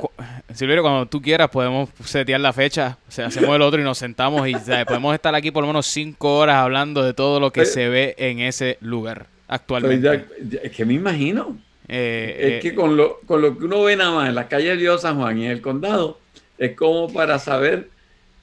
Silverio, 0.54 0.84
cuando 0.84 1.08
tú 1.08 1.20
quieras, 1.22 1.49
podemos 1.49 1.89
setear 2.04 2.39
la 2.41 2.54
fecha. 2.54 2.97
O 3.08 3.12
sea, 3.12 3.28
hacemos 3.28 3.56
el 3.56 3.62
otro 3.64 3.82
y 3.82 3.84
nos 3.84 3.97
sentamos 3.97 4.47
y 4.47 4.54
¿sabes? 4.54 4.86
podemos 4.86 5.16
estar 5.16 5.34
aquí 5.34 5.49
por 5.49 5.64
lo 5.64 5.68
menos 5.68 5.88
cinco 5.88 6.38
horas 6.38 6.58
hablando 6.58 7.02
de 7.04 7.14
todo 7.14 7.39
lo 7.39 7.52
que 7.52 7.62
Eh, 7.62 7.66
se 7.66 7.89
ve 7.89 8.16
en 8.18 8.39
ese 8.39 8.78
lugar 8.82 9.31
Actualmente. 9.56 10.02
ya- 10.04 10.26
ya- 10.49 10.60
es 10.64 10.72
que 10.72 10.86
me 10.86 10.93
imagino. 10.93 11.58
Eh, 11.88 12.56
Es 12.58 12.62
que 12.62 12.70
eh, 12.70 12.76
con 12.76 12.95
lo, 12.95 13.20
con 13.26 13.41
lo 13.41 13.58
que 13.58 13.66
uno 13.66 13.84
ve 13.84 13.95
nada 13.95 14.12
más 14.12 14.30
en 14.30 14.36
las 14.36 14.45
calles 14.47 14.70
del 14.70 14.80
Río 14.80 14.97
San 14.97 15.18
Juan 15.18 15.38
y 15.38 15.45
en 15.45 15.52
el 15.52 15.62
condado, 15.62 16.20
es 16.58 16.76
como 16.76 17.12
para 17.12 17.38
saber 17.39 17.89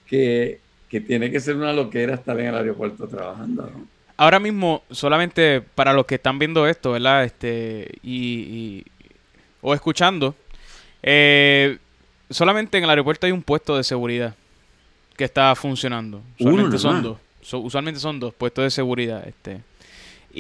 que, 0.06 0.60
que 0.88 1.00
tiene 1.00 1.30
que 1.30 1.40
ser 1.40 1.56
una 1.56 1.72
loquera 1.72 2.14
estar 2.14 2.38
en 2.38 2.46
el 2.46 2.54
aeropuerto 2.54 3.08
trabajando. 3.08 3.62
¿no? 3.62 3.86
ahora 4.18 4.40
mismo, 4.40 4.82
solamente 4.90 5.60
para 5.60 5.92
los 5.92 6.04
que 6.04 6.16
están 6.16 6.38
viendo 6.40 6.66
esto, 6.66 6.90
¿verdad? 6.92 7.24
Este, 7.24 7.88
y, 8.02 8.40
y- 8.40 8.84
o 9.62 9.74
escuchando, 9.74 10.34
eh, 11.02 11.78
solamente 12.28 12.78
en 12.78 12.84
el 12.84 12.90
aeropuerto 12.90 13.26
hay 13.26 13.32
un 13.32 13.42
puesto 13.42 13.76
de 13.76 13.84
seguridad 13.84 14.34
que 15.16 15.24
está 15.24 15.54
funcionando. 15.54 16.20
Usualmente 16.38 16.78
son 16.78 17.02
dos. 17.02 17.18
So- 17.42 17.60
usualmente 17.60 18.00
son 18.00 18.18
dos 18.20 18.34
puestos 18.34 18.64
de 18.64 18.70
seguridad. 18.70 19.26
Este. 19.26 19.60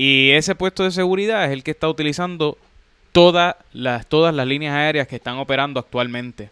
Y 0.00 0.30
ese 0.30 0.54
puesto 0.54 0.84
de 0.84 0.92
seguridad 0.92 1.44
es 1.46 1.50
el 1.50 1.64
que 1.64 1.72
está 1.72 1.88
utilizando 1.88 2.56
todas 3.10 3.56
las, 3.72 4.06
todas 4.06 4.32
las 4.32 4.46
líneas 4.46 4.76
aéreas 4.76 5.08
que 5.08 5.16
están 5.16 5.38
operando 5.38 5.80
actualmente. 5.80 6.50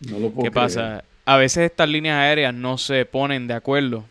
No 0.00 0.18
lo 0.18 0.30
puedo 0.30 0.42
¿Qué 0.42 0.50
creer. 0.50 0.52
pasa? 0.52 1.04
A 1.24 1.36
veces 1.36 1.70
estas 1.70 1.88
líneas 1.88 2.16
aéreas 2.16 2.52
no 2.52 2.78
se 2.78 3.04
ponen 3.04 3.46
de 3.46 3.54
acuerdo 3.54 4.04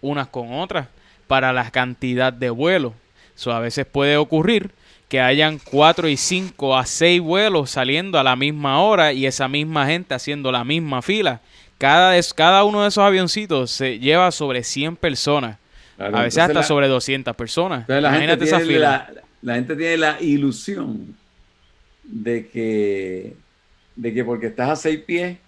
unas 0.00 0.28
con 0.28 0.54
otras 0.54 0.88
para 1.26 1.52
la 1.52 1.70
cantidad 1.70 2.32
de 2.32 2.48
vuelos. 2.48 2.94
So, 3.34 3.52
a 3.52 3.60
veces 3.60 3.84
puede 3.84 4.16
ocurrir 4.16 4.70
que 5.10 5.20
hayan 5.20 5.58
cuatro 5.58 6.08
y 6.08 6.16
cinco 6.16 6.74
a 6.74 6.86
seis 6.86 7.20
vuelos 7.20 7.72
saliendo 7.72 8.18
a 8.18 8.24
la 8.24 8.34
misma 8.34 8.80
hora 8.80 9.12
y 9.12 9.26
esa 9.26 9.46
misma 9.46 9.84
gente 9.88 10.14
haciendo 10.14 10.50
la 10.50 10.64
misma 10.64 11.02
fila. 11.02 11.42
Cada, 11.76 12.18
cada 12.34 12.64
uno 12.64 12.80
de 12.80 12.88
esos 12.88 13.04
avioncitos 13.04 13.72
se 13.72 13.98
lleva 13.98 14.32
sobre 14.32 14.64
100 14.64 14.96
personas. 14.96 15.58
Claro, 15.96 16.16
a 16.18 16.22
veces 16.22 16.38
hasta 16.38 16.54
la- 16.54 16.62
sobre 16.62 16.88
200 16.88 17.34
personas. 17.36 17.88
la 17.88 17.94
gente, 17.96 18.08
Imagínate 18.08 18.44
esa 18.44 18.60
fila. 18.60 18.78
la, 19.14 19.22
la 19.42 19.54
gente 19.54 19.76
tiene 19.76 19.96
la 19.96 20.20
ilusión 20.20 21.16
de 22.02 22.48
que, 22.48 23.34
de 23.96 24.14
que 24.14 24.24
porque 24.24 24.46
estás 24.48 24.70
a 24.70 24.76
seis 24.76 25.00
pies, 25.00 25.38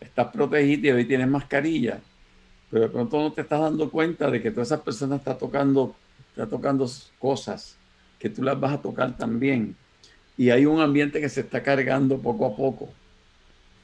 estás 0.00 0.28
protegido 0.32 0.86
y 0.88 0.90
hoy 0.90 1.04
tienes 1.04 1.28
mascarilla, 1.28 2.00
pero 2.70 2.84
de 2.84 2.88
pronto 2.90 3.20
no 3.20 3.32
te 3.32 3.42
estás 3.42 3.60
dando 3.60 3.90
cuenta 3.90 4.30
de 4.30 4.40
que 4.42 4.50
todas 4.50 4.68
esas 4.68 4.80
personas 4.80 5.18
están 5.20 5.38
tocando, 5.38 5.94
está 6.30 6.46
tocando 6.46 6.90
cosas 7.18 7.76
que 8.18 8.30
tú 8.30 8.42
las 8.42 8.58
vas 8.58 8.72
a 8.74 8.82
tocar 8.82 9.16
también. 9.16 9.76
Y 10.36 10.50
hay 10.50 10.66
un 10.66 10.80
ambiente 10.80 11.20
que 11.20 11.28
se 11.28 11.42
está 11.42 11.62
cargando 11.62 12.18
poco 12.18 12.46
a 12.46 12.56
poco. 12.56 12.88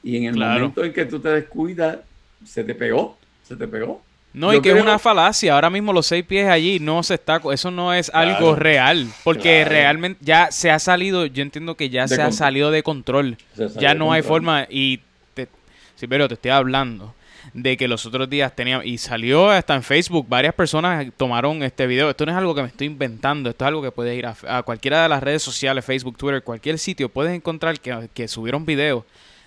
Y 0.03 0.17
en 0.17 0.25
el 0.25 0.33
Claro. 0.33 0.59
momento 0.59 0.83
en 0.83 0.91
que 0.93 1.05
tú 1.05 1.19
te 1.19 1.29
descuidas, 1.29 1.99
se 2.43 2.63
te 2.63 2.73
pegó, 2.75 3.17
se 3.43 3.55
te 3.55 3.67
pegó. 3.67 4.01
No, 4.33 4.53
Yo 4.53 4.59
y 4.59 4.61
que 4.61 4.71
es 4.71 4.81
una 4.81 4.97
falacia. 4.97 5.55
Ahora 5.55 5.69
mismo 5.69 5.91
los 5.91 6.05
seis 6.05 6.23
pies 6.25 6.47
allí 6.47 6.79
no 6.79 7.03
se 7.03 7.15
está. 7.15 7.41
Eso 7.51 7.69
no 7.69 7.93
es 7.93 8.09
algo 8.13 8.37
Claro. 8.39 8.55
real. 8.55 9.07
Porque 9.25 9.59
Claro. 9.63 9.69
realmente 9.69 10.19
ya 10.23 10.51
se 10.51 10.71
ha 10.71 10.79
salido. 10.79 11.25
Yo 11.25 11.41
entiendo 11.41 11.75
que 11.75 11.89
ya 11.89 12.03
De 12.03 12.15
se 12.15 12.21
ha 12.21 12.31
salido 12.31 12.71
de 12.71 12.81
control. 12.81 13.37
Ya 13.77 13.93
no 13.93 14.13
hay 14.13 14.21
control. 14.21 14.23
forma. 14.23 14.67
Y. 14.69 15.01
Te, 15.33 15.47
sí, 15.95 16.07
pero 16.07 16.27
te 16.29 16.35
estoy 16.35 16.51
hablando 16.51 17.13
de 17.53 17.75
que 17.75 17.89
los 17.89 18.05
otros 18.05 18.29
días 18.29 18.55
tenía. 18.55 18.81
Y 18.85 18.97
salió 18.99 19.49
hasta 19.49 19.75
en 19.75 19.83
Facebook. 19.83 20.25
Varias 20.29 20.53
personas 20.53 21.05
tomaron 21.17 21.61
este 21.63 21.85
video. 21.85 22.09
Esto 22.09 22.25
no 22.25 22.31
es 22.31 22.37
algo 22.37 22.55
que 22.55 22.61
me 22.61 22.67
estoy 22.69 22.87
inventando. 22.87 23.49
Esto 23.49 23.65
es 23.65 23.67
algo 23.67 23.81
que 23.81 23.91
puedes 23.91 24.17
ir 24.17 24.25
a, 24.27 24.35
a 24.47 24.63
cualquiera 24.63 25.03
de 25.03 25.09
las 25.09 25.21
redes 25.21 25.43
sociales, 25.43 25.83
Facebook, 25.83 26.17
Twitter, 26.17 26.41
cualquier 26.41 26.79
sitio. 26.79 27.09
Puedes 27.09 27.33
encontrar 27.35 27.79
que, 27.81 28.07
que 28.13 28.29
subieron 28.29 28.65
videos 28.65 29.03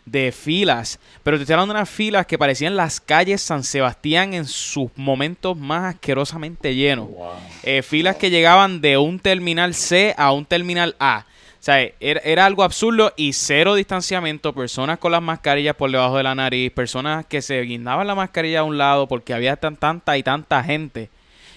de 0.06 0.32
filas, 0.32 0.98
pero 1.22 1.36
te 1.38 1.44
estoy 1.44 1.54
hablando 1.54 1.72
de 1.74 1.80
unas 1.80 1.88
filas 1.90 2.26
que 2.26 2.36
parecían 2.38 2.76
las 2.76 3.00
calles 3.00 3.40
San 3.40 3.64
Sebastián 3.64 4.34
en 4.34 4.44
sus 4.44 4.90
momentos 4.96 5.56
más 5.56 5.94
asquerosamente 5.94 6.74
llenos. 6.74 7.08
Wow. 7.08 7.30
Eh, 7.62 7.82
filas 7.82 8.16
que 8.16 8.28
llegaban 8.30 8.80
de 8.80 8.98
un 8.98 9.18
terminal 9.18 9.74
C 9.74 10.14
a 10.18 10.32
un 10.32 10.44
terminal 10.44 10.94
A. 10.98 11.24
O 11.58 11.64
sea, 11.64 11.80
era, 12.00 12.20
era 12.22 12.44
algo 12.44 12.62
absurdo 12.62 13.14
y 13.16 13.32
cero 13.32 13.74
distanciamiento, 13.74 14.52
personas 14.52 14.98
con 14.98 15.10
las 15.12 15.22
mascarillas 15.22 15.74
por 15.74 15.90
debajo 15.90 16.18
de 16.18 16.22
la 16.22 16.34
nariz, 16.34 16.70
personas 16.70 17.24
que 17.24 17.40
se 17.40 17.58
guindaban 17.62 18.06
la 18.06 18.14
mascarilla 18.14 18.60
a 18.60 18.64
un 18.64 18.76
lado 18.76 19.08
porque 19.08 19.32
había 19.32 19.56
tan, 19.56 19.76
tanta 19.76 20.18
y 20.18 20.22
tanta 20.22 20.62
gente 20.62 21.08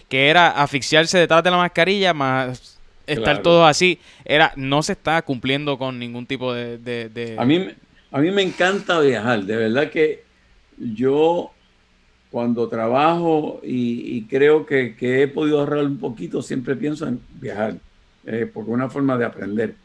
que 0.07 0.29
era 0.29 0.51
asfixiarse 0.51 1.17
detrás 1.17 1.43
de 1.43 1.51
la 1.51 1.57
mascarilla 1.57 2.13
más 2.13 2.77
estar 3.05 3.23
Claro. 3.23 3.41
todos 3.41 3.69
así. 3.69 3.99
Era, 4.23 4.53
no 4.55 4.81
se 4.81 4.93
está 4.93 5.21
cumpliendo 5.21 5.77
con 5.77 5.99
ningún 5.99 6.25
tipo 6.25 6.53
de... 6.53 6.77
de- 6.77 7.09
de- 7.09 7.35
A 7.37 7.43
mí, 7.43 7.67
a 8.11 8.19
mí 8.19 8.31
me 8.31 8.41
encanta 8.41 8.99
viajar, 8.99 9.43
de 9.43 9.55
verdad 9.55 9.89
que 9.89 10.23
yo 10.77 11.51
cuando 12.31 12.67
trabajo 12.67 13.61
y, 13.63 14.23
creo 14.23 14.65
que, 14.65 14.95
he 14.99 15.27
podido 15.27 15.59
ahorrar 15.59 15.85
un 15.85 15.97
poquito, 15.97 16.41
siempre 16.41 16.75
pienso 16.75 17.07
en 17.07 17.19
viajar, 17.39 17.77
eh, 18.25 18.49
porque 18.53 18.69
es 18.69 18.75
una 18.75 18.89
forma 18.89 19.17
de 19.17 19.25
aprender. 19.25 19.75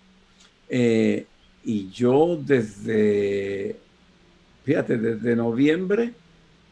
Eh, 0.69 1.27
y 1.65 1.89
yo 1.91 2.39
desde, 2.45 3.77
fíjate, 4.65 4.99
desde 4.99 5.37
noviembre 5.37 6.13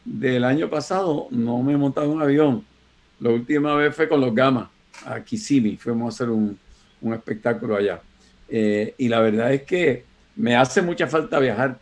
del 0.04 0.44
año 0.44 0.68
pasado 0.68 1.28
no 1.30 1.62
me 1.62 1.74
he 1.74 1.76
montado 1.76 2.10
un 2.10 2.20
avión. 2.20 2.64
La 3.20 3.30
última 3.30 3.74
vez 3.76 3.94
fue 3.94 4.08
con 4.08 4.20
los 4.20 4.34
Gamas, 4.34 4.68
a 5.06 5.22
Kissimmee, 5.22 5.76
fuimos 5.76 6.06
a 6.06 6.16
hacer 6.16 6.30
un, 6.30 6.58
un 7.00 7.14
espectáculo 7.14 7.76
allá. 7.76 8.02
Eh, 8.48 8.94
y 8.98 9.08
la 9.08 9.20
verdad 9.20 9.52
es 9.52 9.62
que 9.62 10.09
me 10.40 10.56
hace 10.56 10.82
mucha 10.82 11.06
falta 11.06 11.38
viajar, 11.38 11.78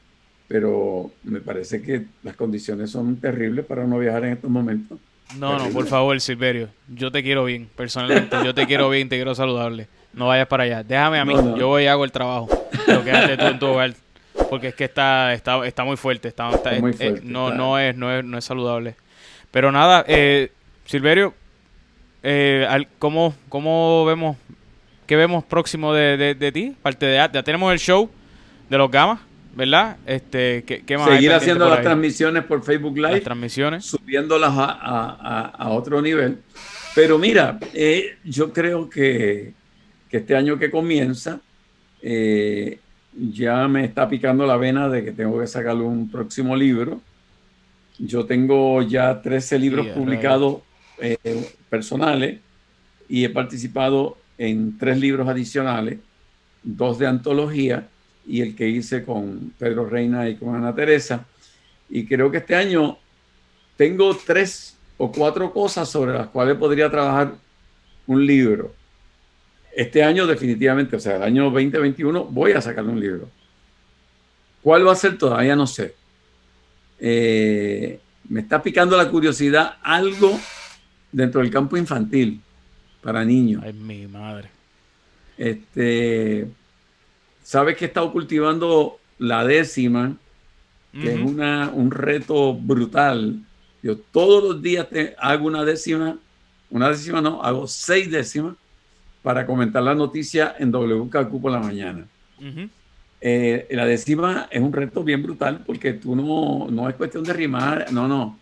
pero 0.48 1.11
me 1.24 1.40
parece 1.40 1.82
que 1.82 2.06
las 2.22 2.34
condiciones 2.36 2.90
son 2.90 3.16
terribles 3.16 3.64
para 3.64 3.84
no 3.84 3.98
viajar 3.98 4.24
en 4.24 4.32
estos 4.34 4.50
momentos. 4.50 4.98
No, 5.38 5.59
no, 5.59 5.68
por 5.70 5.86
favor, 5.86 6.18
Silverio. 6.20 6.70
Yo 6.88 7.12
te 7.12 7.22
quiero 7.22 7.44
bien, 7.44 7.68
personalmente. 7.76 8.36
Yo 8.44 8.54
te 8.54 8.66
quiero 8.66 8.88
bien, 8.88 9.09
te 9.11 9.16
quiero 9.16 9.34
saludable. 9.34 9.86
No 10.14 10.26
vayas 10.28 10.46
para 10.48 10.64
allá. 10.64 10.82
Déjame 10.82 11.18
a 11.18 11.24
mí. 11.26 11.34
No, 11.34 11.42
no. 11.42 11.56
Yo 11.59 11.68
voy 11.68 11.82
y 11.82 11.86
hago 11.86 12.04
el 12.06 12.12
trabajo. 12.12 12.48
Pero 12.86 13.04
quédate 13.04 13.36
tú 13.36 13.44
en 13.44 13.59
tu 13.59 13.66
hogar. 13.66 13.92
Porque 14.48 14.68
es 14.68 14.74
que 14.74 14.84
está, 14.84 15.34
está, 15.34 15.66
está 15.66 15.84
muy 15.84 15.98
fuerte. 15.98 16.28
Está, 16.28 16.48
está- 16.48 16.70
Está 16.70 16.80
muy 16.80 16.92
eh, 16.92 16.94
fuerte, 16.94 17.20
no, 17.24 17.52
no, 17.52 17.78
es, 17.78 17.94
no, 17.94 18.11
es, 18.16 18.24
no 18.24 18.38
es 18.38 18.44
saludable. 18.46 18.94
Pero 19.50 19.70
nada, 19.70 20.02
eh, 20.09 20.50
Silverio, 20.86 21.34
eh, 22.22 22.66
al- 22.68 22.88
¿cómo, 22.98 23.34
¿cómo 23.50 24.06
vemos? 24.06 24.38
¿Qué 25.06 25.16
vemos 25.16 25.44
próximo 25.44 25.92
de, 25.92 26.16
de, 26.16 26.34
de 26.34 26.52
ti? 26.52 26.74
Parte 26.82 27.04
de 27.04 27.16
ya 27.16 27.42
tenemos 27.42 27.70
el 27.72 27.78
show 27.78 28.11
de 28.69 28.79
los 28.79 28.91
gamas, 28.91 29.21
¿verdad? 29.55 29.97
Este, 30.07 30.62
¿qué, 30.64 30.83
qué 30.85 30.99
más 30.99 31.09
hay 31.09 31.16
Seguir 31.16 31.33
haciendo 31.33 31.64
por 31.64 31.71
las 31.71 31.79
ahí? 31.79 31.85
transmisiones 31.85 32.45
por 32.45 32.62
Facebook 32.62 32.97
Live. 32.97 33.12
Las 33.12 33.23
transmisiones. 33.23 33.85
subiéndolas 33.85 34.53
a, 34.57 34.64
a- 34.64 35.45
a- 35.49 35.69
otro 35.71 36.01
nivel. 36.03 36.39
Pero 36.95 37.19
mira, 37.19 37.59
eh, 37.75 38.16
yo 38.25 38.53
creo 38.53 38.89
que, 38.89 39.53
que 40.11 40.16
este 40.19 40.35
año 40.37 40.59
que 40.59 40.71
comienza 40.71 41.41
eh, 42.03 42.79
ya 43.12 43.66
me 43.69 43.85
está 43.85 44.09
picando 44.09 44.47
la 44.47 44.57
vena 44.57 44.89
de 44.89 45.05
que 45.05 45.12
tengo 45.12 45.41
que 45.41 45.47
sacar 45.47 45.77
un 45.77 46.11
próximo 46.11 46.55
libro. 46.57 47.01
Yo 47.99 48.27
tengo 48.27 48.83
ya 48.83 49.21
13 49.21 49.59
libros 49.59 49.87
publicados 49.89 50.59
eh, 51.01 51.16
personales 51.69 52.39
y 53.09 53.25
he 53.25 53.31
participado 53.31 54.19
en 54.37 54.79
tres 54.79 54.99
libros 54.99 55.29
adicionales, 55.29 55.99
dos 56.62 56.99
de 57.01 57.07
antología 57.09 57.89
y 58.29 58.43
el 58.43 58.55
que 58.55 58.68
hice 58.68 59.05
con 59.05 59.55
Pedro 59.59 59.89
Reina 59.89 60.29
y 60.29 60.37
con 60.37 60.55
Ana 60.55 60.74
Teresa. 60.74 61.26
Y 61.89 62.07
creo 62.07 62.31
que 62.31 62.37
este 62.37 62.55
año 62.55 62.99
tengo 63.76 64.14
tres 64.14 64.76
o 64.99 65.11
cuatro 65.11 65.53
cosas 65.53 65.89
sobre 65.89 66.12
las 66.12 66.29
cuales 66.29 66.57
podría 66.57 66.91
trabajar 66.91 67.35
un 68.07 68.26
libro. 68.26 68.74
Este 69.74 70.03
año 70.03 70.26
definitivamente, 70.26 70.97
o 70.97 71.01
sea, 71.01 71.16
el 71.16 71.22
año 71.22 71.45
2021 71.45 72.24
voy 72.24 72.53
a 72.53 72.61
sacar 72.61 72.85
un 72.85 73.01
libro. 73.01 73.31
¿Cuál 74.62 74.87
va 74.87 74.93
a 74.93 74.97
ser? 74.97 75.16
Todavía 75.16 75.57
no 75.57 75.66
sé. 75.66 75.95
Eh, 77.01 77.99
me 78.29 78.41
está 78.41 78.62
picando 78.62 78.97
la 78.97 79.09
curiosidad 79.09 79.76
algo 79.83 80.39
dentro 81.12 81.41
del 81.41 81.51
campo 81.51 81.76
infantil 81.76 82.43
para 83.01 83.24
niños. 83.24 83.62
Ay, 83.64 83.72
mi 83.72 84.07
madre. 84.07 84.51
Este, 85.39 86.49
sabes 87.49 87.78
que 87.78 87.86
he 87.86 87.88
estado 87.88 88.12
cultivando 88.12 88.99
la 89.18 89.42
décima, 89.42 90.14
que 90.92 91.14
es 91.14 91.18
una, 91.18 91.70
un 91.72 91.90
reto 91.90 92.53
brutal. 92.53 93.40
Yo 93.82 93.96
todos 93.96 94.44
los 94.44 94.61
días 94.61 94.86
te 94.90 95.14
hago 95.18 95.46
una 95.46 95.64
décima, 95.64 96.18
una 96.68 96.90
décima 96.90 97.22
no, 97.22 97.42
hago 97.42 97.66
seis 97.66 98.11
décimas 98.11 98.55
para 99.22 99.46
comentar 99.46 99.82
la 99.82 99.94
noticia 99.94 100.57
en 100.59 100.70
WKQ 100.70 101.40
por 101.40 101.51
la 101.51 101.61
mañana. 101.61 102.07
Ujú. 102.38 102.68
Eh, 103.22 103.66
la 103.70 103.86
décima 103.86 104.46
es 104.51 104.61
un 104.61 104.74
reto 104.74 105.03
bien 105.03 105.22
brutal 105.22 105.62
porque 105.64 105.94
tú 105.94 106.14
no, 106.14 106.68
no 106.70 106.86
es 106.86 106.96
cuestión 106.96 107.24
de 107.24 107.32
rimar, 107.32 107.90
no, 107.90 108.07
no. 108.07 108.38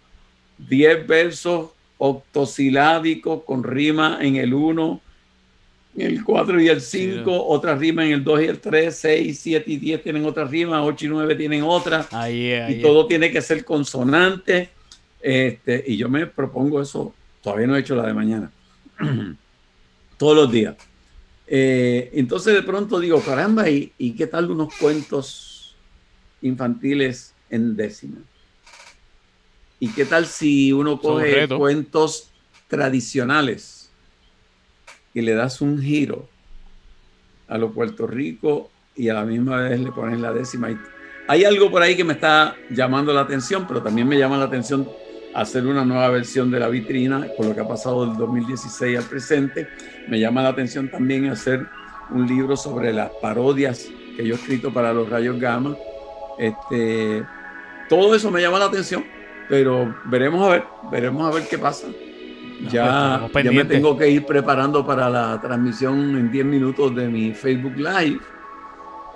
Diez 0.58 1.06
versos 1.06 1.70
octosilábicos 1.98 3.44
con 3.44 3.62
rima 3.62 4.18
en 4.20 4.34
el 4.34 4.52
1, 4.52 5.00
en 5.96 6.06
el 6.08 6.22
4 6.24 6.60
y 6.60 6.68
el 6.68 6.80
5, 6.80 7.24
Sí. 7.24 7.24
otra 7.26 7.74
rima 7.74 8.04
en 8.04 8.12
el 8.12 8.24
2 8.24 8.42
y 8.42 8.44
el 8.44 8.58
3, 8.60 8.94
6, 8.94 9.38
7 9.40 9.70
y 9.70 9.76
10 9.78 10.02
tienen 10.02 10.24
otra 10.26 10.44
rima, 10.44 10.84
8 10.84 11.06
y 11.06 11.08
9 11.08 11.34
tienen 11.34 11.62
otra 11.62 12.06
Ahí 12.10 12.48
es, 12.50 12.62
ahí 12.64 12.72
y 12.74 12.76
es. 12.76 12.82
todo 12.82 13.06
tiene 13.06 13.30
que 13.30 13.40
ser 13.40 13.64
consonante. 13.64 14.70
Este, 15.20 15.82
y 15.86 15.96
yo 15.96 16.08
me 16.08 16.26
propongo 16.26 16.80
eso, 16.80 17.14
todavía 17.42 17.66
no 17.66 17.76
he 17.76 17.80
hecho 17.80 17.96
la 17.96 18.06
de 18.06 18.14
mañana, 18.14 18.50
todos 20.18 20.36
los 20.36 20.52
días. 20.52 20.76
Eh, 21.48 22.10
entonces 22.14 22.54
de 22.54 22.62
pronto 22.62 23.00
digo, 23.00 23.20
caramba, 23.22 23.68
¿y, 23.68 23.92
y 23.98 24.12
qué 24.12 24.26
tal 24.26 24.50
unos 24.50 24.74
cuentos 24.76 25.74
infantiles 26.42 27.34
en 27.50 27.76
décima? 27.76 28.18
¿Y 29.80 29.88
qué 29.88 30.04
tal 30.04 30.26
si 30.26 30.72
uno 30.72 30.92
un 30.92 30.98
coge 30.98 31.48
cuentos 31.48 32.30
tradicionales 32.68 33.75
y 35.16 35.22
le 35.22 35.34
das 35.34 35.62
un 35.62 35.80
giro 35.80 36.28
a 37.48 37.56
lo 37.56 37.70
Puerto 37.70 38.06
Rico 38.06 38.68
y 38.94 39.08
a 39.08 39.14
la 39.14 39.24
misma 39.24 39.62
vez 39.62 39.80
le 39.80 39.90
pones 39.90 40.20
la 40.20 40.30
décima? 40.30 40.68
Hay 41.26 41.42
algo 41.42 41.70
por 41.70 41.80
ahí 41.80 41.96
que 41.96 42.04
me 42.04 42.12
está 42.12 42.54
llamando 42.68 43.14
la 43.14 43.22
atención, 43.22 43.66
pero 43.66 43.82
también 43.82 44.06
me 44.06 44.18
llama 44.18 44.36
la 44.36 44.44
atención 44.44 44.86
hacer 45.34 45.66
una 45.66 45.86
nueva 45.86 46.10
versión 46.10 46.50
de 46.50 46.60
la 46.60 46.68
vitrina, 46.68 47.28
con 47.34 47.48
lo 47.48 47.54
que 47.54 47.62
ha 47.62 47.66
pasado 47.66 48.04
del 48.04 48.18
2016 48.18 48.98
al 48.98 49.04
presente. 49.04 49.68
Me 50.06 50.20
llama 50.20 50.42
la 50.42 50.50
atención 50.50 50.90
también 50.90 51.30
hacer 51.30 51.66
un 52.10 52.26
libro 52.26 52.54
sobre 52.54 52.92
las 52.92 53.08
parodias 53.22 53.88
que 54.18 54.26
yo 54.26 54.34
he 54.34 54.36
escrito 54.36 54.70
para 54.70 54.92
los 54.92 55.08
rayos 55.08 55.40
gamma. 55.40 55.74
Este, 56.38 57.24
todo 57.88 58.14
eso 58.14 58.30
me 58.30 58.42
llama 58.42 58.58
la 58.58 58.66
atención, 58.66 59.02
pero 59.48 59.96
veremos 60.04 60.46
a 60.46 60.50
ver, 60.50 60.64
veremos 60.90 61.26
a 61.26 61.34
ver 61.34 61.48
qué 61.48 61.56
pasa. 61.56 61.86
Pues, 62.60 62.72
Ya, 62.72 63.26
estamos 63.26 63.42
ya 63.44 63.52
me 63.52 63.64
tengo 63.64 63.96
que 63.96 64.08
ir 64.08 64.24
preparando 64.24 64.84
para 64.86 65.08
la 65.08 65.40
transmisión 65.40 66.16
en 66.16 66.30
10 66.30 66.44
minutos 66.44 66.94
de 66.94 67.08
mi 67.08 67.32
Facebook 67.32 67.76
Live. 67.76 68.20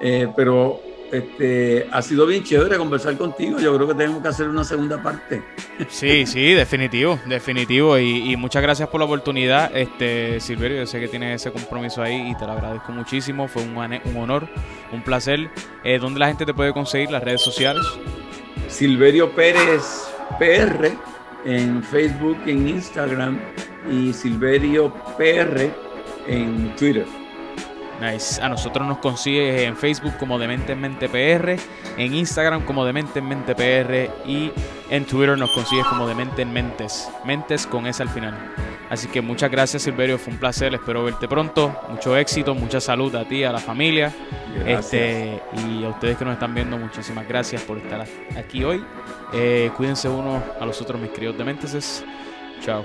Eh, 0.00 0.28
pero 0.34 0.80
este, 1.12 1.86
ha 1.90 2.00
sido 2.02 2.26
bien 2.26 2.42
chévere 2.44 2.76
conversar 2.78 3.16
contigo. 3.16 3.58
Yo 3.58 3.74
creo 3.74 3.88
que 3.88 3.94
tenemos 3.94 4.22
que 4.22 4.28
hacer 4.28 4.48
una 4.48 4.64
segunda 4.64 5.02
parte. 5.02 5.42
Sí, 5.88 6.26
sí, 6.26 6.52
definitivo, 6.52 7.18
definitivo. 7.26 7.98
Y, 7.98 8.32
y 8.32 8.36
muchas 8.36 8.62
gracias 8.62 8.88
por 8.88 9.00
la 9.00 9.06
oportunidad, 9.06 9.76
este 9.76 10.40
Silverio. 10.40 10.78
Yo 10.78 10.86
sé 10.86 11.00
que 11.00 11.08
tienes 11.08 11.40
ese 11.40 11.52
compromiso 11.52 12.02
ahí 12.02 12.30
y 12.30 12.36
te 12.36 12.46
lo 12.46 12.52
agradezco 12.52 12.92
muchísimo. 12.92 13.48
Fue 13.48 13.62
un 13.62 13.76
honor, 14.16 14.48
un 14.92 15.02
placer. 15.02 15.50
Eh, 15.84 15.98
¿Dónde 15.98 16.20
la 16.20 16.28
gente 16.28 16.46
te 16.46 16.54
puede 16.54 16.72
conseguir? 16.72 17.10
Las 17.10 17.22
redes 17.24 17.40
sociales. 17.40 17.84
Silverio 18.68 19.30
Pérez 19.32 20.08
PR 20.38 20.92
en 21.44 21.82
Facebook, 21.82 22.38
en 22.46 22.68
Instagram 22.68 23.38
y 23.90 24.12
Silverio 24.12 24.92
PR 25.16 25.70
en 26.26 26.74
Twitter. 26.76 27.06
Nice. 28.00 28.40
A 28.40 28.48
nosotros 28.48 28.86
nos 28.86 28.98
consigues 28.98 29.62
en 29.62 29.76
Facebook 29.76 30.16
como 30.18 30.38
Demente 30.38 30.72
en 30.72 30.80
Mente 30.80 31.08
PR, 31.08 31.56
en 31.98 32.14
Instagram 32.14 32.64
como 32.64 32.84
Demente 32.84 33.18
en 33.18 33.28
Mente 33.28 33.54
PR 33.54 34.10
y 34.26 34.50
en 34.88 35.04
Twitter 35.04 35.36
nos 35.36 35.50
consigues 35.52 35.84
como 35.86 36.06
Demente 36.06 36.42
en 36.42 36.52
Mentes. 36.52 37.10
Mentes 37.24 37.66
con 37.66 37.86
S 37.86 38.02
al 38.02 38.08
final. 38.08 38.34
Así 38.90 39.06
que 39.06 39.20
muchas 39.20 39.52
gracias 39.52 39.84
Silverio, 39.84 40.18
fue 40.18 40.32
un 40.32 40.40
placer, 40.40 40.74
espero 40.74 41.04
verte 41.04 41.28
pronto. 41.28 41.72
Mucho 41.88 42.16
éxito, 42.16 42.56
mucha 42.56 42.80
salud 42.80 43.14
a 43.14 43.24
ti, 43.24 43.44
a 43.44 43.52
la 43.52 43.60
familia. 43.60 44.12
Gracias. 44.52 44.84
Este, 44.84 45.40
y 45.64 45.84
a 45.84 45.90
ustedes 45.90 46.18
que 46.18 46.24
nos 46.24 46.34
están 46.34 46.52
viendo, 46.52 46.76
muchísimas 46.76 47.26
gracias 47.28 47.62
por 47.62 47.78
estar 47.78 48.04
aquí 48.36 48.64
hoy. 48.64 48.84
Eh, 49.32 49.70
cuídense 49.76 50.08
unos 50.08 50.42
a 50.60 50.66
los 50.66 50.82
otros, 50.82 51.00
mis 51.00 51.10
queridos 51.12 51.38
Dementes. 51.38 52.04
Chao. 52.62 52.84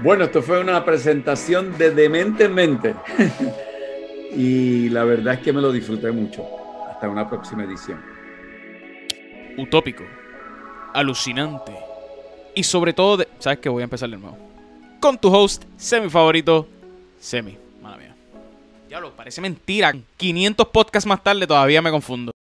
Bueno, 0.00 0.26
esto 0.26 0.42
fue 0.42 0.60
una 0.60 0.84
presentación 0.84 1.76
de 1.76 1.90
Demente 1.90 2.44
en 2.44 2.54
Mente. 2.54 2.94
y 4.36 4.90
la 4.90 5.02
verdad 5.02 5.34
es 5.34 5.40
que 5.40 5.52
me 5.52 5.60
lo 5.60 5.72
disfruté 5.72 6.12
mucho. 6.12 6.46
Hasta 6.88 7.08
una 7.08 7.28
próxima 7.28 7.64
edición. 7.64 8.00
Utópico, 9.58 10.04
alucinante 10.94 11.85
y 12.56 12.64
sobre 12.64 12.92
todo, 12.92 13.18
de- 13.18 13.28
¿sabes 13.38 13.60
qué? 13.60 13.68
Voy 13.68 13.82
a 13.82 13.84
empezar 13.84 14.10
de 14.10 14.16
nuevo. 14.16 14.36
Con 15.00 15.16
tu 15.18 15.32
host, 15.32 15.62
semi 15.76 16.08
favorito, 16.10 16.66
Semi. 17.20 17.56
Mala 17.82 17.96
mía. 17.98 18.14
Diablo, 18.88 19.12
parece 19.16 19.40
mentira. 19.40 19.92
500 20.16 20.68
podcasts 20.68 21.06
más 21.06 21.22
tarde 21.22 21.46
todavía 21.46 21.80
me 21.82 21.90
confundo. 21.90 22.32